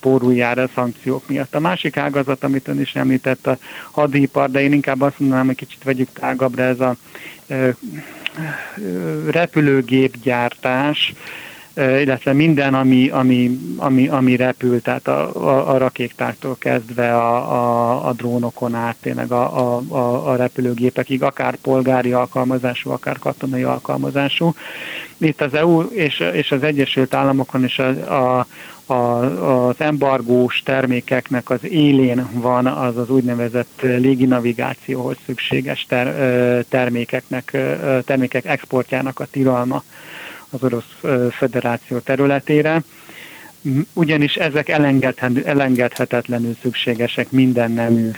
póruljára 0.00 0.62
a 0.62 0.70
szankciók 0.74 1.28
miatt. 1.28 1.54
A 1.54 1.60
másik 1.60 1.96
ágazat, 1.96 2.44
amit 2.44 2.68
ön 2.68 2.80
is 2.80 2.94
említett, 2.94 3.46
a 3.46 3.58
hadipar, 3.90 4.50
de 4.50 4.60
én 4.60 4.72
inkább 4.72 5.00
azt 5.00 5.18
mondanám, 5.18 5.46
hogy 5.46 5.56
kicsit 5.56 5.84
vegyük 5.84 6.08
tágabbra, 6.12 6.62
ez 6.62 6.80
a 6.80 6.96
repülőgépgyártás, 9.30 11.14
illetve 11.76 12.32
minden, 12.32 12.74
ami, 12.74 13.08
ami, 13.08 13.58
ami, 13.76 14.08
ami 14.08 14.36
repül, 14.36 14.82
tehát 14.82 15.08
a, 15.08 15.46
a, 15.46 15.74
a 15.74 15.78
rakéktártól 15.78 16.56
kezdve 16.58 17.16
a, 17.16 17.36
a, 17.36 18.06
a 18.06 18.12
drónokon 18.12 18.74
át, 18.74 18.96
tényleg 19.00 19.32
a, 19.32 19.76
a, 19.76 20.30
a 20.30 20.36
repülőgépekig, 20.36 21.22
akár 21.22 21.56
polgári 21.56 22.12
alkalmazású, 22.12 22.90
akár 22.90 23.18
katonai 23.18 23.62
alkalmazású. 23.62 24.54
Itt 25.18 25.40
az 25.40 25.54
EU 25.54 25.80
és, 25.82 26.18
és 26.32 26.52
az 26.52 26.62
Egyesült 26.62 27.14
Államokon 27.14 27.64
is 27.64 27.78
a, 27.78 27.88
a, 28.38 28.46
a, 28.86 28.94
az 29.66 29.74
embargós 29.78 30.62
termékeknek 30.64 31.50
az 31.50 31.64
élén 31.64 32.28
van 32.32 32.66
az 32.66 32.96
az 32.96 33.10
úgynevezett 33.10 33.80
léginavigációhoz 33.80 35.16
szükséges 35.26 35.86
ter, 35.88 36.14
termékeknek, 36.68 37.56
termékek 38.04 38.44
exportjának 38.44 39.20
a 39.20 39.26
tilalma 39.30 39.82
az 40.50 40.62
Orosz 40.62 40.96
Föderáció 41.32 41.98
területére, 41.98 42.82
ugyanis 43.92 44.34
ezek 44.34 44.68
elengedhetetlenül 45.44 46.56
szükségesek 46.62 47.30
minden 47.30 47.70
nemű 47.70 48.10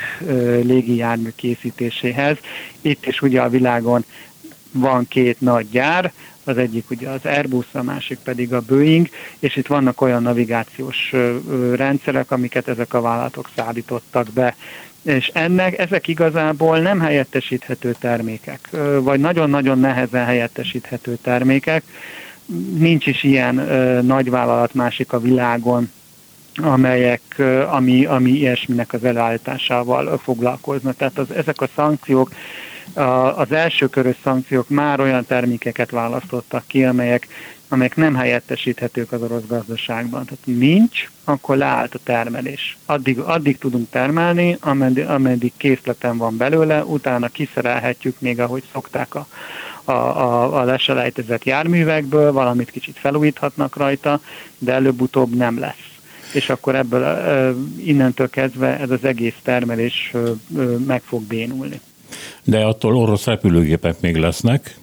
légijármű 0.63 1.31
készítéséhez. 1.37 2.37
Itt 2.81 3.07
is 3.07 3.23
ugye 3.23 3.41
a 3.41 3.49
világon 3.49 4.05
van 4.73 5.09
két 5.09 5.41
nagy 5.41 5.71
gyár, 5.71 6.13
az 6.45 6.59
egyik 6.59 6.91
ugye 6.91 7.09
az 7.09 7.25
Airbus, 7.25 7.67
a 7.73 7.83
másik 7.83 8.19
pedig 8.19 8.53
a 8.53 8.61
Boeing, 8.61 9.09
és 9.39 9.57
itt 9.57 9.67
vannak 9.67 10.01
olyan 10.01 10.23
navigációs 10.23 11.15
rendszerek, 11.75 12.31
amiket 12.31 12.69
ezek 12.69 12.95
a 12.95 13.01
vállalatok 13.01 13.51
szállítottak 13.57 14.29
be. 14.33 14.57
És 15.09 15.31
ennek, 15.35 15.79
ezek 15.79 16.09
igazából 16.09 16.79
nem 16.79 17.01
helyettesíthető 17.01 17.95
termékek, 18.01 18.69
vagy 19.01 19.21
nagyon-nagyon 19.21 19.79
nehezen 19.79 20.25
helyettesíthető 20.25 21.19
termékek. 21.23 21.83
Nincs 22.79 23.07
is 23.07 23.23
ilyen 23.23 23.55
nagyvállalat 24.05 24.75
másik 24.75 25.13
a 25.13 25.21
világon, 25.21 25.93
amelyek, 26.57 27.43
ami, 27.71 28.05
ami 28.05 28.31
ilyesminek 28.31 28.93
az 28.93 29.05
elállításával 29.05 30.19
foglalkoznak. 30.19 30.97
Tehát 30.97 31.19
az, 31.19 31.31
ezek 31.31 31.61
a 31.61 31.69
szankciók 31.75 32.31
az 33.37 33.53
első 33.53 33.87
körös 33.87 34.17
szankciók 34.23 34.69
már 34.69 35.01
olyan 35.01 35.27
termékeket 35.27 35.91
választottak 35.91 36.65
ki, 36.67 36.85
amelyek, 36.85 37.27
amelyek 37.69 37.97
nem 37.97 38.15
helyettesíthetők 38.15 39.13
az 39.13 39.23
orosz 39.23 39.47
gazdaságban. 39.47 40.25
Tehát 40.25 40.61
nincs, 40.61 41.11
akkor 41.25 41.57
leállt 41.57 41.95
a 41.95 41.99
termelés. 42.03 42.77
Addig, 42.87 43.19
addig 43.19 43.59
tudunk 43.59 43.91
termelni, 43.91 44.57
ameddig, 44.61 45.05
ameddig 45.05 45.53
készleten 45.57 46.17
van 46.17 46.37
belőle, 46.37 46.85
utána 46.85 47.29
kiszerelhetjük 47.29 48.21
még, 48.21 48.41
ahogy 48.41 48.63
szokták 48.73 49.15
a, 49.15 49.27
a, 49.85 49.93
a, 49.93 50.61
a 50.61 50.65
leselejtezett 50.65 51.45
járművekből, 51.45 52.33
valamit 52.33 52.71
kicsit 52.71 52.97
felújíthatnak 52.99 53.77
rajta, 53.77 54.21
de 54.59 54.73
előbb-utóbb 54.73 55.35
nem 55.35 55.59
lesz 55.59 55.87
és 56.33 56.51
akkor 56.51 56.75
ebből 56.75 57.57
innentől 57.85 58.31
kezdve 58.31 58.79
ez 58.79 58.91
az 58.91 59.05
egész 59.05 59.35
termelés 59.43 60.13
meg 60.87 61.03
fog 61.03 61.23
bénulni 61.23 61.81
de 62.45 62.65
attól 62.65 62.97
orosz 62.97 63.25
repülőgépek 63.25 64.01
még 64.01 64.17
lesznek, 64.17 64.77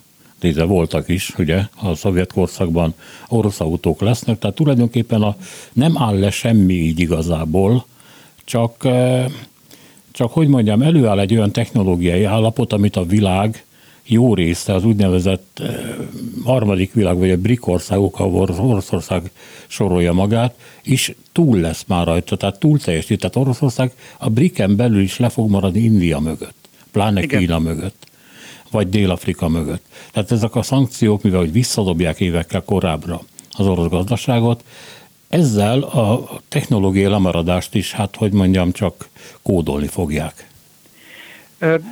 de 0.51 0.63
voltak 0.63 1.09
is, 1.09 1.33
ugye, 1.37 1.61
a 1.81 1.95
szovjet 1.95 2.33
korszakban 2.33 2.93
orosz 3.27 3.59
autók 3.59 4.01
lesznek, 4.01 4.39
tehát 4.39 4.55
tulajdonképpen 4.55 5.21
a, 5.21 5.35
nem 5.73 5.97
áll 5.97 6.19
le 6.19 6.29
semmi 6.29 6.73
így 6.73 6.99
igazából, 6.99 7.85
csak, 8.43 8.85
eh, 8.85 9.25
csak 10.11 10.31
hogy 10.31 10.47
mondjam, 10.47 10.81
előáll 10.81 11.19
egy 11.19 11.33
olyan 11.33 11.51
technológiai 11.51 12.23
állapot, 12.23 12.73
amit 12.73 12.95
a 12.95 13.05
világ 13.05 13.65
jó 14.07 14.33
része, 14.33 14.73
az 14.73 14.83
úgynevezett 14.83 15.59
eh, 15.59 15.75
harmadik 16.43 16.93
világ, 16.93 17.17
vagy 17.17 17.31
a 17.31 17.37
BRIC 17.37 17.67
országok, 17.67 18.19
ahol 18.19 18.49
Oroszország 18.59 19.31
sorolja 19.67 20.13
magát, 20.13 20.55
és 20.83 21.15
túl 21.31 21.59
lesz 21.59 21.83
már 21.87 22.05
rajta, 22.05 22.35
tehát 22.35 22.59
túl 22.59 22.79
teljesít. 22.79 23.19
Tehát 23.19 23.35
Oroszország 23.35 23.91
a 24.17 24.29
BRIC-en 24.29 24.75
belül 24.75 25.01
is 25.01 25.17
le 25.17 25.29
fog 25.29 25.49
maradni 25.49 25.79
India 25.79 26.19
mögött 26.19 26.65
pláne 26.95 27.21
Igen. 27.21 27.39
Kína 27.39 27.59
mögött, 27.59 28.07
vagy 28.75 28.89
Dél-Afrika 28.89 29.47
mögött. 29.47 29.85
Tehát 30.11 30.31
ezek 30.31 30.55
a 30.55 30.61
szankciók, 30.61 31.21
mivel 31.21 31.39
hogy 31.39 31.51
visszadobják 31.51 32.19
évekkel 32.19 32.61
korábbra 32.61 33.21
az 33.51 33.67
orosz 33.67 33.89
gazdaságot, 33.89 34.63
ezzel 35.29 35.81
a 35.81 36.29
technológiai 36.47 37.09
lemaradást 37.09 37.75
is, 37.75 37.91
hát 37.91 38.15
hogy 38.15 38.31
mondjam, 38.31 38.71
csak 38.71 39.07
kódolni 39.41 39.87
fogják. 39.87 40.49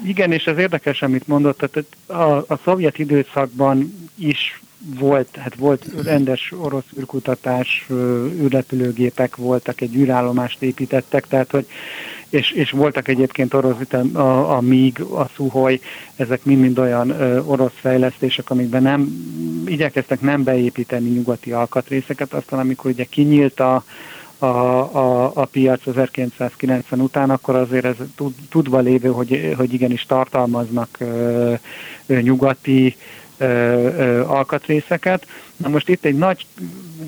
Igen, 0.05 0.31
és 0.31 0.45
ez 0.45 0.57
érdekes, 0.57 1.01
amit 1.01 1.27
mondott, 1.27 1.57
tehát 1.57 1.85
a, 2.05 2.53
a 2.53 2.59
szovjet 2.63 2.99
időszakban 2.99 4.09
is 4.15 4.61
volt, 4.99 5.35
hát 5.35 5.55
volt 5.55 5.85
rendes 6.03 6.53
orosz 6.57 6.83
űrkutatás, 6.99 7.85
űrrepülőgépek 8.41 9.35
voltak, 9.35 9.81
egy 9.81 9.95
űrállomást 9.95 10.61
építettek, 10.61 11.27
tehát 11.27 11.51
hogy 11.51 11.67
és, 12.33 12.51
és 12.51 12.71
voltak 12.71 13.07
egyébként 13.07 13.53
orosz, 13.53 13.93
a, 14.13 14.55
a 14.55 14.61
MIG, 14.61 14.99
a 14.99 15.27
Suhoj, 15.33 15.79
ezek 16.15 16.45
mind-mind 16.45 16.79
olyan 16.79 17.09
ö, 17.09 17.41
orosz 17.43 17.73
fejlesztések, 17.75 18.49
amikben 18.49 18.81
nem, 18.81 19.07
igyekeztek 19.65 20.21
nem 20.21 20.43
beépíteni 20.43 21.09
nyugati 21.09 21.51
alkatrészeket, 21.51 22.33
aztán 22.33 22.59
amikor 22.59 22.91
ugye 22.91 23.03
kinyílt 23.03 23.59
a, 23.59 23.83
a, 24.37 24.45
a, 24.45 25.31
a 25.33 25.45
piac 25.45 25.87
1990 25.87 26.99
után, 26.99 27.29
akkor 27.29 27.55
azért 27.55 27.85
ez 27.85 27.95
tudva 28.49 28.79
lévő, 28.79 29.09
hogy, 29.09 29.53
hogy 29.57 29.73
igenis 29.73 30.05
tartalmaznak 30.05 30.89
ö, 30.99 31.53
ö, 32.05 32.19
nyugati 32.19 32.95
ö, 33.37 33.45
ö, 33.45 34.23
alkatrészeket. 34.25 35.27
Na 35.57 35.69
most 35.69 35.89
itt 35.89 36.05
egy 36.05 36.17
nagy 36.17 36.45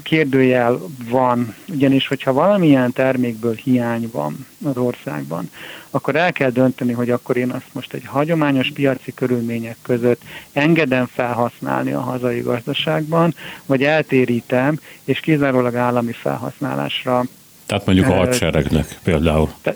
kérdőjel 0.03 0.79
van, 1.09 1.55
ugyanis 1.67 2.07
hogyha 2.07 2.33
valamilyen 2.33 2.91
termékből 2.91 3.55
hiány 3.55 4.09
van 4.11 4.47
az 4.63 4.77
országban, 4.77 5.49
akkor 5.89 6.15
el 6.15 6.31
kell 6.31 6.49
dönteni, 6.49 6.91
hogy 6.91 7.09
akkor 7.09 7.37
én 7.37 7.49
azt 7.49 7.69
most 7.71 7.93
egy 7.93 8.05
hagyományos 8.05 8.71
piaci 8.73 9.13
körülmények 9.13 9.77
között 9.81 10.21
engedem 10.53 11.05
felhasználni 11.05 11.91
a 11.91 11.99
hazai 11.99 12.39
gazdaságban, 12.39 13.35
vagy 13.65 13.83
eltérítem, 13.83 14.79
és 15.03 15.19
kizárólag 15.19 15.75
állami 15.75 16.11
felhasználásra 16.11 17.23
tehát 17.65 17.85
mondjuk 17.85 18.07
a 18.07 18.13
hadseregnek 18.13 18.99
például. 19.03 19.49
Te, 19.61 19.75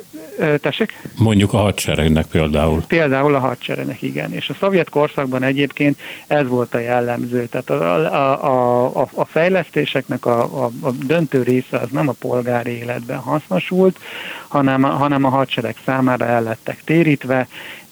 tessék? 0.62 1.02
Mondjuk 1.18 1.54
a 1.54 1.58
hadseregnek 1.58 2.26
például. 2.26 2.84
Például 2.88 3.36
a 3.36 3.40
hadseregnek, 3.40 4.02
igen. 4.02 4.34
És 4.34 4.50
a 4.50 4.56
szovjet 4.60 4.90
korszakban 4.90 5.44
egyébként 5.44 6.00
ez 6.28 6.48
volt 6.48 6.74
a 6.74 6.80
jellemző. 6.80 7.46
Tehát 7.46 7.70
a, 7.70 7.96
a, 8.14 9.02
a, 9.02 9.08
a 9.14 9.26
fejlesztéseknek 9.26 10.26
a, 10.26 10.64
a, 10.64 10.70
a 10.82 10.92
döntő 10.92 11.44
része 11.44 11.78
az 11.78 11.90
nem 11.92 12.08
a 12.08 12.16
polgári 12.20 12.72
életben 12.72 13.18
hasznosult, 13.18 14.00
hanem, 14.48 14.82
hanem 14.82 15.24
a 15.24 15.30
hadsereg 15.30 15.76
számára 15.86 16.26
el 16.26 16.44
lettek 16.44 16.84
térítve, 16.84 17.48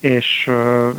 és, 0.08 0.50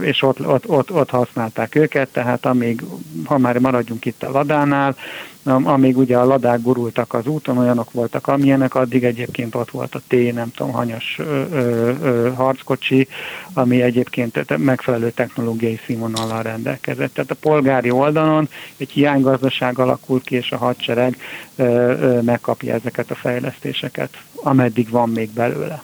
és 0.00 0.22
ott, 0.22 0.46
ott, 0.46 0.68
ott, 0.68 0.92
ott 0.92 1.10
használták 1.10 1.74
őket, 1.74 2.08
tehát 2.08 2.46
amíg, 2.46 2.82
ha 3.24 3.38
már 3.38 3.58
maradjunk 3.58 4.04
itt 4.04 4.22
a 4.22 4.30
ladánál, 4.30 4.96
amíg 5.42 5.98
ugye 5.98 6.16
a 6.16 6.24
ladák 6.24 6.62
gurultak 6.62 7.14
az 7.14 7.26
úton, 7.26 7.58
olyanok 7.58 7.92
voltak 7.92 8.26
amilyenek, 8.26 8.74
addig 8.74 9.04
egyébként 9.04 9.54
ott 9.54 9.70
volt 9.70 9.94
a 9.94 10.00
T, 10.06 10.32
nem 10.32 10.50
tudom, 10.54 10.72
hanyas 10.72 11.16
ö, 11.18 11.44
ö, 11.52 11.92
ö, 12.02 12.32
harckocsi, 12.34 13.08
ami 13.52 13.82
egyébként 13.82 14.56
megfelelő 14.56 15.10
technológiai 15.10 15.80
színvonallal 15.86 16.42
rendelkezett. 16.42 17.14
Tehát 17.14 17.30
a 17.30 17.36
polgári 17.40 17.90
oldalon 17.90 18.48
egy 18.76 18.90
hiánygazdaság 18.90 19.78
alakul 19.78 20.20
ki, 20.20 20.34
és 20.34 20.52
a 20.52 20.56
hadsereg 20.56 21.16
ö, 21.56 21.64
ö, 21.64 22.20
megkapja 22.20 22.74
ezeket 22.74 23.10
a 23.10 23.14
fejlesztéseket, 23.14 24.22
ameddig 24.34 24.90
van 24.90 25.08
még 25.08 25.30
belőle. 25.30 25.82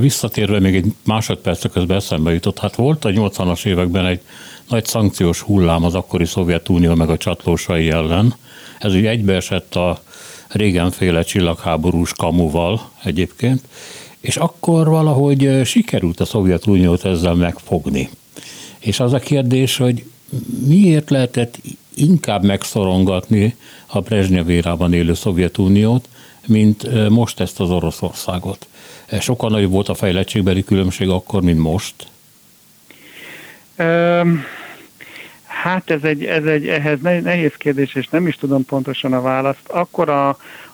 Visszatérve 0.00 0.60
még 0.60 0.74
egy 0.74 0.92
másodperc 1.04 1.72
közben 1.72 1.96
eszembe 1.96 2.32
jutott, 2.32 2.58
hát 2.58 2.74
volt 2.74 3.04
a 3.04 3.10
80-as 3.10 3.66
években 3.66 4.06
egy 4.06 4.20
nagy 4.68 4.84
szankciós 4.84 5.40
hullám 5.40 5.84
az 5.84 5.94
akkori 5.94 6.24
Szovjetunió 6.24 6.94
meg 6.94 7.10
a 7.10 7.16
csatlósai 7.16 7.90
ellen. 7.90 8.34
Ez 8.78 8.94
úgy 8.94 9.06
egybeesett 9.06 9.74
a 9.74 10.02
régenféle 10.48 11.22
csillagháborús 11.22 12.12
kamuval 12.12 12.90
egyébként, 13.04 13.62
és 14.20 14.36
akkor 14.36 14.88
valahogy 14.88 15.60
sikerült 15.64 16.20
a 16.20 16.24
Szovjetuniót 16.24 17.04
ezzel 17.04 17.34
megfogni. 17.34 18.10
És 18.78 19.00
az 19.00 19.12
a 19.12 19.18
kérdés, 19.18 19.76
hogy 19.76 20.04
miért 20.66 21.10
lehetett 21.10 21.58
inkább 21.94 22.44
megszorongatni 22.44 23.56
a 23.86 24.00
Brezsnyevérában 24.00 24.92
élő 24.92 25.14
Szovjetuniót, 25.14 26.08
mint 26.46 27.08
most 27.08 27.40
ezt 27.40 27.60
az 27.60 27.70
Oroszországot. 27.70 28.66
Sokkal 29.20 29.50
nagyobb 29.50 29.70
volt 29.70 29.88
a 29.88 29.94
fejlettségbeli 29.94 30.64
különbség 30.64 31.08
akkor, 31.08 31.42
mint 31.42 31.58
most? 31.58 31.94
Um, 33.78 34.44
hát 35.46 35.90
ez 35.90 36.02
egy, 36.02 36.24
ez 36.24 36.44
egy 36.44 36.68
ehhez 36.68 37.00
nehéz 37.00 37.54
kérdés, 37.56 37.94
és 37.94 38.08
nem 38.08 38.26
is 38.26 38.36
tudom 38.36 38.64
pontosan 38.64 39.12
a 39.12 39.20
választ. 39.20 39.68
Akkor 39.68 40.08
a, 40.08 40.28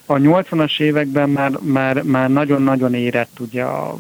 a 0.07 0.15
80-as 0.15 0.81
években 0.81 1.31
már, 1.31 1.51
már, 1.61 2.03
már 2.03 2.31
nagyon-nagyon 2.31 2.95
érett 2.95 3.41
ugye 3.41 3.63
a 3.63 3.99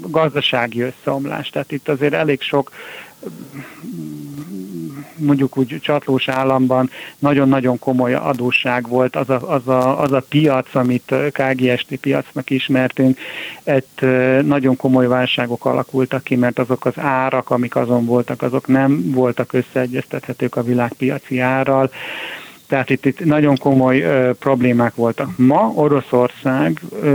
gazdasági 0.00 0.80
összeomlás. 0.80 1.50
Tehát 1.50 1.72
itt 1.72 1.88
azért 1.88 2.14
elég 2.14 2.40
sok 2.40 2.70
mondjuk 5.16 5.56
úgy 5.56 5.78
csatlós 5.80 6.28
államban 6.28 6.90
nagyon-nagyon 7.18 7.78
komoly 7.78 8.14
adósság 8.14 8.88
volt, 8.88 9.16
az 9.16 9.30
a, 9.30 9.52
az 9.52 9.68
a, 9.68 10.00
az 10.00 10.12
a 10.12 10.24
piac, 10.28 10.74
amit 10.74 11.14
KGST 11.30 11.96
piacnak 11.96 12.50
ismertünk, 12.50 13.18
egy 13.64 13.86
nagyon 14.42 14.76
komoly 14.76 15.06
válságok 15.06 15.64
alakultak 15.64 16.24
ki, 16.24 16.36
mert 16.36 16.58
azok 16.58 16.84
az 16.84 16.98
árak, 16.98 17.50
amik 17.50 17.76
azon 17.76 18.04
voltak, 18.04 18.42
azok 18.42 18.66
nem 18.66 19.10
voltak 19.10 19.52
összeegyeztethetők 19.52 20.56
a 20.56 20.62
világpiaci 20.62 21.38
árral, 21.38 21.90
tehát 22.66 22.90
itt, 22.90 23.06
itt 23.06 23.24
nagyon 23.24 23.56
komoly 23.56 24.00
ö, 24.00 24.30
problémák 24.38 24.94
voltak. 24.94 25.38
Ma 25.38 25.72
Oroszország 25.74 26.80
ö, 27.00 27.06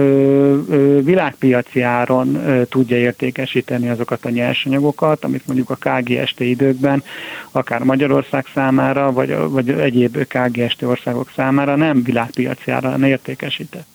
ö, 0.70 1.02
világpiaci 1.04 1.82
áron 1.82 2.36
ö, 2.36 2.66
tudja 2.66 2.98
értékesíteni 2.98 3.90
azokat 3.90 4.26
a 4.26 4.30
nyersanyagokat, 4.30 5.24
amit 5.24 5.48
mondjuk 5.48 5.70
a 5.70 5.76
KGST 5.76 6.40
időkben, 6.40 7.04
akár 7.52 7.84
Magyarország 7.84 8.46
számára, 8.54 9.12
vagy, 9.12 9.36
vagy 9.38 9.70
egyéb 9.70 10.28
KGST 10.28 10.82
országok 10.82 11.32
számára 11.36 11.76
nem 11.76 12.04
világpiaci 12.04 12.72
áron 12.72 13.04
értékesített. 13.04 13.88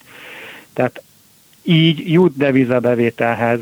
Tehát 0.73 1.03
így 1.67 2.13
jut 2.13 2.37
devizabevételhez 2.37 3.61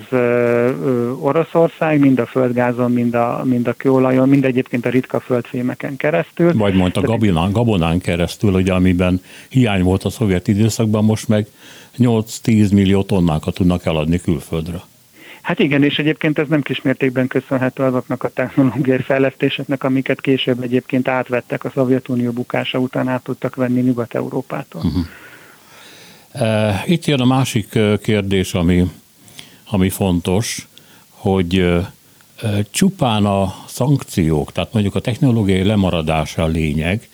Oroszország, 1.21 1.99
mind 1.99 2.19
a 2.19 2.27
földgázon, 2.27 2.93
mind 2.93 3.14
a, 3.14 3.43
mind 3.45 3.69
a 3.69 3.73
kőolajon, 3.73 4.29
mind 4.29 4.45
egyébként 4.45 4.87
a 4.87 4.90
ritka 4.90 5.21
földfémeken 5.21 5.97
keresztül. 5.97 6.53
Vagy 6.53 6.75
mondta 6.75 7.01
gabonán, 7.01 7.53
gabonán 7.53 7.99
keresztül, 8.01 8.53
ugye, 8.53 8.73
amiben 8.73 9.21
hiány 9.49 9.83
volt 9.83 10.05
a 10.05 10.11
szovjet 10.11 10.49
időszakban, 10.49 11.05
most 11.05 11.29
meg 11.29 11.47
8-10 11.99 12.73
millió 12.73 13.03
tonnákat 13.03 13.55
tudnak 13.55 13.87
eladni 13.87 14.21
külföldre. 14.21 14.81
Hát 15.43 15.59
igen, 15.59 15.83
és 15.83 15.99
egyébként 15.99 16.38
ez 16.38 16.49
nem 16.49 16.62
kismértékben 16.62 17.27
köszönhető 17.27 17.83
azoknak 17.83 18.23
a 18.23 18.29
technológiai 18.29 19.03
fejlesztéseknek, 19.03 19.85
amiket 19.85 20.21
később 20.21 20.62
egyébként 20.62 21.09
átvettek 21.09 21.64
a 21.64 21.71
Szovjetunió 21.75 22.31
bukása 22.31 22.79
után 22.79 23.09
át 23.09 23.23
tudtak 23.23 23.55
venni 23.55 23.81
Nyugat-Európától. 23.81 24.83
Uh-huh. 24.85 25.05
Eh, 26.35 26.83
itt 26.88 27.05
jön 27.05 27.20
a 27.20 27.25
másik 27.25 27.75
eh, 27.75 27.99
kérdés, 27.99 28.55
ami, 28.55 28.90
ami 29.64 29.88
fontos, 29.88 30.68
hogy 31.09 31.59
eh, 31.59 31.87
csupán 32.70 33.25
a 33.25 33.55
szankciók, 33.66 34.53
tehát 34.53 34.73
mondjuk 34.73 34.94
a 34.94 35.01
technológiai 35.01 35.62
lemaradása 35.62 36.42
a 36.42 36.47
lényeg, 36.47 37.09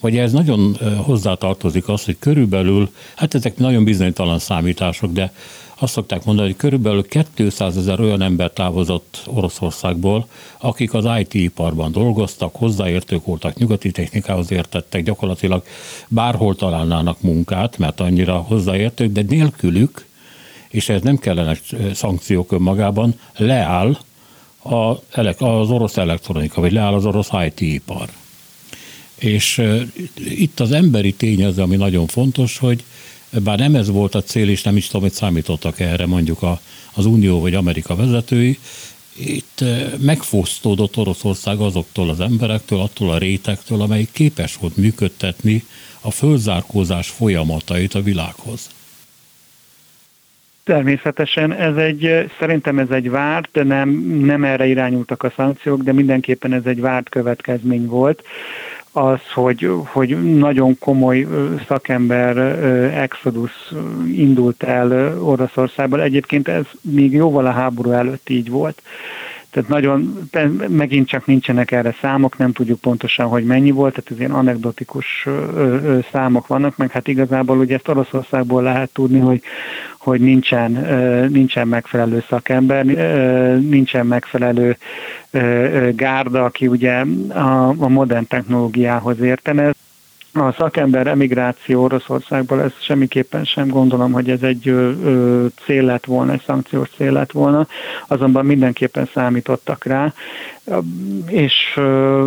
vagy 0.00 0.16
ez 0.16 0.32
nagyon 0.32 0.76
hozzátartozik 0.96 1.88
az, 1.88 2.04
hogy 2.04 2.16
körülbelül, 2.18 2.90
hát 3.14 3.34
ezek 3.34 3.56
nagyon 3.56 3.84
bizonytalan 3.84 4.38
számítások, 4.38 5.12
de 5.12 5.32
azt 5.78 5.92
szokták 5.92 6.24
mondani, 6.24 6.48
hogy 6.48 6.56
körülbelül 6.56 7.06
200 7.34 7.76
ezer 7.76 8.00
olyan 8.00 8.22
ember 8.22 8.50
távozott 8.50 9.22
Oroszországból, 9.26 10.28
akik 10.58 10.94
az 10.94 11.08
IT-iparban 11.18 11.92
dolgoztak, 11.92 12.54
hozzáértők 12.54 13.24
voltak, 13.24 13.56
nyugati 13.56 13.90
technikához 13.90 14.50
értettek, 14.50 15.02
gyakorlatilag 15.02 15.64
bárhol 16.08 16.56
találnának 16.56 17.20
munkát, 17.20 17.78
mert 17.78 18.00
annyira 18.00 18.36
hozzáértők, 18.36 19.12
de 19.12 19.22
nélkülük, 19.28 20.06
és 20.68 20.88
ez 20.88 21.02
nem 21.02 21.16
kellene 21.16 21.56
szankciók 21.94 22.52
önmagában, 22.52 23.14
leáll 23.36 23.98
az 25.38 25.70
orosz 25.70 25.96
elektronika, 25.96 26.60
vagy 26.60 26.72
leáll 26.72 26.94
az 26.94 27.06
orosz 27.06 27.30
IT-ipar. 27.46 28.08
És 29.14 29.62
itt 30.14 30.60
az 30.60 30.72
emberi 30.72 31.12
tényező, 31.12 31.62
ami 31.62 31.76
nagyon 31.76 32.06
fontos, 32.06 32.58
hogy 32.58 32.84
bár 33.30 33.58
nem 33.58 33.74
ez 33.74 33.88
volt 33.88 34.14
a 34.14 34.22
cél, 34.22 34.48
és 34.48 34.62
nem 34.62 34.76
is 34.76 34.86
tudom, 34.86 35.02
hogy 35.02 35.12
számítottak 35.12 35.80
erre 35.80 36.06
mondjuk 36.06 36.42
a, 36.42 36.60
az 36.94 37.06
Unió 37.06 37.40
vagy 37.40 37.54
Amerika 37.54 37.96
vezetői, 37.96 38.58
itt 39.18 39.60
eh, 39.60 39.92
megfosztódott 39.98 40.96
Oroszország 40.96 41.58
azoktól 41.58 42.10
az 42.10 42.20
emberektől, 42.20 42.80
attól 42.80 43.10
a 43.10 43.18
rétektől, 43.18 43.80
amelyik 43.80 44.12
képes 44.12 44.56
volt 44.56 44.76
működtetni 44.76 45.64
a 46.00 46.10
fölzárkózás 46.10 47.08
folyamatait 47.08 47.94
a 47.94 48.02
világhoz. 48.02 48.68
Természetesen 50.66 51.52
ez 51.52 51.76
egy, 51.76 52.30
szerintem 52.38 52.78
ez 52.78 52.90
egy 52.90 53.10
várt, 53.10 53.64
nem, 53.64 53.88
nem 54.24 54.44
erre 54.44 54.66
irányultak 54.66 55.22
a 55.22 55.32
szankciók, 55.36 55.82
de 55.82 55.92
mindenképpen 55.92 56.52
ez 56.52 56.64
egy 56.64 56.80
várt 56.80 57.08
következmény 57.08 57.86
volt 57.86 58.22
az, 58.92 59.20
hogy, 59.34 59.70
hogy 59.84 60.36
nagyon 60.36 60.78
komoly 60.78 61.26
szakember 61.66 62.36
exodus 62.94 63.72
indult 64.06 64.62
el 64.62 65.18
Oroszországból. 65.22 66.02
Egyébként 66.02 66.48
ez 66.48 66.64
még 66.80 67.12
jóval 67.12 67.46
a 67.46 67.50
háború 67.50 67.90
előtt 67.90 68.28
így 68.28 68.50
volt. 68.50 68.82
Tehát 69.56 69.70
nagyon, 69.70 70.28
megint 70.68 71.08
csak 71.08 71.26
nincsenek 71.26 71.70
erre 71.70 71.94
számok, 72.00 72.38
nem 72.38 72.52
tudjuk 72.52 72.80
pontosan, 72.80 73.26
hogy 73.26 73.44
mennyi 73.44 73.70
volt, 73.70 73.94
tehát 73.94 74.10
ez 74.10 74.18
ilyen 74.18 74.30
anekdotikus 74.30 75.28
számok 76.12 76.46
vannak, 76.46 76.76
meg 76.76 76.90
hát 76.90 77.08
igazából 77.08 77.58
ugye 77.58 77.74
ezt 77.74 77.88
Oroszországból 77.88 78.62
lehet 78.62 78.90
tudni, 78.92 79.18
hogy, 79.18 79.42
hogy 79.98 80.20
nincsen, 80.20 80.70
nincsen 81.30 81.68
megfelelő 81.68 82.24
szakember, 82.28 82.84
nincsen 83.60 84.06
megfelelő 84.06 84.76
gárda, 85.90 86.44
aki 86.44 86.66
ugye 86.66 87.04
a, 87.28 87.68
a 87.68 87.88
modern 87.88 88.26
technológiához 88.26 89.20
értene 89.20 89.72
a 90.44 90.54
szakember 90.58 91.06
emigráció 91.06 91.82
Oroszországból, 91.82 92.62
ez 92.62 92.72
semmiképpen 92.80 93.44
sem 93.44 93.68
gondolom, 93.68 94.12
hogy 94.12 94.30
ez 94.30 94.42
egy 94.42 94.68
ö, 94.68 94.90
ö, 95.04 95.46
cél 95.64 95.82
lett 95.82 96.04
volna, 96.04 96.32
egy 96.32 96.42
szankciós 96.46 96.88
cél 96.96 97.12
lett 97.12 97.32
volna, 97.32 97.66
azonban 98.06 98.44
mindenképpen 98.44 99.08
számítottak 99.14 99.84
rá, 99.84 100.12
és, 101.28 101.80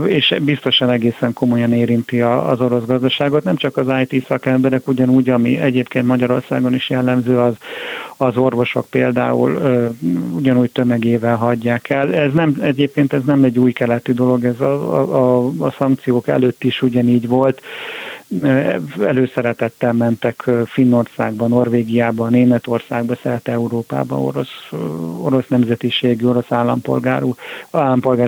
és 0.06 0.36
biztosan 0.42 0.90
egészen 0.90 1.34
komolyan 1.34 1.74
érinti 1.74 2.22
az 2.22 2.62
orosz 2.62 2.86
gazdaságot, 2.86 3.44
nem 3.44 3.56
csak 3.56 3.78
az 3.78 3.88
IT 4.08 4.26
szakemberek, 4.26 4.88
ugyanúgy, 4.88 5.30
ami 5.30 5.60
egyébként 5.60 6.06
Magyarországon 6.06 6.74
is 6.74 6.90
jellemző, 6.90 7.40
az, 7.40 7.54
az 8.18 8.38
orvosok 8.38 8.86
például 8.90 9.60
ugyanúgy 10.34 10.72
tömegével 10.72 11.36
hagyják 11.36 11.90
el. 11.90 12.14
Ez 12.14 12.34
nem, 12.34 12.58
egyébként 12.62 13.14
ez 13.14 13.24
nem 13.26 13.44
egy 13.44 13.60
új 13.60 13.72
keletű 13.72 14.14
dolog, 14.14 14.46
ez 14.46 14.60
a, 14.60 15.02
a, 15.16 15.52
a 15.60 15.72
szankciók 15.78 16.28
előtt 16.28 16.64
is 16.64 16.82
ugyanígy 16.82 17.28
volt 17.28 17.62
előszeretettel 19.06 19.94
mentek 19.94 20.50
Finnországba, 20.66 21.48
Norvégiába, 21.48 22.30
Németországba, 22.30 23.16
szerte 23.24 23.52
Európába 23.52 24.22
orosz, 24.22 24.72
orosz 25.22 25.48
nemzetiségű, 25.48 26.26
orosz 26.26 26.52
állampolgárú, 26.52 27.36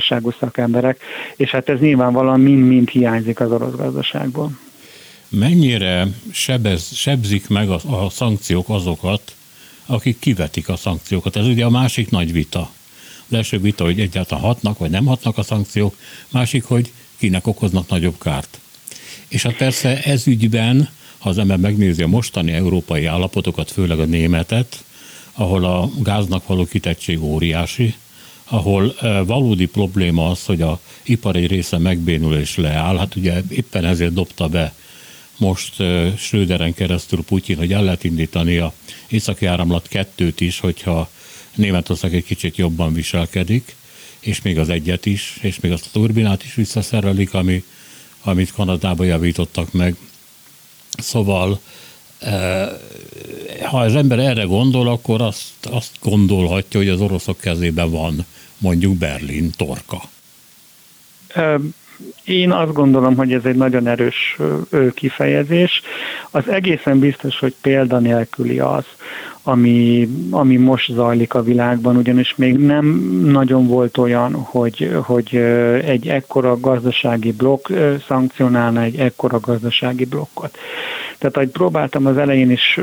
állampolgárságú 0.01 0.31
szakemberek, 0.39 1.01
és 1.35 1.49
hát 1.49 1.69
ez 1.69 1.79
nyilvánvalóan 1.79 2.39
mind-mind 2.39 2.89
hiányzik 2.89 3.39
az 3.39 3.51
orosz 3.51 3.75
gazdaságból. 3.75 4.51
Mennyire 5.29 6.07
sebez, 6.31 6.95
sebzik 6.95 7.49
meg 7.49 7.69
a, 7.69 7.79
a 8.03 8.09
szankciók 8.09 8.69
azokat, 8.69 9.35
akik 9.85 10.19
kivetik 10.19 10.69
a 10.69 10.75
szankciókat? 10.75 11.35
Ez 11.35 11.45
ugye 11.45 11.65
a 11.65 11.69
másik 11.69 12.09
nagy 12.09 12.31
vita. 12.31 12.71
Az 13.27 13.37
első 13.37 13.59
vita, 13.59 13.83
hogy 13.83 13.99
egyáltalán 13.99 14.43
hatnak, 14.43 14.77
vagy 14.77 14.89
nem 14.89 15.05
hatnak 15.05 15.37
a 15.37 15.43
szankciók, 15.43 15.95
másik, 16.31 16.63
hogy 16.63 16.91
kinek 17.17 17.47
okoznak 17.47 17.89
nagyobb 17.89 18.17
kárt. 18.19 18.59
És 19.27 19.43
hát 19.43 19.55
persze 19.55 20.03
ez 20.03 20.27
ügyben, 20.27 20.89
ha 21.17 21.29
az 21.29 21.37
ember 21.37 21.57
megnézi 21.57 22.03
a 22.03 22.07
mostani 22.07 22.51
európai 22.51 23.05
állapotokat, 23.05 23.71
főleg 23.71 23.99
a 23.99 24.05
németet, 24.05 24.83
ahol 25.33 25.65
a 25.65 25.89
gáznak 25.99 26.47
való 26.47 26.65
kitettség 26.65 27.23
óriási, 27.23 27.95
ahol 28.51 28.95
valódi 29.25 29.65
probléma 29.65 30.29
az, 30.29 30.45
hogy 30.45 30.61
a 30.61 30.79
ipari 31.03 31.45
része 31.45 31.77
megbénul 31.77 32.35
és 32.35 32.57
leáll. 32.57 32.97
Hát 32.97 33.15
ugye 33.15 33.41
éppen 33.49 33.85
ezért 33.85 34.13
dobta 34.13 34.47
be 34.47 34.73
most 35.37 35.75
Schröderen 36.17 36.73
keresztül 36.73 37.23
Putyin, 37.23 37.57
hogy 37.57 37.73
el 37.73 37.83
lehet 37.83 38.03
indítani 38.03 38.57
a 38.57 38.73
északi 39.07 39.45
áramlat 39.45 39.87
kettőt 39.87 40.41
is, 40.41 40.59
hogyha 40.59 41.09
Németország 41.55 42.15
egy 42.15 42.23
kicsit 42.23 42.57
jobban 42.57 42.93
viselkedik, 42.93 43.75
és 44.19 44.41
még 44.41 44.59
az 44.59 44.69
egyet 44.69 45.05
is, 45.05 45.37
és 45.41 45.59
még 45.59 45.71
azt 45.71 45.85
a 45.85 45.89
turbinát 45.91 46.43
is 46.43 46.53
visszaszerelik, 46.53 47.33
ami 47.33 47.63
amit 48.21 48.51
Kanadában 48.51 49.05
javítottak 49.05 49.71
meg. 49.71 49.95
Szóval 50.97 51.59
ha 53.63 53.79
az 53.79 53.95
ember 53.95 54.19
erre 54.19 54.43
gondol, 54.43 54.87
akkor 54.87 55.21
azt, 55.21 55.65
azt 55.71 55.91
gondolhatja, 56.01 56.79
hogy 56.79 56.89
az 56.89 57.01
oroszok 57.01 57.39
kezében 57.39 57.91
van 57.91 58.25
mondjuk 58.57 58.97
Berlin 58.97 59.51
torka. 59.57 60.01
Én 62.23 62.51
azt 62.51 62.73
gondolom, 62.73 63.15
hogy 63.15 63.33
ez 63.33 63.45
egy 63.45 63.55
nagyon 63.55 63.87
erős 63.87 64.37
kifejezés. 64.93 65.81
Az 66.31 66.49
egészen 66.49 66.99
biztos, 66.99 67.39
hogy 67.39 67.55
példanélküli 67.61 68.59
az, 68.59 68.85
ami, 69.43 70.07
ami 70.29 70.57
most 70.57 70.93
zajlik 70.93 71.33
a 71.33 71.43
világban, 71.43 71.95
ugyanis 71.95 72.35
még 72.35 72.57
nem 72.57 72.85
nagyon 73.23 73.67
volt 73.67 73.97
olyan, 73.97 74.33
hogy, 74.33 74.91
hogy 75.03 75.35
egy 75.85 76.07
ekkora 76.07 76.59
gazdasági 76.59 77.31
blokk 77.31 77.69
szankcionálna 78.07 78.81
egy 78.81 78.99
ekkora 78.99 79.39
gazdasági 79.39 80.05
blokkot. 80.05 80.57
Tehát, 81.17 81.35
ahogy 81.35 81.49
próbáltam 81.49 82.05
az 82.05 82.17
elején 82.17 82.51
is 82.51 82.79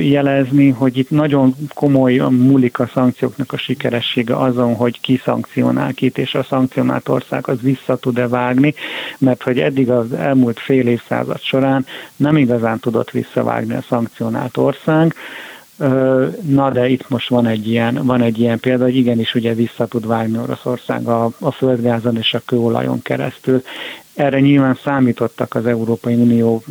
jelezni, 0.00 0.68
hogy 0.68 0.98
itt 0.98 1.10
nagyon 1.10 1.54
komoly 1.74 2.16
múlik 2.16 2.78
a 2.78 2.90
szankcióknak 2.94 3.52
a 3.52 3.56
sikeressége 3.56 4.36
azon, 4.36 4.74
hogy 4.74 5.00
ki 5.00 5.20
szankcionál 5.24 5.92
kit, 5.92 6.18
és 6.18 6.34
a 6.34 6.42
szankcionált 6.42 7.08
ország 7.08 7.48
az 7.48 7.60
vissza 7.60 7.96
tud-e 7.96 8.28
vágni, 8.28 8.74
mert 9.18 9.42
hogy 9.42 9.60
eddig 9.60 9.90
az 9.90 10.12
elmúlt 10.12 10.60
fél 10.60 10.86
évszázad 10.86 11.40
során 11.40 11.86
nem 12.16 12.36
igazán 12.36 12.78
tudott 12.78 13.10
visszavágni 13.10 13.74
a 13.74 13.84
szankcionált 13.88 14.56
ország, 14.56 15.14
Na 16.42 16.70
de 16.70 16.88
itt 16.88 17.08
most 17.08 17.28
van 17.28 17.46
egy 17.46 17.68
ilyen, 17.68 18.04
van 18.04 18.22
egy 18.22 18.38
ilyen 18.38 18.60
példa, 18.60 18.84
hogy 18.84 18.96
igenis 18.96 19.34
ugye 19.34 19.54
vissza 19.54 19.86
tud 19.86 20.06
vágni 20.06 20.38
Oroszország 20.38 21.08
a, 21.08 21.30
a 21.38 21.50
földgázon 21.50 22.16
és 22.16 22.34
a 22.34 22.42
kőolajon 22.44 23.02
keresztül. 23.02 23.62
Erre 24.14 24.40
nyilván 24.40 24.78
számítottak 24.84 25.54
az 25.54 25.66
Európai 25.66 26.14
Unió 26.14 26.62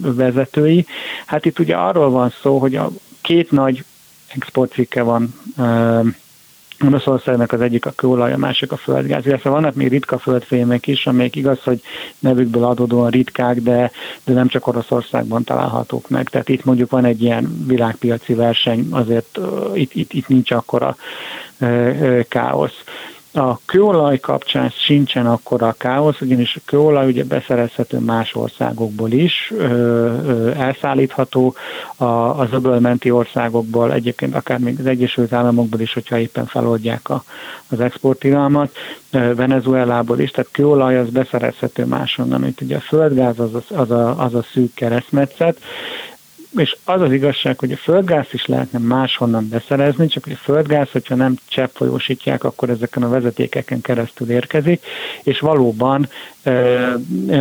vezetői. 0.00 0.86
Hát 1.26 1.44
itt 1.44 1.58
ugye 1.58 1.76
arról 1.76 2.10
van 2.10 2.32
szó, 2.42 2.58
hogy 2.58 2.76
a 2.76 2.90
két 3.20 3.50
nagy 3.50 3.84
exportcikke 4.34 5.02
van 5.02 5.34
Oroszországnak 6.84 7.52
az 7.52 7.60
egyik 7.60 7.86
a 7.86 7.90
kőolaj, 7.90 8.32
a 8.32 8.36
másik 8.36 8.72
a 8.72 8.76
földgáz, 8.76 9.26
illetve 9.26 9.50
vannak 9.50 9.74
még 9.74 9.88
ritka 9.88 10.18
földfémek 10.18 10.86
is, 10.86 11.06
amelyek 11.06 11.36
igaz, 11.36 11.62
hogy 11.62 11.80
nevükből 12.18 12.64
adódóan 12.64 13.10
ritkák, 13.10 13.60
de, 13.60 13.90
de 14.24 14.32
nem 14.32 14.48
csak 14.48 14.66
Oroszországban 14.66 15.44
találhatók 15.44 16.08
meg. 16.08 16.28
Tehát 16.28 16.48
itt 16.48 16.64
mondjuk 16.64 16.90
van 16.90 17.04
egy 17.04 17.22
ilyen 17.22 17.64
világpiaci 17.66 18.34
verseny, 18.34 18.86
azért 18.90 19.38
uh, 19.38 19.70
itt, 19.74 19.94
itt, 19.94 20.12
itt 20.12 20.28
nincs 20.28 20.50
akkora 20.50 20.96
uh, 21.60 21.96
uh, 22.00 22.20
káosz. 22.28 22.84
A 23.36 23.58
kőolaj 23.64 24.18
kapcsán 24.20 24.68
sincsen 24.68 25.26
akkora 25.26 25.74
káosz, 25.78 26.20
ugyanis 26.20 26.56
a 26.56 26.60
kőolaj 26.64 27.06
ugye 27.06 27.24
beszerezhető 27.24 27.98
más 27.98 28.34
országokból 28.34 29.10
is, 29.10 29.52
ö, 29.56 29.64
ö, 29.64 30.50
elszállítható. 30.50 31.54
A, 31.96 32.04
az 32.04 32.48
öbölmenti 32.52 33.10
országokból, 33.10 33.92
egyébként 33.92 34.34
akár 34.34 34.58
még 34.58 34.76
az 34.78 34.86
Egyesült 34.86 35.32
Államokból 35.32 35.80
is, 35.80 35.92
hogyha 35.92 36.18
éppen 36.18 36.46
feloldják 36.46 37.08
a, 37.08 37.24
az 37.68 37.80
exportilalmat, 37.80 38.76
Venezuelából 39.10 40.18
is, 40.18 40.30
tehát 40.30 40.50
kőolaj 40.52 40.98
az 40.98 41.08
beszerezhető 41.08 41.84
máshonnan, 41.84 42.40
mint 42.40 42.60
ugye 42.60 42.76
a 42.76 42.80
földgáz 42.80 43.38
az 43.38 43.54
a, 43.54 43.80
az 43.80 43.90
a, 43.90 44.22
az 44.22 44.34
a 44.34 44.44
szűk 44.52 44.74
keresztmetszet, 44.74 45.58
és 46.58 46.76
az 46.84 47.00
az 47.00 47.12
igazság, 47.12 47.58
hogy 47.58 47.72
a 47.72 47.76
földgáz 47.76 48.26
is 48.30 48.46
lehetne 48.46 48.78
máshonnan 48.78 49.48
beszerezni, 49.48 50.06
csak 50.06 50.24
hogy 50.24 50.32
a 50.32 50.42
földgáz, 50.42 50.90
hogyha 50.90 51.14
nem 51.14 51.36
cseppfolyósítják, 51.48 52.44
akkor 52.44 52.70
ezeken 52.70 53.02
a 53.02 53.08
vezetékeken 53.08 53.80
keresztül 53.80 54.30
érkezik, 54.30 54.84
és 55.22 55.40
valóban 55.40 56.08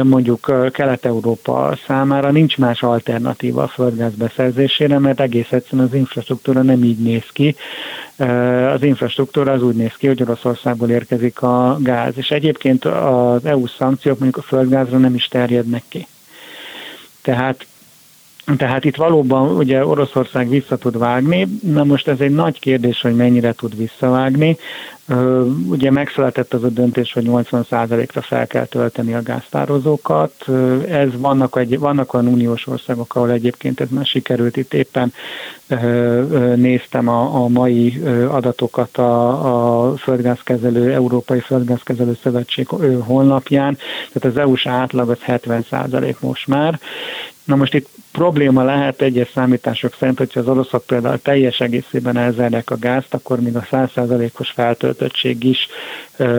mondjuk 0.03 0.71
Kelet-Európa 0.71 1.77
számára 1.87 2.31
nincs 2.31 2.57
más 2.57 2.83
alternatíva 2.83 3.63
a 3.63 3.67
földgáz 3.67 4.13
beszerzésére, 4.13 4.99
mert 4.99 5.19
egész 5.19 5.51
egyszerűen 5.51 5.87
az 5.87 5.93
infrastruktúra 5.93 6.61
nem 6.61 6.83
így 6.83 6.97
néz 6.99 7.25
ki. 7.33 7.55
Az 8.73 8.83
infrastruktúra 8.83 9.51
az 9.51 9.63
úgy 9.63 9.75
néz 9.75 9.93
ki, 9.97 10.07
hogy 10.07 10.21
Oroszországból 10.21 10.89
érkezik 10.89 11.41
a 11.41 11.77
gáz, 11.81 12.13
és 12.17 12.31
egyébként 12.31 12.85
az 12.85 13.45
EU 13.45 13.67
szankciók 13.67 14.19
mondjuk 14.19 14.43
a 14.45 14.47
földgázra 14.47 14.97
nem 14.97 15.15
is 15.15 15.27
terjednek 15.27 15.83
ki. 15.87 16.07
Tehát 17.21 17.65
tehát 18.57 18.85
itt 18.85 18.95
valóban 18.95 19.55
ugye 19.57 19.85
Oroszország 19.85 20.49
vissza 20.49 20.77
tud 20.77 20.97
vágni, 20.97 21.47
na 21.61 21.83
most 21.83 22.07
ez 22.07 22.19
egy 22.19 22.31
nagy 22.31 22.59
kérdés, 22.59 23.01
hogy 23.01 23.15
mennyire 23.15 23.53
tud 23.53 23.77
visszavágni. 23.77 24.57
Ugye 25.69 25.91
megszületett 25.91 26.53
az 26.53 26.63
a 26.63 26.69
döntés, 26.69 27.13
hogy 27.13 27.25
80%-ra 27.27 28.21
fel 28.21 28.47
kell 28.47 28.65
tölteni 28.65 29.13
a 29.13 29.21
gáztározókat. 29.21 30.45
Ez 30.89 31.09
vannak, 31.17 31.57
egy, 31.57 31.79
vannak 31.79 32.13
olyan 32.13 32.27
uniós 32.27 32.67
országok, 32.67 33.15
ahol 33.15 33.31
egyébként 33.31 33.79
ez 33.79 33.87
már 33.89 34.05
sikerült. 34.05 34.57
Itt 34.57 34.73
éppen 34.73 35.13
néztem 36.55 37.07
a, 37.07 37.43
a 37.43 37.47
mai 37.47 38.01
adatokat 38.29 38.97
a, 38.97 39.89
a 39.89 39.95
földgázkezelő, 39.95 40.93
Európai 40.93 41.39
Földgázkezelő 41.39 42.17
Szövetség 42.23 42.67
honlapján. 42.99 43.77
Tehát 44.13 44.37
az 44.37 44.41
EU-s 44.41 44.65
átlag 44.65 45.09
az 45.09 45.19
70% 45.27 46.19
most 46.19 46.47
már. 46.47 46.79
Na 47.45 47.55
most 47.55 47.73
itt 47.73 47.89
probléma 48.11 48.63
lehet 48.63 49.01
egyes 49.01 49.29
számítások 49.33 49.95
szerint, 49.99 50.17
hogyha 50.17 50.39
az 50.39 50.47
oroszok 50.47 50.85
például 50.85 51.21
teljes 51.21 51.59
egészében 51.59 52.17
elzárják 52.17 52.69
a 52.69 52.77
gázt, 52.77 53.13
akkor 53.13 53.39
még 53.39 53.55
a 53.55 53.67
100%-os 53.71 54.49
feltöltöttség 54.49 55.43
is 55.43 55.67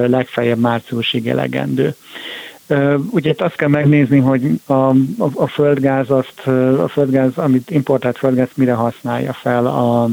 legfeljebb 0.07 0.59
márciusig 0.59 1.29
elegendő. 1.29 1.95
Ugye 3.11 3.31
itt 3.31 3.41
azt 3.41 3.57
kell 3.57 3.69
megnézni, 3.69 4.19
hogy 4.19 4.61
a, 4.67 4.73
a, 4.73 4.95
a 5.35 5.47
földgáz, 5.47 6.11
azt, 6.11 6.47
a 6.79 6.89
földgáz, 6.89 7.39
amit 7.39 7.71
importált 7.71 8.19
földgáz 8.19 8.49
mire 8.55 8.73
használja 8.73 9.33
fel 9.33 9.67
a, 9.67 10.09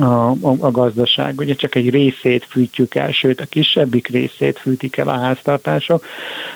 a, 0.00 0.30
a, 0.30 0.56
a 0.58 0.70
gazdaság. 0.70 1.38
Ugye 1.38 1.54
csak 1.54 1.74
egy 1.74 1.90
részét 1.90 2.44
fűtjük 2.44 2.94
el, 2.94 3.12
sőt 3.12 3.40
a 3.40 3.44
kisebbik 3.44 4.08
részét 4.08 4.58
fűtik 4.58 4.96
el 4.96 5.08
a 5.08 5.18
háztartások, 5.18 6.04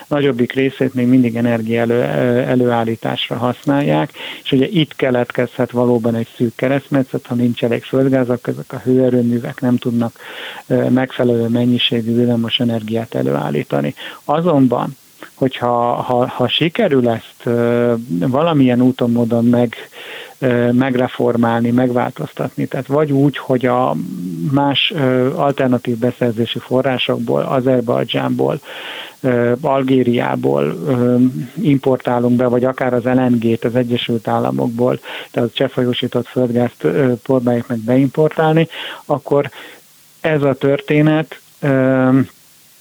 nagyobbik 0.07 0.53
részét 0.53 0.93
még 0.93 1.07
mindig 1.07 1.35
energia 1.35 1.81
elő, 1.81 2.01
előállításra 2.41 3.35
használják, 3.35 4.11
és 4.43 4.51
ugye 4.51 4.67
itt 4.67 4.95
keletkezhet 4.95 5.71
valóban 5.71 6.15
egy 6.15 6.27
szűk 6.35 6.55
keresztmetszet, 6.55 7.27
ha 7.27 7.35
nincs 7.35 7.63
elég 7.63 7.83
akkor 7.91 8.53
ezek 8.53 8.73
a 8.73 8.81
hőerőművek 8.83 9.61
nem 9.61 9.77
tudnak 9.77 10.19
megfelelő 10.89 11.47
mennyiségű 11.47 12.15
villamos 12.15 12.59
energiát 12.59 13.15
előállítani. 13.15 13.95
Azonban 14.25 14.97
hogyha 15.41 15.93
ha, 15.93 16.27
ha 16.27 16.47
sikerül 16.47 17.09
ezt 17.09 17.49
valamilyen 18.09 18.81
úton, 18.81 19.11
módon 19.11 19.45
meg 19.45 19.75
megreformálni, 20.71 21.71
megváltoztatni. 21.71 22.65
Tehát 22.65 22.87
vagy 22.87 23.11
úgy, 23.11 23.37
hogy 23.37 23.65
a 23.65 23.95
más 24.51 24.93
alternatív 25.35 25.97
beszerzési 25.97 26.59
forrásokból, 26.59 27.41
Azerbajdzsánból, 27.41 28.59
Algériából 29.61 30.75
importálunk 31.61 32.35
be, 32.35 32.45
vagy 32.47 32.63
akár 32.63 32.93
az 32.93 33.03
LNG-t 33.03 33.63
az 33.63 33.75
Egyesült 33.75 34.27
Államokból, 34.27 34.99
tehát 35.31 35.49
a 35.49 35.53
cseppfolyósított 35.53 36.27
földgázt 36.27 36.87
próbáljuk 37.23 37.67
meg 37.67 37.79
beimportálni, 37.79 38.67
akkor 39.05 39.49
ez 40.19 40.43
a 40.43 40.53
történet 40.53 41.39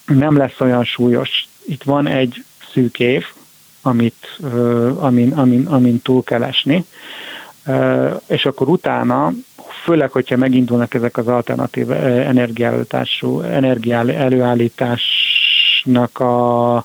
nem 0.06 0.36
lesz 0.36 0.60
olyan 0.60 0.84
súlyos. 0.84 1.48
Itt 1.66 1.82
van 1.82 2.06
egy 2.06 2.44
szűk 2.72 2.98
év, 2.98 3.24
amit, 3.82 4.38
amin, 4.98 5.32
amin, 5.32 5.66
amin 5.66 6.02
túl 6.02 6.22
kell 6.22 6.42
esni, 6.42 6.84
és 8.26 8.46
akkor 8.46 8.68
utána, 8.68 9.32
főleg, 9.84 10.10
hogyha 10.10 10.36
megindulnak 10.36 10.94
ezek 10.94 11.16
az 11.16 11.28
alternatív 11.28 11.90
energiállítású, 11.90 13.40
energiaelőállításnak 13.40 16.18
a, 16.18 16.76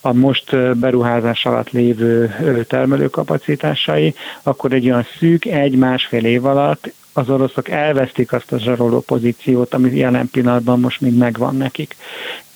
a 0.00 0.12
most 0.12 0.76
beruházás 0.78 1.46
alatt 1.46 1.70
lévő 1.70 2.34
termelőkapacitásai, 2.68 4.14
akkor 4.42 4.72
egy 4.72 4.84
olyan 4.84 5.06
szűk 5.18 5.44
egy-másfél 5.44 6.24
év 6.24 6.44
alatt 6.44 6.92
az 7.12 7.28
oroszok 7.28 7.68
elvesztik 7.68 8.32
azt 8.32 8.52
a 8.52 8.58
zsaroló 8.58 9.00
pozíciót, 9.00 9.74
ami 9.74 9.96
jelen 9.96 10.30
pillanatban 10.30 10.80
most 10.80 11.00
még 11.00 11.16
megvan 11.16 11.56
nekik, 11.56 11.96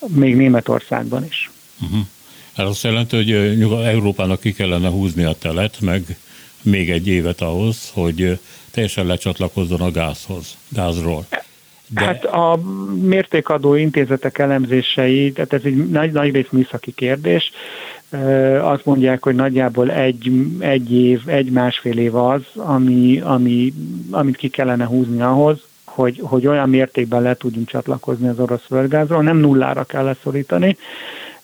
még 0.07 0.37
Németországban 0.37 1.25
is. 1.25 1.51
Uh-huh. 1.83 2.07
Ez 2.57 2.67
azt 2.67 2.83
jelenti, 2.83 3.17
hogy 3.17 3.59
Nyugat-Európának 3.59 4.41
ki 4.41 4.53
kellene 4.53 4.89
húzni 4.89 5.25
a 5.25 5.35
telet, 5.39 5.81
meg 5.81 6.03
még 6.63 6.91
egy 6.91 7.09
évet 7.09 7.41
ahhoz, 7.41 7.91
hogy 7.95 8.39
teljesen 8.71 9.07
lecsatlakozzon 9.07 9.81
a 9.81 9.91
gázhoz, 9.91 10.57
gázról. 10.69 11.27
De... 11.89 12.05
Hát 12.05 12.25
a 12.25 12.61
mértékadó 13.03 13.75
intézetek 13.75 14.39
elemzései, 14.39 15.33
tehát 15.33 15.53
ez 15.53 15.61
egy 15.65 15.91
nagy, 15.91 16.13
nagy 16.13 16.33
rész 16.33 16.49
műszaki 16.51 16.93
kérdés, 16.93 17.51
azt 18.61 18.85
mondják, 18.85 19.23
hogy 19.23 19.35
nagyjából 19.35 19.91
egy, 19.91 20.31
egy 20.59 20.93
év, 20.93 21.21
egy-másfél 21.27 21.99
év 21.99 22.15
az, 22.15 22.43
ami, 22.55 23.21
ami, 23.21 23.73
amit 24.11 24.37
ki 24.37 24.49
kellene 24.49 24.85
húzni 24.85 25.21
ahhoz, 25.21 25.59
hogy, 25.85 26.21
hogy 26.23 26.47
olyan 26.47 26.69
mértékben 26.69 27.23
le 27.23 27.35
tudjunk 27.35 27.69
csatlakozni 27.69 28.29
az 28.29 28.39
orosz 28.39 28.65
földgázról, 28.67 29.23
nem 29.23 29.37
nullára 29.37 29.85
kell 29.85 30.05
leszorítani, 30.05 30.77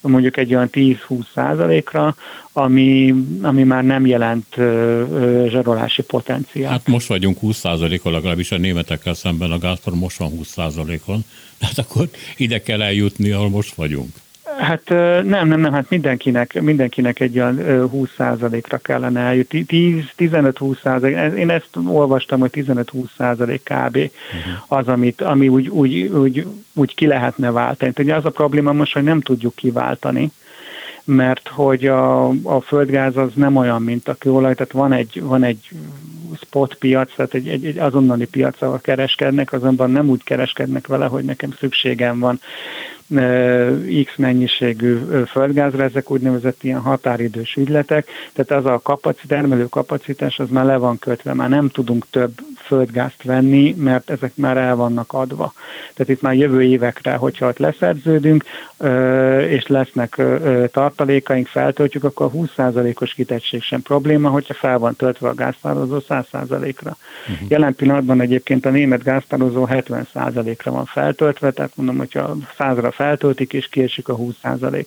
mondjuk 0.00 0.36
egy 0.36 0.54
olyan 0.54 0.68
10-20 0.72 0.96
százalékra, 1.34 2.16
ami, 2.52 3.14
ami 3.42 3.62
már 3.62 3.84
nem 3.84 4.06
jelent 4.06 4.54
zsarolási 5.48 6.02
potenciál. 6.02 6.70
Hát 6.70 6.86
most 6.86 7.06
vagyunk 7.06 7.38
20 7.38 7.56
százalékon, 7.56 8.12
legalábbis 8.12 8.52
a 8.52 8.58
németekkel 8.58 9.14
szemben 9.14 9.50
a 9.50 9.58
Gazprom 9.58 9.98
most 9.98 10.18
van 10.18 10.28
20 10.28 10.48
százalékon, 10.48 11.24
tehát 11.58 11.78
akkor 11.88 12.08
ide 12.36 12.62
kell 12.62 12.82
eljutni, 12.82 13.30
ahol 13.30 13.48
most 13.48 13.74
vagyunk. 13.74 14.14
Hát 14.60 14.88
nem, 15.24 15.48
nem, 15.48 15.60
nem, 15.60 15.72
hát 15.72 15.90
mindenkinek, 15.90 16.60
mindenkinek 16.60 17.20
egy 17.20 17.38
olyan 17.38 17.58
20%-ra 17.66 18.76
kellene 18.78 19.20
eljutni. 19.20 19.64
10-15-20%, 19.68 21.34
én 21.34 21.50
ezt 21.50 21.68
olvastam, 21.86 22.40
hogy 22.40 22.50
15-20% 22.54 23.60
kb. 23.64 23.96
Uh-huh. 23.96 24.78
az, 24.78 24.88
amit, 24.88 25.20
ami 25.20 25.48
úgy, 25.48 25.68
úgy, 25.68 26.02
úgy, 26.02 26.46
úgy 26.74 26.94
ki 26.94 27.06
lehetne 27.06 27.50
váltani. 27.50 27.92
Ugye 27.98 28.14
az 28.14 28.24
a 28.24 28.30
probléma 28.30 28.72
most, 28.72 28.92
hogy 28.92 29.02
nem 29.02 29.20
tudjuk 29.20 29.54
kiváltani, 29.54 30.30
mert 31.04 31.48
hogy 31.48 31.86
a, 31.86 32.28
a 32.28 32.60
földgáz 32.60 33.16
az 33.16 33.30
nem 33.34 33.56
olyan, 33.56 33.82
mint 33.82 34.08
a 34.08 34.14
kőolaj, 34.14 34.54
tehát 34.54 34.72
van 34.72 34.92
egy, 34.92 35.22
van 35.22 35.42
egy 35.42 35.68
spot 36.40 36.74
piac, 36.74 37.14
tehát 37.14 37.34
egy, 37.34 37.48
egy, 37.48 37.64
egy 37.64 37.78
azonnali 37.78 38.26
piac, 38.26 38.62
ahol 38.62 38.78
kereskednek, 38.78 39.52
azonban 39.52 39.90
nem 39.90 40.08
úgy 40.08 40.24
kereskednek 40.24 40.86
vele, 40.86 41.06
hogy 41.06 41.24
nekem 41.24 41.54
szükségem 41.58 42.18
van 42.18 42.40
X 44.04 44.16
mennyiségű 44.16 44.98
földgázra, 45.26 45.82
ezek 45.82 46.10
úgynevezett 46.10 46.62
ilyen 46.62 46.80
határidős 46.80 47.54
ügyletek, 47.56 48.08
tehát 48.32 48.64
az 48.64 48.72
a 48.72 48.80
kapacitás, 48.82 49.26
termelő 49.26 49.68
kapacitás 49.68 50.38
az 50.38 50.48
már 50.48 50.64
le 50.64 50.76
van 50.76 50.98
kötve, 50.98 51.34
már 51.34 51.48
nem 51.48 51.68
tudunk 51.68 52.06
több 52.10 52.32
földgázt 52.70 53.22
venni, 53.22 53.74
mert 53.78 54.10
ezek 54.10 54.36
már 54.36 54.56
el 54.56 54.76
vannak 54.76 55.12
adva. 55.12 55.52
Tehát 55.94 56.12
itt 56.12 56.20
már 56.20 56.34
jövő 56.34 56.62
évekre, 56.62 57.12
hogyha 57.12 57.48
ott 57.48 57.58
leszerződünk, 57.58 58.44
és 59.48 59.66
lesznek 59.66 60.22
tartalékaink, 60.72 61.46
feltöltjük, 61.46 62.04
akkor 62.04 62.26
a 62.26 62.30
20%-os 62.30 63.14
kitettség 63.14 63.62
sem 63.62 63.82
probléma, 63.82 64.28
hogyha 64.28 64.54
fel 64.54 64.78
van 64.78 64.96
töltve 64.96 65.28
a 65.28 65.34
gáztározó 65.34 65.98
100%-ra. 66.08 66.96
Uh-huh. 67.32 67.48
Jelen 67.48 67.74
pillanatban 67.74 68.20
egyébként 68.20 68.66
a 68.66 68.70
német 68.70 69.02
gáztározó 69.02 69.68
70%-ra 69.70 70.72
van 70.72 70.84
feltöltve, 70.84 71.50
tehát 71.50 71.72
mondom, 71.74 71.98
hogyha 71.98 72.36
100-ra 72.58 72.90
feltöltik 72.92 73.52
és 73.52 73.68
kiesik 73.68 74.08
a 74.08 74.16
20% 74.42 74.84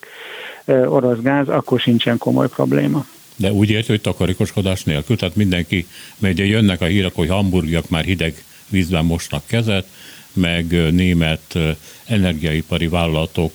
orosz 0.65 1.19
gáz, 1.21 1.47
akkor 1.49 1.79
sincsen 1.79 2.17
komoly 2.17 2.47
probléma. 2.47 3.05
De 3.35 3.51
úgy 3.51 3.69
érti, 3.69 3.91
hogy 3.91 4.01
takarékoskodás 4.01 4.83
nélkül, 4.83 5.17
tehát 5.17 5.35
mindenki, 5.35 5.87
mert 6.17 6.33
ugye 6.33 6.45
jönnek 6.45 6.81
a 6.81 6.85
hírek, 6.85 7.13
hogy 7.13 7.27
hamburgiak 7.27 7.89
már 7.89 8.03
hideg 8.03 8.43
vízben 8.69 9.05
mosnak 9.05 9.47
kezet, 9.47 9.87
meg 10.33 10.91
német 10.93 11.57
energiaipari 12.05 12.87
vállalatok 12.87 13.53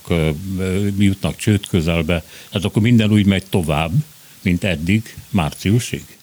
jutnak 0.98 1.36
csőd 1.36 1.66
közelbe, 1.66 2.24
tehát 2.48 2.66
akkor 2.66 2.82
minden 2.82 3.10
úgy 3.10 3.26
megy 3.26 3.44
tovább, 3.50 3.92
mint 4.42 4.64
eddig, 4.64 5.14
márciusig? 5.30 6.17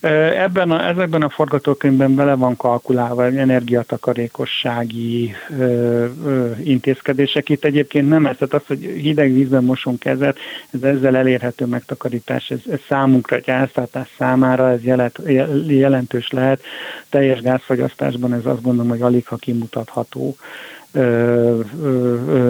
Ebben 0.00 0.70
a, 0.70 0.88
ezekben 0.88 1.22
a 1.22 1.28
forgatókönyvben 1.28 2.14
bele 2.14 2.34
van 2.34 2.56
kalkulálva 2.56 3.24
energiatakarékossági 3.24 5.34
ö, 5.58 6.06
ö, 6.24 6.50
intézkedések. 6.62 7.48
Itt 7.48 7.64
egyébként 7.64 8.08
nem 8.08 8.26
ez, 8.26 8.36
tehát 8.36 8.54
az, 8.54 8.66
hogy 8.66 8.78
hideg 8.78 9.32
vízben 9.32 9.64
mosunk 9.64 9.98
kezet, 9.98 10.38
ez 10.70 10.82
ezzel 10.82 11.16
elérhető 11.16 11.64
megtakarítás, 11.64 12.50
ez, 12.50 12.58
ez 12.70 12.80
számunkra, 12.88 13.36
egy 13.36 13.48
elszálltás 13.48 14.08
számára 14.18 14.70
ez 14.70 14.84
jelent, 14.84 15.18
jelentős 15.66 16.30
lehet. 16.30 16.60
Teljes 17.08 17.40
gázfogyasztásban 17.40 18.32
ez 18.32 18.46
azt 18.46 18.62
gondolom, 18.62 18.90
hogy 18.90 19.02
alig 19.02 19.26
ha 19.26 19.36
kimutatható 19.36 20.36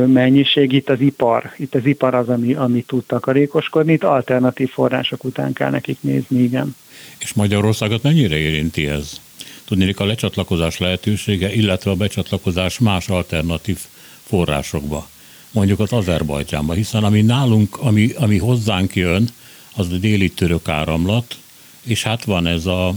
mennyiség, 0.07 0.72
itt 0.72 0.89
az 0.89 1.01
ipar, 1.01 1.53
itt 1.57 1.74
az 1.74 1.86
ipar 1.86 2.14
az, 2.14 2.28
ami, 2.28 2.55
ami 2.55 2.82
tud 2.82 3.05
takarékoskodni, 3.05 3.93
itt 3.93 4.05
alternatív 4.05 4.70
források 4.70 5.24
után 5.24 5.53
kell 5.53 5.70
nekik 5.70 5.99
nézni, 6.01 6.43
igen. 6.43 6.76
És 7.18 7.32
Magyarországot 7.32 8.03
mennyire 8.03 8.36
érinti 8.36 8.86
ez? 8.86 9.20
Tudnék 9.64 10.01
a 10.01 10.05
lecsatlakozás 10.05 10.78
lehetősége, 10.78 11.53
illetve 11.53 11.91
a 11.91 11.95
becsatlakozás 11.95 12.78
más 12.78 13.09
alternatív 13.09 13.78
forrásokba, 14.22 15.09
mondjuk 15.51 15.80
az 15.80 15.93
Azerbajdzsánba, 15.93 16.72
hiszen 16.72 17.05
ami 17.05 17.22
nálunk, 17.22 17.76
ami, 17.80 18.11
ami 18.16 18.39
hozzánk 18.39 18.95
jön, 18.95 19.28
az 19.76 19.93
a 19.93 19.97
déli 19.97 20.30
török 20.30 20.68
áramlat, 20.68 21.36
és 21.82 22.03
hát 22.03 22.24
van 22.24 22.47
ez 22.47 22.66
a 22.66 22.95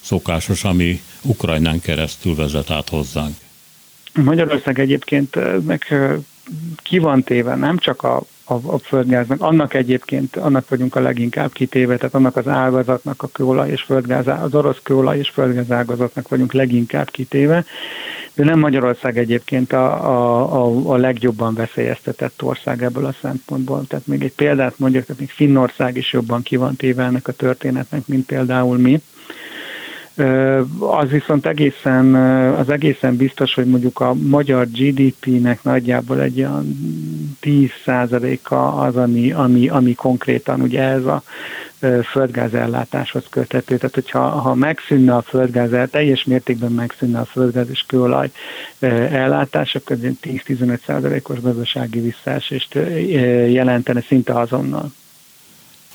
szokásos, 0.00 0.64
ami 0.64 1.00
Ukrajnán 1.22 1.80
keresztül 1.80 2.34
vezet 2.34 2.70
át 2.70 2.88
hozzánk. 2.88 3.36
Magyarország 4.14 4.78
egyébként 4.78 5.36
meg 5.66 5.84
ki 6.82 6.98
van 6.98 7.22
téve 7.22 7.54
nem 7.54 7.78
csak 7.78 8.02
a 8.02 8.22
a, 8.50 8.74
a 8.74 8.78
földgáznak. 8.78 9.40
Annak 9.40 9.74
egyébként, 9.74 10.36
annak 10.36 10.68
vagyunk 10.68 10.96
a 10.96 11.00
leginkább 11.00 11.52
kitéve, 11.52 11.96
tehát 11.96 12.14
annak 12.14 12.36
az 12.36 12.48
ágazatnak, 12.48 13.22
a 13.22 13.28
kőolaj 13.32 13.70
és 13.70 13.82
földgáz, 13.82 14.26
az 14.26 14.54
orosz 14.54 14.80
kőolaj 14.82 15.18
és 15.18 15.28
földgáz 15.28 15.70
ágazatnak 15.70 16.28
vagyunk 16.28 16.52
leginkább 16.52 17.10
kitéve, 17.10 17.64
de 18.34 18.44
nem 18.44 18.58
Magyarország 18.58 19.18
egyébként 19.18 19.72
a, 19.72 19.86
a, 20.08 20.64
a, 20.64 20.92
a 20.92 20.96
legjobban 20.96 21.54
veszélyeztetett 21.54 22.42
ország 22.42 22.82
ebből 22.82 23.04
a 23.04 23.14
szempontból. 23.20 23.84
Tehát 23.88 24.06
még 24.06 24.22
egy 24.22 24.34
példát 24.34 24.78
mondjuk, 24.78 25.04
tehát 25.04 25.20
még 25.20 25.30
Finnország 25.30 25.96
is 25.96 26.12
jobban 26.12 26.42
ki 26.42 26.56
van 26.56 26.76
téve 26.76 27.04
ennek 27.04 27.28
a 27.28 27.32
történetnek, 27.32 28.06
mint 28.06 28.26
például 28.26 28.78
mi. 28.78 29.02
Az 30.78 31.08
viszont 31.10 31.46
egészen, 31.46 32.14
az 32.54 32.68
egészen 32.68 33.16
biztos, 33.16 33.54
hogy 33.54 33.66
mondjuk 33.66 34.00
a 34.00 34.14
magyar 34.14 34.66
GDP-nek 34.66 35.62
nagyjából 35.62 36.20
egy 36.20 36.38
olyan 36.38 36.78
10%-a 37.42 38.54
az, 38.54 38.96
ami, 38.96 39.32
ami, 39.32 39.68
ami 39.68 39.94
konkrétan 39.94 40.60
ugye 40.60 40.82
ez 40.82 41.04
a 41.04 41.22
földgázellátáshoz 42.04 43.24
köthető. 43.30 43.76
Tehát, 43.76 43.94
hogyha 43.94 44.28
ha 44.28 44.54
megszűnne 44.54 45.16
a 45.16 45.22
földgáz, 45.22 45.90
teljes 45.90 46.24
mértékben 46.24 46.72
megszűnne 46.72 47.18
a 47.18 47.24
földgáz 47.24 47.70
és 47.70 47.84
kőolaj 47.86 48.30
ellátás, 49.10 49.74
akkor 49.74 49.96
10-15%-os 50.00 51.40
gazdasági 51.40 52.00
visszaesést 52.00 52.74
jelentene 53.50 54.00
szinte 54.00 54.32
azonnal. 54.32 54.92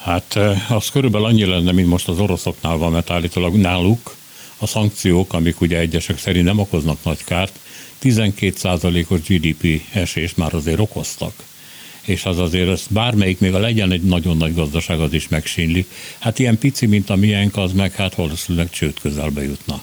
Hát 0.05 0.39
az 0.69 0.89
körülbelül 0.89 1.27
annyi 1.27 1.45
lenne, 1.45 1.71
mint 1.71 1.87
most 1.87 2.07
az 2.07 2.19
oroszoknál 2.19 2.77
van, 2.77 2.91
mert 2.91 3.09
állítólag 3.09 3.55
náluk 3.55 4.15
a 4.57 4.67
szankciók, 4.67 5.33
amik 5.33 5.61
ugye 5.61 5.77
egyesek 5.77 6.17
szerint 6.17 6.45
nem 6.45 6.59
okoznak 6.59 6.97
nagy 7.03 7.23
kárt, 7.23 7.59
12%-os 8.03 9.19
GDP 9.21 9.81
esést 9.91 10.37
már 10.37 10.53
azért 10.53 10.79
okoztak. 10.79 11.33
És 12.01 12.25
az 12.25 12.39
azért, 12.39 12.67
az 12.67 12.85
bármelyik, 12.89 13.39
még 13.39 13.53
a 13.53 13.59
legyen 13.59 13.91
egy 13.91 14.01
nagyon 14.01 14.37
nagy 14.37 14.53
gazdaság, 14.53 14.99
az 14.99 15.13
is 15.13 15.27
megsínli. 15.27 15.85
Hát 16.19 16.39
ilyen 16.39 16.57
pici, 16.57 16.85
mint 16.85 17.09
a 17.09 17.15
miénk, 17.15 17.57
az 17.57 17.71
meg 17.71 17.93
hát 17.93 18.15
valószínűleg 18.15 18.69
csőd 18.69 18.99
közelbe 18.99 19.43
jutna. 19.43 19.81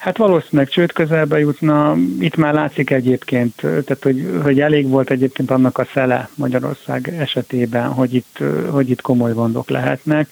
Hát 0.00 0.16
valószínűleg 0.16 0.68
csőd 0.68 0.92
közelbe 0.92 1.38
jutna, 1.38 1.96
itt 2.20 2.36
már 2.36 2.54
látszik 2.54 2.90
egyébként, 2.90 3.54
tehát 3.60 4.02
hogy, 4.02 4.40
hogy 4.42 4.60
elég 4.60 4.88
volt 4.88 5.10
egyébként 5.10 5.50
annak 5.50 5.78
a 5.78 5.86
szele 5.92 6.28
Magyarország 6.34 7.14
esetében, 7.18 7.92
hogy 7.92 8.14
itt, 8.14 8.38
hogy 8.70 8.90
itt 8.90 9.00
komoly 9.00 9.32
gondok 9.32 9.68
lehetnek. 9.68 10.28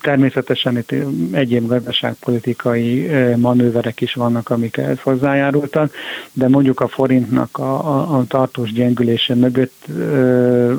Természetesen 0.00 0.76
itt 0.76 0.94
egyéb 1.32 1.66
gazdaságpolitikai 1.66 3.08
manőverek 3.36 4.00
is 4.00 4.14
vannak, 4.14 4.50
amik 4.50 4.76
ehhez 4.76 5.00
hozzájárultak, 5.00 5.94
de 6.32 6.48
mondjuk 6.48 6.80
a 6.80 6.88
forintnak 6.88 7.58
a, 7.58 7.98
a, 7.98 8.18
a 8.18 8.24
tartós 8.26 8.72
gyengülése 8.72 9.34
mögött 9.34 9.84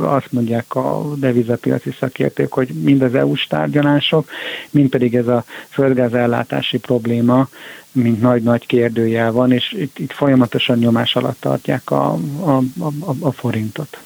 azt 0.02 0.32
mondják 0.32 0.76
a 0.76 1.14
devizapiaci 1.16 1.96
szakértők, 2.00 2.54
hogy 2.54 2.70
mind 2.70 3.02
az 3.02 3.16
EU-s 3.16 3.48
tárgyalások, 3.48 4.30
mind 4.70 4.90
pedig 4.90 5.16
ez 5.16 5.28
a 5.28 5.44
földgázellátási 5.70 6.78
probléma, 6.78 7.48
mint 7.92 8.22
nagy-nagy 8.22 8.66
kérdőjel 8.66 9.32
van, 9.32 9.52
és 9.52 9.76
itt, 9.78 10.00
itt 10.00 10.12
folyamatosan 10.12 10.78
nyomás 10.78 11.16
alatt 11.16 11.40
tartják 11.40 11.92
a, 11.92 12.18
a, 12.40 12.58
a, 12.80 13.16
a 13.20 13.32
forintot. 13.32 13.98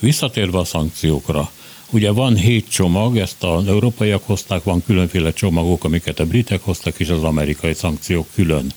Visszatérve 0.00 0.58
a 0.58 0.64
szankciókra, 0.64 1.50
Ugye 1.90 2.10
van 2.10 2.36
hét 2.36 2.68
csomag, 2.68 3.16
ezt 3.16 3.42
az 3.44 3.66
európaiak 3.66 4.22
hozták, 4.26 4.62
van 4.62 4.84
különféle 4.84 5.32
csomagok, 5.32 5.84
amiket 5.84 6.20
a 6.20 6.26
britek 6.26 6.60
hoztak, 6.62 7.00
és 7.00 7.08
az 7.08 7.22
amerikai 7.22 7.74
szankciók 7.74 8.26
külön. 8.34 8.72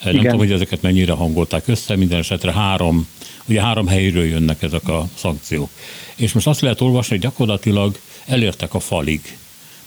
Igen. 0.00 0.14
Nem 0.14 0.22
tudom, 0.22 0.38
hogy 0.38 0.52
ezeket 0.52 0.82
mennyire 0.82 1.12
hangolták 1.12 1.68
össze, 1.68 1.96
minden 1.96 2.18
esetre 2.18 2.52
három, 2.52 3.08
ugye 3.44 3.60
három 3.60 3.86
helyről 3.86 4.24
jönnek 4.24 4.62
ezek 4.62 4.88
a 4.88 5.08
szankciók. 5.14 5.70
És 6.16 6.32
most 6.32 6.46
azt 6.46 6.60
lehet 6.60 6.80
olvasni, 6.80 7.10
hogy 7.10 7.24
gyakorlatilag 7.24 7.98
elértek 8.26 8.74
a 8.74 8.80
falig. 8.80 9.36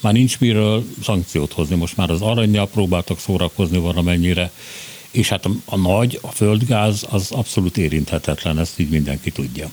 Már 0.01 0.13
nincs 0.13 0.39
miről 0.39 0.85
szankciót 1.03 1.53
hozni, 1.53 1.75
most 1.75 1.97
már 1.97 2.09
az 2.09 2.21
aranyjal 2.21 2.67
próbáltak 2.67 3.19
szórakozni 3.19 3.77
valamennyire, 3.77 4.51
és 5.11 5.29
hát 5.29 5.45
a, 5.45 5.51
a 5.65 5.77
nagy, 5.77 6.19
a 6.21 6.27
földgáz 6.27 7.05
az 7.09 7.31
abszolút 7.31 7.77
érinthetetlen, 7.77 8.59
ezt 8.59 8.79
így 8.79 8.89
mindenki 8.89 9.31
tudja. 9.31 9.71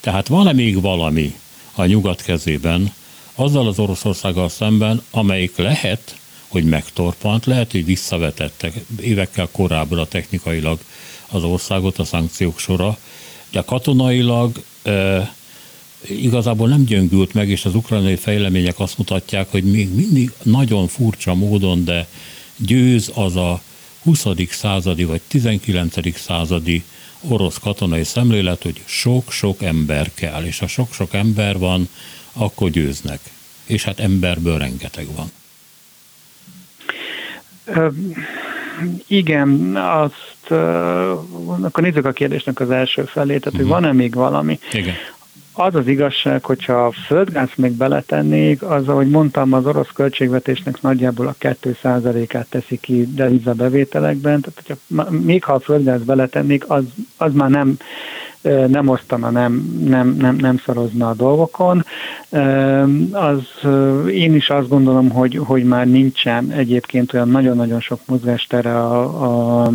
Tehát 0.00 0.28
van-e 0.28 0.52
még 0.52 0.80
valami, 0.80 1.34
a 1.74 1.84
nyugat 1.84 2.22
kezében, 2.22 2.92
azzal 3.34 3.68
az 3.68 3.78
Oroszországgal 3.78 4.48
szemben, 4.48 5.02
amelyik 5.10 5.56
lehet, 5.56 6.16
hogy 6.48 6.64
megtorpant, 6.64 7.46
lehet, 7.46 7.70
hogy 7.70 7.84
visszavetettek 7.84 8.74
évekkel 9.00 9.48
korábbra 9.52 10.06
technikailag 10.06 10.78
az 11.28 11.44
országot 11.44 11.98
a 11.98 12.04
szankciók 12.04 12.58
sora, 12.58 12.98
de 13.50 13.60
katonailag 13.60 14.62
e, 14.82 15.34
igazából 16.08 16.68
nem 16.68 16.84
gyöngült 16.84 17.34
meg, 17.34 17.48
és 17.48 17.64
az 17.64 17.74
ukrajnai 17.74 18.16
fejlemények 18.16 18.78
azt 18.80 18.98
mutatják, 18.98 19.50
hogy 19.50 19.64
még 19.64 19.94
mindig 19.94 20.32
nagyon 20.42 20.88
furcsa 20.88 21.34
módon, 21.34 21.84
de 21.84 22.08
győz 22.56 23.10
az 23.14 23.36
a 23.36 23.62
20. 24.02 24.26
századi 24.50 25.04
vagy 25.04 25.20
19. 25.28 26.18
századi 26.18 26.84
orosz 27.28 27.58
katonai 27.58 28.04
szemlélet, 28.04 28.62
hogy 28.62 28.82
sok-sok 28.84 29.62
ember 29.62 30.10
kell, 30.14 30.44
és 30.44 30.58
ha 30.58 30.66
sok-sok 30.66 31.14
ember 31.14 31.58
van, 31.58 31.88
akkor 32.32 32.70
győznek. 32.70 33.20
És 33.64 33.84
hát 33.84 34.00
emberből 34.00 34.58
rengeteg 34.58 35.06
van. 35.14 35.30
Igen, 39.06 39.76
azt, 39.76 40.50
akkor 41.62 41.82
nézzük 41.82 42.04
a 42.04 42.12
kérdésnek 42.12 42.60
az 42.60 42.70
első 42.70 43.04
felét, 43.04 43.40
tehát 43.40 43.46
uh-huh. 43.46 43.60
hogy 43.60 43.64
mhm. 43.64 43.72
van-e 43.72 43.92
még 43.92 44.14
valami. 44.14 44.58
Igen. 44.72 44.94
Az 45.54 45.74
az 45.74 45.86
igazság, 45.86 46.44
hogyha 46.44 46.86
a 46.86 46.92
földgáz 47.06 47.48
még 47.56 47.72
beletennék, 47.72 48.62
az, 48.62 48.88
ahogy 48.88 49.10
mondtam, 49.10 49.52
az 49.52 49.66
orosz 49.66 49.90
költségvetésnek 49.94 50.80
nagyjából 50.80 51.26
a 51.26 51.34
2%-át 51.40 52.46
teszi 52.48 52.78
ki 52.80 53.08
bevételekben, 53.56 54.40
tehát 54.40 54.62
hogyha, 54.86 55.10
még 55.10 55.44
ha 55.44 55.52
a 55.52 55.60
földgáz 55.60 56.02
beletennék, 56.02 56.64
az, 56.70 56.84
az 57.16 57.32
már 57.32 57.50
nem 57.50 57.76
nem 58.66 58.88
osztana, 58.88 59.30
nem, 59.30 59.80
nem, 59.84 60.08
nem, 60.08 60.36
nem 60.36 60.58
szorozna 60.58 61.08
a 61.08 61.14
dolgokon. 61.14 61.84
Az, 63.12 63.70
én 64.10 64.34
is 64.34 64.50
azt 64.50 64.68
gondolom, 64.68 65.10
hogy, 65.10 65.36
hogy 65.44 65.64
már 65.64 65.86
nincsen 65.86 66.50
egyébként 66.50 67.12
olyan 67.12 67.28
nagyon-nagyon 67.28 67.80
sok 67.80 68.00
mozgástere 68.06 68.78
a, 68.78 69.64
a 69.64 69.72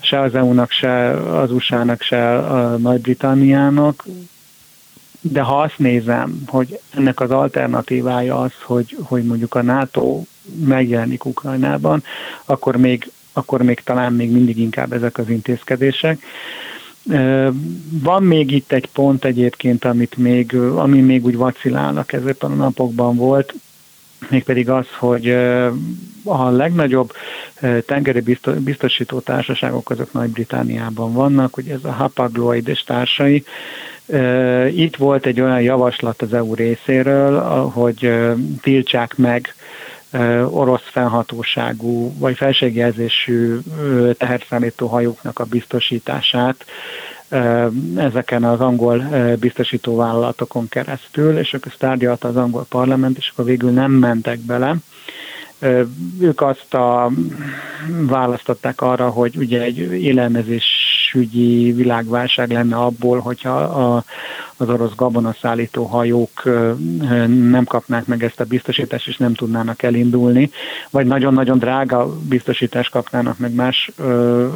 se 0.00 0.20
az 0.20 0.34
EU-nak, 0.34 0.70
se 0.70 1.10
az 1.40 1.52
USA-nak, 1.52 2.02
se 2.02 2.36
a 2.36 2.76
Nagy-Britanniának, 2.76 4.04
de 5.30 5.40
ha 5.40 5.60
azt 5.60 5.78
nézem, 5.78 6.42
hogy 6.46 6.80
ennek 6.94 7.20
az 7.20 7.30
alternatívája 7.30 8.40
az, 8.40 8.52
hogy, 8.62 8.96
hogy 9.02 9.24
mondjuk 9.24 9.54
a 9.54 9.62
NATO 9.62 10.22
megjelenik 10.64 11.24
Ukrajnában, 11.24 12.02
akkor 12.44 12.76
még, 12.76 13.10
akkor 13.32 13.62
még 13.62 13.80
talán 13.80 14.12
még 14.12 14.30
mindig 14.30 14.58
inkább 14.58 14.92
ezek 14.92 15.18
az 15.18 15.28
intézkedések. 15.28 16.22
Van 18.02 18.22
még 18.22 18.50
itt 18.50 18.72
egy 18.72 18.88
pont 18.92 19.24
egyébként, 19.24 19.84
amit 19.84 20.16
még, 20.16 20.54
ami 20.54 21.00
még 21.00 21.24
úgy 21.24 21.36
vacilálnak 21.36 22.12
ezekben 22.12 22.50
a 22.50 22.54
napokban 22.54 23.16
volt, 23.16 23.54
mégpedig 24.28 24.70
az, 24.70 24.86
hogy 24.98 25.28
a 26.24 26.48
legnagyobb 26.50 27.12
tengeri 27.86 28.38
biztosító 28.58 29.20
társaságok 29.20 29.90
azok 29.90 30.12
Nagy-Britániában 30.12 31.12
vannak, 31.12 31.54
hogy 31.54 31.68
ez 31.68 31.84
a 31.84 31.92
Hapag-Lloyd 31.92 32.68
és 32.68 32.82
társai. 32.82 33.44
Itt 34.70 34.96
volt 34.96 35.26
egy 35.26 35.40
olyan 35.40 35.60
javaslat 35.60 36.22
az 36.22 36.32
EU 36.32 36.54
részéről, 36.54 37.40
hogy 37.68 38.12
tiltsák 38.60 39.16
meg 39.16 39.54
orosz 40.50 40.88
fennhatóságú 40.90 42.18
vagy 42.18 42.36
felségjelzésű 42.36 43.58
teherszállító 44.18 44.86
hajóknak 44.86 45.38
a 45.38 45.44
biztosítását 45.44 46.64
ezeken 47.96 48.44
az 48.44 48.60
angol 48.60 49.04
biztosítóvállalatokon 49.40 50.68
keresztül, 50.68 51.38
és 51.38 51.54
akkor 51.54 51.66
ezt 51.70 51.80
tárgyalta 51.80 52.28
az 52.28 52.36
angol 52.36 52.66
parlament, 52.68 53.16
és 53.16 53.28
akkor 53.32 53.44
végül 53.44 53.70
nem 53.70 53.90
mentek 53.90 54.38
bele. 54.38 54.76
Ők 56.20 56.40
azt 56.40 56.74
a, 56.74 57.10
választották 57.88 58.80
arra, 58.80 59.08
hogy 59.08 59.36
ugye 59.36 59.62
egy 59.62 59.78
élelmezésügyi 61.14 61.72
világválság 61.72 62.50
lenne 62.50 62.76
abból, 62.76 63.18
hogyha 63.18 63.56
a, 63.58 64.04
az 64.56 64.68
orosz 64.68 64.94
gabonaszállító 64.96 65.84
hajók 65.84 66.42
nem 67.50 67.64
kapnák 67.64 68.06
meg 68.06 68.24
ezt 68.24 68.40
a 68.40 68.44
biztosítást, 68.44 69.08
és 69.08 69.16
nem 69.16 69.34
tudnának 69.34 69.82
elindulni, 69.82 70.50
vagy 70.90 71.06
nagyon-nagyon 71.06 71.58
drága 71.58 72.08
biztosítást 72.28 72.90
kapnának 72.90 73.38
meg 73.38 73.54
más 73.54 73.90
ö, 73.96 74.46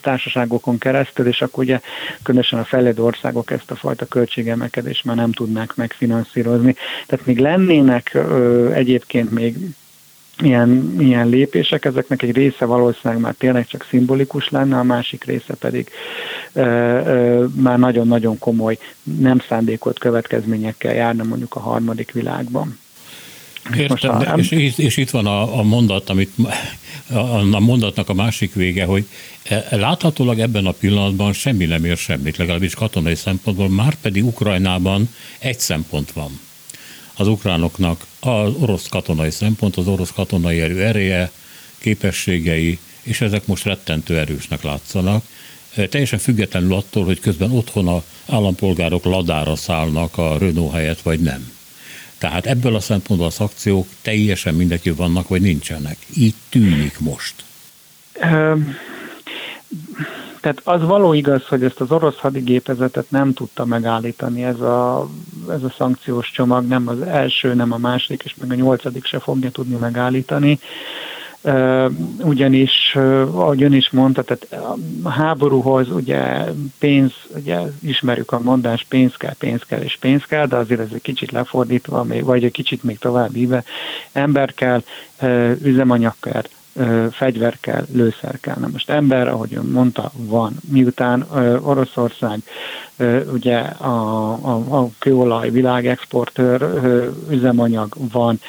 társaságokon 0.00 0.78
keresztül, 0.78 1.26
és 1.26 1.42
akkor 1.42 1.64
ugye 1.64 1.80
különösen 2.22 2.58
a 2.58 2.64
fejlődő 2.64 3.02
országok 3.02 3.50
ezt 3.50 3.70
a 3.70 3.74
fajta 3.74 4.06
költségemelkedést 4.06 5.04
már 5.04 5.16
nem 5.16 5.32
tudnák 5.32 5.74
megfinanszírozni. 5.74 6.74
Tehát 7.06 7.26
még 7.26 7.38
lennének 7.38 8.10
ö, 8.14 8.70
egyébként 8.72 9.30
még 9.30 9.56
ilyen, 10.42 10.96
ilyen 10.98 11.28
lépések, 11.28 11.84
ezeknek 11.84 12.22
egy 12.22 12.34
része 12.34 12.64
valószínűleg 12.64 13.22
már 13.22 13.34
tényleg 13.38 13.66
csak 13.66 13.86
szimbolikus 13.88 14.48
lenne, 14.48 14.78
a 14.78 14.82
másik 14.82 15.24
része 15.24 15.54
pedig 15.54 15.90
ö, 16.52 16.60
ö, 16.60 17.46
már 17.54 17.78
nagyon-nagyon 17.78 18.38
komoly, 18.38 18.78
nem 19.02 19.42
szándékolt 19.48 19.98
következményekkel 19.98 20.94
járna 20.94 21.24
mondjuk 21.24 21.54
a 21.54 21.60
harmadik 21.60 22.12
világban. 22.12 22.78
Értem, 23.76 24.18
de, 24.18 24.32
és, 24.36 24.78
és 24.78 24.96
itt 24.96 25.10
van 25.10 25.26
a, 25.26 25.58
a 25.58 25.62
mondat, 25.62 26.10
amit 26.10 26.32
a, 27.10 27.18
a 27.54 27.60
mondatnak 27.60 28.08
a 28.08 28.14
másik 28.14 28.54
vége, 28.54 28.84
hogy 28.84 29.06
e, 29.42 29.66
láthatólag 29.70 30.38
ebben 30.38 30.66
a 30.66 30.70
pillanatban 30.70 31.32
semmi 31.32 31.64
nem 31.64 31.84
ér 31.84 31.96
semmit, 31.96 32.36
legalábbis 32.36 32.74
katonai 32.74 33.14
szempontból, 33.14 33.68
már 33.68 33.94
pedig 33.94 34.24
Ukrajnában 34.24 35.08
egy 35.38 35.58
szempont 35.58 36.12
van 36.12 36.40
az 37.16 37.28
ukránoknak 37.28 38.06
az 38.20 38.54
orosz 38.58 38.88
katonai 38.88 39.30
szempont, 39.30 39.76
az 39.76 39.86
orosz 39.86 40.12
katonai 40.12 40.60
erő 40.60 40.82
ereje, 40.82 41.30
képességei, 41.78 42.78
és 43.02 43.20
ezek 43.20 43.46
most 43.46 43.64
rettentő 43.64 44.18
erősnek 44.18 44.62
látszanak. 44.62 45.24
Teljesen 45.90 46.18
függetlenül 46.18 46.74
attól, 46.74 47.04
hogy 47.04 47.20
közben 47.20 47.50
otthon 47.50 47.88
a 47.88 48.02
állampolgárok 48.26 49.04
ladára 49.04 49.56
szállnak 49.56 50.18
a 50.18 50.38
Renault 50.38 50.72
helyett, 50.72 51.00
vagy 51.00 51.20
nem. 51.20 51.52
Tehát 52.18 52.46
ebből 52.46 52.74
a 52.74 52.80
szempontból 52.80 53.28
a 53.28 53.30
szakciók 53.30 53.88
teljesen 54.02 54.54
mindenki 54.54 54.90
vannak, 54.90 55.28
vagy 55.28 55.40
nincsenek. 55.40 55.96
Így 56.16 56.34
tűnik 56.48 56.98
most. 56.98 57.34
Tehát 60.46 60.80
az 60.80 60.88
való 60.88 61.12
igaz, 61.12 61.46
hogy 61.46 61.64
ezt 61.64 61.80
az 61.80 61.90
orosz 61.90 62.18
hadigépezetet 62.18 63.10
nem 63.10 63.32
tudta 63.32 63.64
megállítani 63.64 64.44
ez 64.44 64.60
a, 64.60 65.08
ez 65.50 65.62
a 65.62 65.74
szankciós 65.76 66.30
csomag, 66.30 66.66
nem 66.66 66.88
az 66.88 67.00
első, 67.00 67.54
nem 67.54 67.72
a 67.72 67.76
második, 67.76 68.22
és 68.24 68.34
meg 68.40 68.50
a 68.50 68.54
nyolcadik 68.54 69.04
se 69.04 69.18
fogja 69.18 69.50
tudni 69.50 69.76
megállítani. 69.76 70.58
Ugyanis, 72.22 72.94
ahogy 73.30 73.62
ön 73.62 73.72
is 73.72 73.90
mondta, 73.90 74.22
tehát 74.22 74.64
a 75.02 75.08
háborúhoz 75.08 75.90
ugye 75.90 76.44
pénz, 76.78 77.12
ugye 77.34 77.58
ismerjük 77.82 78.32
a 78.32 78.40
mondás, 78.40 78.84
pénz 78.88 79.16
kell, 79.16 79.34
pénz 79.38 79.62
kell 79.62 79.80
és 79.80 79.96
pénz 79.96 80.24
kell, 80.24 80.46
de 80.46 80.56
azért 80.56 80.80
ez 80.80 80.90
egy 80.94 81.02
kicsit 81.02 81.30
lefordítva, 81.30 82.06
vagy 82.20 82.44
egy 82.44 82.52
kicsit 82.52 82.82
még 82.82 82.98
tovább 82.98 83.36
íve, 83.36 83.64
ember 84.12 84.54
kell, 84.54 84.82
üzemanyag 85.62 86.14
kell, 86.20 86.42
fegyver 87.10 87.56
kell, 87.60 87.86
lőszer 87.92 88.40
kell. 88.40 88.56
Na 88.58 88.68
most 88.72 88.90
ember, 88.90 89.28
ahogy 89.28 89.54
ön 89.54 89.64
mondta, 89.64 90.10
van. 90.16 90.56
Miután 90.68 91.26
Oroszország 91.62 92.42
ugye 93.32 93.58
a, 93.58 94.32
a, 94.32 94.82
a 94.82 94.88
kőolaj 94.98 95.50
világexportőr 95.50 96.66
üzemanyag 97.30 97.94
van, 98.12 98.40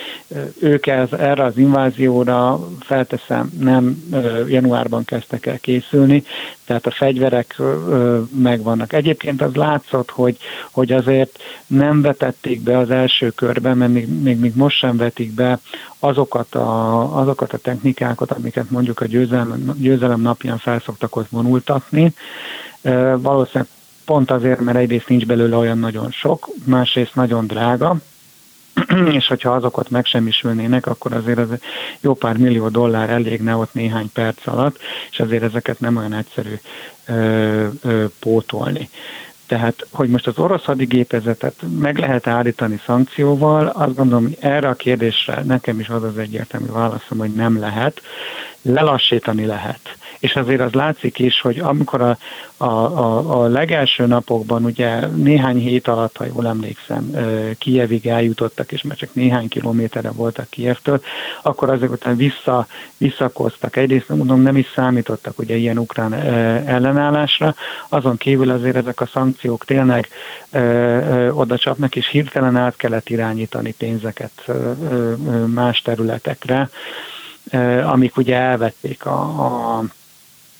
ők 0.59 0.87
ez, 0.87 1.11
erre 1.11 1.43
az 1.43 1.57
invázióra 1.57 2.59
felteszem 2.79 3.51
nem 3.59 4.03
januárban 4.47 5.05
kezdtek 5.05 5.45
el 5.45 5.59
készülni, 5.59 6.23
tehát 6.67 6.85
a 6.85 6.91
fegyverek 6.91 7.61
megvannak. 8.35 8.93
Egyébként 8.93 9.41
az 9.41 9.55
látszott, 9.55 10.09
hogy, 10.09 10.37
hogy 10.71 10.91
azért 10.91 11.39
nem 11.67 12.01
vetették 12.01 12.61
be 12.61 12.77
az 12.77 12.89
első 12.89 13.29
körben, 13.29 13.77
mert 13.77 13.91
még, 13.91 14.21
még, 14.21 14.39
még 14.39 14.55
most 14.55 14.77
sem 14.77 14.97
vetik 14.97 15.31
be 15.31 15.59
azokat 15.99 16.55
a, 16.55 17.19
azokat 17.19 17.53
a 17.53 17.57
technikákat, 17.57 18.31
amiket 18.31 18.69
mondjuk 18.69 18.99
a 18.99 19.05
győzelem, 19.05 19.75
győzelem 19.77 20.21
napján 20.21 20.57
felszoktak 20.57 21.15
ott 21.15 21.29
vonultatni. 21.29 22.13
Valószínűleg 23.17 23.67
pont 24.05 24.31
azért, 24.31 24.59
mert 24.59 24.77
egyrészt 24.77 25.07
nincs 25.07 25.25
belőle 25.25 25.55
olyan 25.55 25.79
nagyon 25.79 26.11
sok, 26.11 26.47
másrészt 26.65 27.15
nagyon 27.15 27.47
drága, 27.47 27.97
és 29.17 29.27
hogyha 29.27 29.51
azokat 29.51 29.89
megsemmisülnének, 29.89 30.85
akkor 30.85 31.13
azért 31.13 31.37
az 31.37 31.47
jó 31.99 32.13
pár 32.13 32.37
millió 32.37 32.67
dollár 32.67 33.09
elégne 33.09 33.55
ott 33.55 33.73
néhány 33.73 34.11
perc 34.13 34.47
alatt, 34.47 34.79
és 35.11 35.19
azért 35.19 35.43
ezeket 35.43 35.79
nem 35.79 35.97
olyan 35.97 36.13
egyszerű 36.13 36.53
ö, 37.05 37.67
ö, 37.81 38.05
pótolni. 38.19 38.89
Tehát, 39.47 39.87
hogy 39.91 40.09
most 40.09 40.27
az 40.27 40.37
orosz 40.37 40.63
hadigépezetet 40.63 41.55
meg 41.79 41.97
lehet 41.97 42.27
állítani 42.27 42.81
szankcióval, 42.85 43.67
azt 43.67 43.95
gondolom, 43.95 44.23
hogy 44.23 44.37
erre 44.39 44.67
a 44.67 44.73
kérdésre 44.73 45.43
nekem 45.43 45.79
is 45.79 45.89
az 45.89 46.03
az 46.03 46.17
egyértelmű 46.17 46.67
válaszom, 46.71 47.17
hogy 47.17 47.33
nem 47.33 47.59
lehet. 47.59 48.01
Lelassítani 48.61 49.45
lehet 49.45 49.96
és 50.19 50.35
azért 50.35 50.61
az 50.61 50.73
látszik 50.73 51.19
is, 51.19 51.41
hogy 51.41 51.59
amikor 51.59 52.01
a, 52.01 52.17
a, 52.57 52.65
a, 52.65 53.41
a 53.41 53.47
legelső 53.47 54.05
napokban, 54.05 54.65
ugye 54.65 55.07
néhány 55.07 55.57
hét 55.57 55.87
alatt, 55.87 56.17
ha 56.17 56.25
jól 56.25 56.47
emlékszem, 56.47 57.11
Kijevig 57.57 58.07
eljutottak, 58.07 58.71
és 58.71 58.81
már 58.81 58.97
csak 58.97 59.13
néhány 59.13 59.47
kilométerre 59.47 60.11
voltak 60.11 60.49
Kijevtől, 60.49 61.01
akkor 61.41 61.69
azok 61.69 61.91
után 61.91 62.15
vissza, 62.15 62.67
visszakoztak. 62.97 63.75
Egyrészt 63.75 64.09
mondom, 64.09 64.41
nem 64.41 64.57
is 64.57 64.67
számítottak 64.75 65.39
ugye 65.39 65.55
ilyen 65.55 65.77
ukrán 65.77 66.13
ellenállásra, 66.67 67.55
azon 67.89 68.17
kívül 68.17 68.49
azért 68.49 68.75
ezek 68.75 69.01
a 69.01 69.05
szankciók 69.05 69.65
tényleg 69.65 70.07
oda 71.31 71.57
csapnak, 71.57 71.95
és 71.95 72.07
hirtelen 72.07 72.55
át 72.55 72.75
kellett 72.75 73.09
irányítani 73.09 73.73
pénzeket 73.77 74.51
más 75.45 75.81
területekre 75.81 76.69
amik 77.83 78.17
ugye 78.17 78.35
elvették 78.35 79.05
a, 79.05 79.19
a 79.19 79.83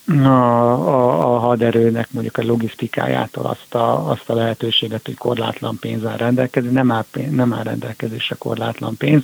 a, 0.08 0.26
a, 0.26 1.34
a 1.34 1.38
haderőnek 1.38 2.08
mondjuk 2.10 2.36
a 2.36 2.44
logisztikájától 2.44 3.44
azt 3.44 3.74
a, 3.74 4.10
azt 4.10 4.30
a 4.30 4.34
lehetőséget, 4.34 5.04
hogy 5.04 5.16
korlátlan 5.16 5.78
pénzzel 5.80 6.16
rendelkezni, 6.16 6.70
nem 6.70 6.92
áll, 6.92 7.04
pénz, 7.10 7.34
nem 7.34 7.54
áll 7.54 7.62
rendelkezésre 7.62 8.36
korlátlan 8.38 8.96
pénz, 8.96 9.22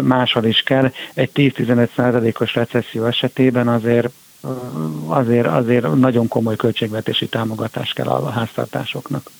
máshol 0.00 0.44
is 0.44 0.60
kell. 0.60 0.92
Egy 1.14 1.30
10-15 1.34 1.88
százalékos 1.96 2.54
recesszió 2.54 3.04
esetében 3.04 3.68
azért 3.68 4.08
azért, 5.06 5.46
azért 5.46 5.94
nagyon 5.94 6.28
komoly 6.28 6.56
költségvetési 6.56 7.26
támogatás 7.26 7.92
kell 7.92 8.06
a 8.06 8.30
háztartásoknak. 8.30 9.30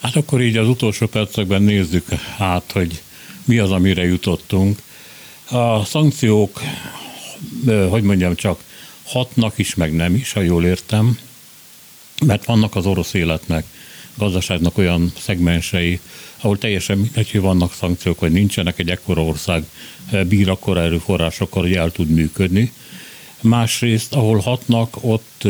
Hát 0.00 0.16
akkor 0.16 0.40
így 0.40 0.56
az 0.56 0.68
utolsó 0.68 1.06
percekben 1.06 1.62
nézzük 1.62 2.04
át, 2.38 2.72
hogy 2.72 3.02
mi 3.44 3.58
az, 3.58 3.70
amire 3.70 4.04
jutottunk. 4.04 4.78
A 5.50 5.84
szankciók, 5.84 6.60
hogy 7.90 8.02
mondjam 8.02 8.34
csak, 8.34 8.60
hatnak 9.04 9.58
is, 9.58 9.74
meg 9.74 9.92
nem 9.92 10.14
is, 10.14 10.32
ha 10.32 10.40
jól 10.40 10.64
értem, 10.64 11.18
mert 12.26 12.44
vannak 12.44 12.76
az 12.76 12.86
orosz 12.86 13.14
életnek, 13.14 13.64
gazdaságnak 14.14 14.78
olyan 14.78 15.12
szegmensei, 15.18 16.00
ahol 16.40 16.58
teljesen 16.58 16.98
mindegy, 16.98 17.30
hogy 17.30 17.40
vannak 17.40 17.72
szankciók, 17.72 18.20
vagy 18.20 18.32
nincsenek, 18.32 18.78
egy 18.78 18.90
ekkora 18.90 19.24
ország 19.24 19.64
bír 20.28 20.48
akkora 20.48 20.80
erőforrásokkal, 20.80 21.62
hogy 21.62 21.74
el 21.74 21.90
tud 21.90 22.08
működni. 22.08 22.72
Másrészt, 23.40 24.14
ahol 24.14 24.38
hatnak, 24.38 24.96
ott 25.00 25.42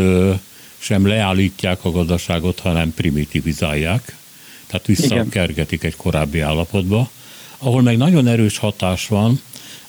sem 0.78 1.06
leállítják 1.06 1.84
a 1.84 1.90
gazdaságot, 1.90 2.60
hanem 2.60 2.94
primitivizálják, 2.94 4.16
tehát 4.66 4.86
visszakergetik 4.86 5.82
egy 5.82 5.96
korábbi 5.96 6.40
állapotba. 6.40 7.10
Ahol 7.58 7.82
meg 7.82 7.96
nagyon 7.96 8.26
erős 8.26 8.58
hatás 8.58 9.08
van, 9.08 9.40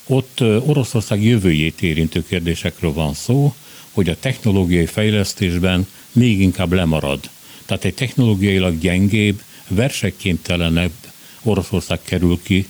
ott 0.07 0.41
Oroszország 0.41 1.23
jövőjét 1.23 1.81
érintő 1.81 2.23
kérdésekről 2.27 2.93
van 2.93 3.13
szó, 3.13 3.53
hogy 3.91 4.09
a 4.09 4.19
technológiai 4.19 4.85
fejlesztésben 4.85 5.87
még 6.11 6.41
inkább 6.41 6.71
lemarad. 6.71 7.29
Tehát 7.65 7.85
egy 7.85 7.93
technológiailag 7.93 8.79
gyengébb, 8.79 9.41
versenyképtelenebb 9.67 10.91
Oroszország 11.43 11.99
kerül 12.03 12.39
ki 12.43 12.67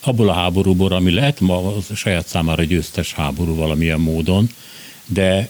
abból 0.00 0.28
a 0.28 0.32
háborúból, 0.32 0.92
ami 0.92 1.10
lehet 1.10 1.40
ma 1.40 1.76
a 1.76 1.94
saját 1.94 2.26
számára 2.26 2.62
győztes 2.62 3.12
háború 3.12 3.54
valamilyen 3.54 4.00
módon, 4.00 4.48
de, 5.06 5.48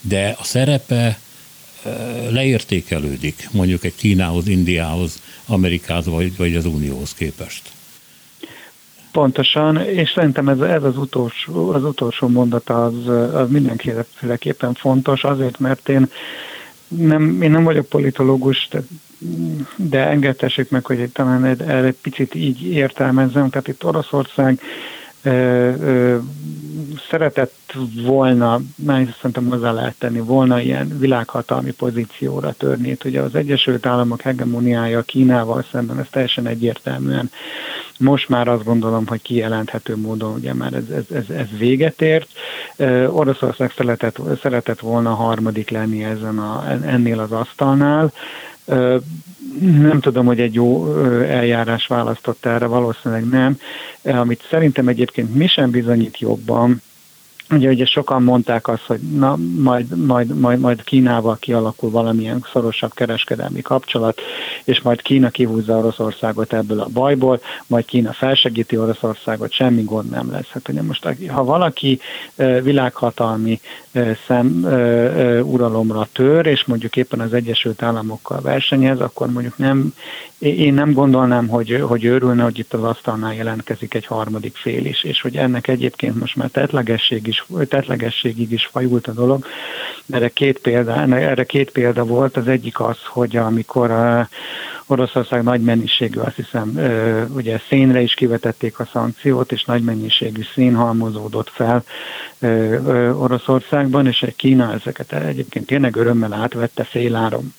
de 0.00 0.36
a 0.38 0.44
szerepe 0.44 1.18
leértékelődik 2.28 3.48
mondjuk 3.52 3.84
egy 3.84 3.94
Kínához, 3.94 4.48
Indiához, 4.48 5.20
Amerikához 5.46 6.06
vagy, 6.06 6.36
vagy 6.36 6.56
az 6.56 6.66
Unióhoz 6.66 7.14
képest. 7.14 7.62
Pontosan, 9.14 9.76
és 9.76 10.10
szerintem 10.10 10.48
ez, 10.48 10.60
ez 10.60 10.82
az, 10.82 10.96
utolsó, 10.96 11.70
az 11.70 11.84
utolsó 11.84 12.28
mondat 12.28 12.70
az, 12.70 13.08
az 13.34 13.50
mindenféleképpen 13.50 14.74
fontos, 14.74 15.24
azért, 15.24 15.58
mert 15.58 15.88
én 15.88 16.10
nem, 16.88 17.42
én 17.42 17.50
nem 17.50 17.64
vagyok 17.64 17.86
politológus, 17.86 18.68
de, 18.70 18.82
de 19.76 20.06
engedtessék 20.08 20.70
meg, 20.70 20.84
hogy 20.86 21.10
talán 21.12 21.44
erre 21.44 21.92
picit 22.02 22.34
így 22.34 22.62
értelmezzem. 22.66 23.50
Tehát 23.50 23.68
itt 23.68 23.84
Oroszország 23.84 24.60
szeretett 27.14 27.76
volna, 28.02 28.60
már 28.74 29.14
szerintem 29.16 29.46
hozzá 29.48 29.72
lehet 29.72 29.94
tenni, 29.98 30.20
volna 30.20 30.60
ilyen 30.60 30.98
világhatalmi 30.98 31.70
pozícióra 31.70 32.52
törni. 32.52 32.88
Itt 32.88 33.04
ugye 33.04 33.20
az 33.20 33.34
Egyesült 33.34 33.86
Államok 33.86 34.20
hegemoniája 34.20 35.02
Kínával 35.02 35.64
szemben, 35.70 35.98
ez 35.98 36.06
teljesen 36.10 36.46
egyértelműen 36.46 37.30
most 37.98 38.28
már 38.28 38.48
azt 38.48 38.64
gondolom, 38.64 39.06
hogy 39.06 39.22
kijelenthető 39.22 39.96
módon 39.96 40.34
ugye 40.34 40.54
már 40.54 40.72
ez, 40.72 40.88
ez, 40.90 41.16
ez, 41.16 41.36
ez 41.36 41.46
véget 41.58 42.02
ért. 42.02 42.28
Oroszország 43.08 43.72
szeretett, 43.76 44.18
szeretett 44.42 44.80
volna 44.80 45.14
harmadik 45.14 45.70
lenni 45.70 46.04
ezen 46.04 46.38
a, 46.38 46.64
ennél 46.84 47.20
az 47.20 47.32
asztalnál. 47.32 48.12
Nem 49.60 50.00
tudom, 50.00 50.26
hogy 50.26 50.40
egy 50.40 50.54
jó 50.54 51.02
eljárás 51.22 51.86
választott 51.86 52.46
erre, 52.46 52.66
valószínűleg 52.66 53.28
nem. 53.28 53.58
Amit 54.02 54.46
szerintem 54.50 54.88
egyébként 54.88 55.34
mi 55.34 55.46
sem 55.46 55.70
bizonyít 55.70 56.18
jobban, 56.18 56.82
Ugye, 57.50 57.68
ugye 57.68 57.84
sokan 57.84 58.22
mondták 58.22 58.68
azt, 58.68 58.82
hogy 58.86 59.00
na, 59.00 59.36
majd, 59.56 60.06
majd, 60.06 60.38
majd, 60.38 60.58
majd 60.58 60.84
Kínával 60.84 61.36
kialakul 61.40 61.90
valamilyen 61.90 62.44
szorosabb 62.52 62.94
kereskedelmi 62.94 63.62
kapcsolat, 63.62 64.20
és 64.64 64.80
majd 64.80 65.02
Kína 65.02 65.30
kihúzza 65.30 65.78
Oroszországot 65.78 66.52
ebből 66.52 66.80
a 66.80 66.88
bajból, 66.92 67.40
majd 67.66 67.84
Kína 67.84 68.12
felsegíti 68.12 68.76
Oroszországot, 68.76 69.52
semmi 69.52 69.82
gond 69.82 70.10
nem 70.10 70.30
lesz. 70.30 70.48
Hát 70.48 70.68
ugye 70.68 70.82
most, 70.82 71.08
ha 71.28 71.44
valaki 71.44 72.00
világhatalmi 72.62 73.60
szem 74.26 74.64
uralomra 75.42 76.08
tör, 76.12 76.46
és 76.46 76.64
mondjuk 76.64 76.96
éppen 76.96 77.20
az 77.20 77.32
Egyesült 77.32 77.82
Államokkal 77.82 78.40
versenyez, 78.40 79.00
akkor 79.00 79.30
mondjuk 79.30 79.58
nem, 79.58 79.94
én 80.38 80.74
nem 80.74 80.92
gondolnám, 80.92 81.48
hogy, 81.48 81.80
hogy 81.88 82.04
őrülne, 82.04 82.42
hogy 82.42 82.58
itt 82.58 82.74
az 82.74 82.82
asztalnál 82.82 83.34
jelentkezik 83.34 83.94
egy 83.94 84.06
harmadik 84.06 84.56
fél 84.56 84.84
is, 84.84 85.04
és 85.04 85.20
hogy 85.20 85.36
ennek 85.36 85.68
egyébként 85.68 86.20
most 86.20 86.36
már 86.36 86.48
tetlegesség 86.48 87.26
is, 87.26 87.33
tetlegességig 87.68 88.52
is 88.52 88.66
fajult 88.66 89.06
a 89.06 89.12
dolog. 89.12 89.46
Erre 90.10 90.28
két 90.28 90.58
példa, 90.58 91.16
erre 91.16 91.44
két 91.44 91.70
példa 91.70 92.04
volt. 92.04 92.36
Az 92.36 92.48
egyik 92.48 92.80
az, 92.80 92.98
hogy 93.04 93.36
amikor 93.36 93.90
a 93.90 94.28
Oroszország 94.86 95.42
nagy 95.42 95.60
mennyiségű, 95.60 96.20
azt 96.20 96.36
hiszem, 96.36 96.80
ugye 97.34 97.60
szénre 97.68 98.00
is 98.00 98.14
kivetették 98.14 98.78
a 98.78 98.88
szankciót, 98.92 99.52
és 99.52 99.64
nagy 99.64 99.82
mennyiségű 99.82 100.42
szén 100.54 100.74
halmozódott 100.74 101.48
fel 101.48 101.84
Oroszországban, 103.18 104.06
és 104.06 104.26
Kína 104.36 104.72
ezeket 104.72 105.12
egyébként 105.12 105.66
tényleg 105.66 105.96
örömmel 105.96 106.32
átvette 106.32 106.84
féláron 106.84 107.54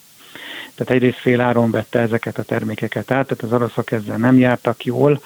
tehát 0.76 0.94
egyrészt 0.94 1.20
féláron 1.20 1.72
vette 1.72 2.00
ezeket 2.00 2.38
a 2.38 2.44
termékeket 2.44 3.12
át, 3.12 3.28
tehát 3.28 3.44
az 3.44 3.54
oroszok 3.54 3.92
ezzel 3.92 4.18
nem 4.18 4.38
jártak 4.38 4.86
jól, 4.86 5.22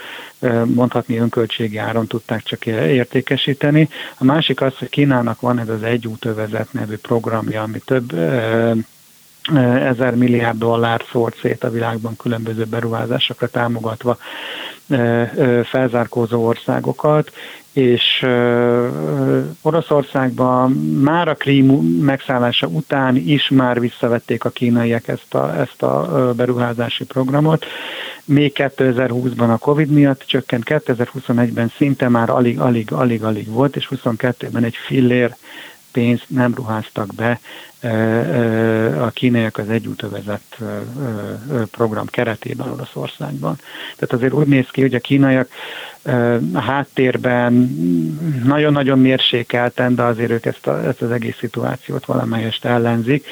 mondhatni 0.65 1.17
önköltségi 1.17 1.77
áron 1.77 2.07
tudták 2.07 2.43
csak 2.43 2.65
értékesíteni. 2.65 3.89
A 4.17 4.23
másik 4.23 4.61
az, 4.61 4.77
hogy 4.77 4.89
Kínának 4.89 5.41
van 5.41 5.59
ez 5.59 5.69
az 5.69 5.83
egy 5.83 6.07
útövezet 6.07 6.73
nevű 6.73 6.95
programja, 6.95 7.61
ami 7.61 7.79
több 7.85 8.13
ezer 9.81 10.15
milliárd 10.15 10.57
dollár 10.57 11.01
szólt 11.11 11.37
szét 11.41 11.63
a 11.63 11.69
világban 11.69 12.15
különböző 12.15 12.63
beruházásokra 12.63 13.47
támogatva 13.47 14.17
felzárkózó 15.63 16.45
országokat, 16.45 17.31
és 17.73 18.25
Oroszországban 19.61 20.71
már 21.01 21.27
a 21.27 21.35
Krím 21.35 21.65
megszállása 22.01 22.67
után 22.67 23.15
is 23.15 23.49
már 23.49 23.79
visszavették 23.79 24.43
a 24.43 24.49
kínaiak 24.49 25.07
ezt 25.07 25.33
a, 25.33 25.59
ezt 25.59 25.83
a 25.83 26.33
beruházási 26.35 27.05
programot. 27.05 27.65
Még 28.25 28.51
2020-ban 28.55 29.53
a 29.53 29.57
Covid 29.57 29.89
miatt 29.89 30.23
csökkent, 30.25 30.63
2021-ben 30.67 31.71
szinte 31.77 32.09
már 32.09 32.29
alig, 32.29 32.59
alig, 32.59 32.91
alig, 32.91 33.23
alig 33.23 33.47
volt, 33.47 33.75
és 33.75 33.89
22-ben 33.95 34.63
egy 34.63 34.75
fillér 34.75 35.35
pénzt 35.91 36.25
nem 36.27 36.53
ruháztak 36.55 37.15
be 37.15 37.39
a 38.99 39.09
kínaiak 39.09 39.57
az 39.57 39.69
egyútövezett 39.69 40.57
program 41.71 42.05
keretében 42.05 42.71
Oroszországban. 42.71 43.55
Tehát 43.95 44.13
azért 44.13 44.33
úgy 44.33 44.47
néz 44.47 44.67
ki, 44.71 44.81
hogy 44.81 44.93
a 44.93 44.99
kínaiak 44.99 45.49
a 46.53 46.61
háttérben 46.61 47.53
nagyon-nagyon 48.43 48.99
mérsékelten, 48.99 49.95
de 49.95 50.03
azért 50.03 50.31
ők 50.31 50.45
ezt, 50.45 50.67
a, 50.67 50.87
ezt 50.87 51.01
az 51.01 51.11
egész 51.11 51.37
szituációt 51.37 52.05
valamelyest 52.05 52.65
ellenzik. 52.65 53.25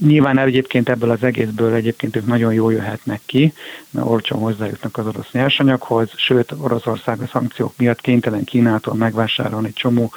Nyilván 0.00 0.38
egyébként 0.38 0.88
ebből 0.88 1.10
az 1.10 1.22
egészből 1.22 1.74
egyébként 1.74 2.16
ők 2.16 2.26
nagyon 2.26 2.52
jól 2.52 2.72
jöhetnek 2.72 3.20
ki, 3.26 3.52
mert 3.90 4.06
olcsón 4.06 4.38
hozzájutnak 4.38 4.98
az 4.98 5.06
orosz 5.06 5.30
nyersanyaghoz, 5.32 6.08
sőt 6.16 6.52
Oroszország 6.58 7.20
a 7.20 7.26
szankciók 7.32 7.72
miatt 7.76 8.00
kénytelen 8.00 8.44
Kínától 8.44 8.94
megvásárolni 8.94 9.66
egy 9.66 9.74
csomó 9.74 10.12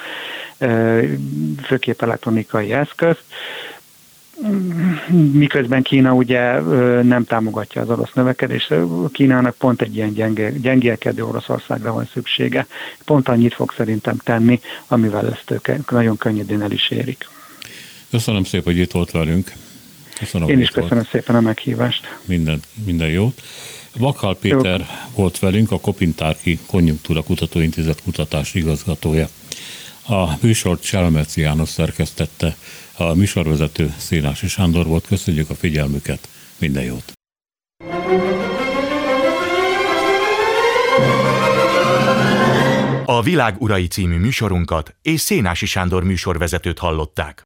főképp 1.63 2.01
elektronikai 2.01 2.73
eszközt, 2.73 3.23
miközben 5.31 5.83
Kína 5.83 6.13
ugye 6.13 6.61
nem 7.01 7.25
támogatja 7.25 7.81
az 7.81 7.89
orosz 7.89 8.13
növekedést, 8.13 8.73
Kínának 9.11 9.55
pont 9.55 9.81
egy 9.81 9.95
ilyen 9.95 10.13
gyenge, 10.13 10.51
gyengélkedő 10.51 11.25
Oroszországra 11.25 11.93
van 11.93 12.09
szüksége. 12.13 12.67
Pont 13.05 13.27
annyit 13.29 13.53
fog 13.53 13.73
szerintem 13.77 14.17
tenni, 14.17 14.59
amivel 14.87 15.31
ezt 15.31 15.51
ők 15.51 15.89
nagyon 15.89 16.17
könnyedén 16.17 16.61
el 16.61 16.71
is 16.71 16.89
érik. 16.89 17.27
Köszönöm 18.09 18.43
szépen, 18.43 18.73
hogy 18.73 18.81
itt 18.81 18.91
volt 18.91 19.11
velünk. 19.11 19.51
Köszönöm, 20.19 20.49
Én 20.49 20.59
is 20.59 20.69
köszönöm 20.69 20.97
volt. 20.97 21.09
szépen 21.09 21.35
a 21.35 21.41
meghívást. 21.41 22.17
Minden, 22.25 22.59
minden 22.85 23.09
jót. 23.09 23.41
Vakal 23.97 24.35
Péter 24.35 24.79
Jó. 24.79 24.85
volt 25.15 25.39
velünk, 25.39 25.71
a 25.71 25.79
Kopintárki 25.79 26.59
Konjunktúra 26.65 27.23
Kutatóintézet 27.23 28.01
kutatás 28.03 28.53
igazgatója. 28.53 29.27
A 30.07 30.25
műsort 30.41 30.83
Selmeci 30.83 31.41
János 31.41 31.69
szerkesztette, 31.69 32.55
a 32.97 33.13
műsorvezető 33.13 33.93
Szénási 33.97 34.47
Sándor 34.47 34.85
volt. 34.85 35.05
Köszönjük 35.07 35.49
a 35.49 35.55
figyelmüket, 35.55 36.27
minden 36.57 36.83
jót! 36.83 37.11
A 43.05 43.21
Világ 43.21 43.55
Urai 43.59 43.87
című 43.87 44.17
műsorunkat 44.17 44.95
és 45.01 45.21
Szénási 45.21 45.65
Sándor 45.65 46.03
műsorvezetőt 46.03 46.79
hallották. 46.79 47.43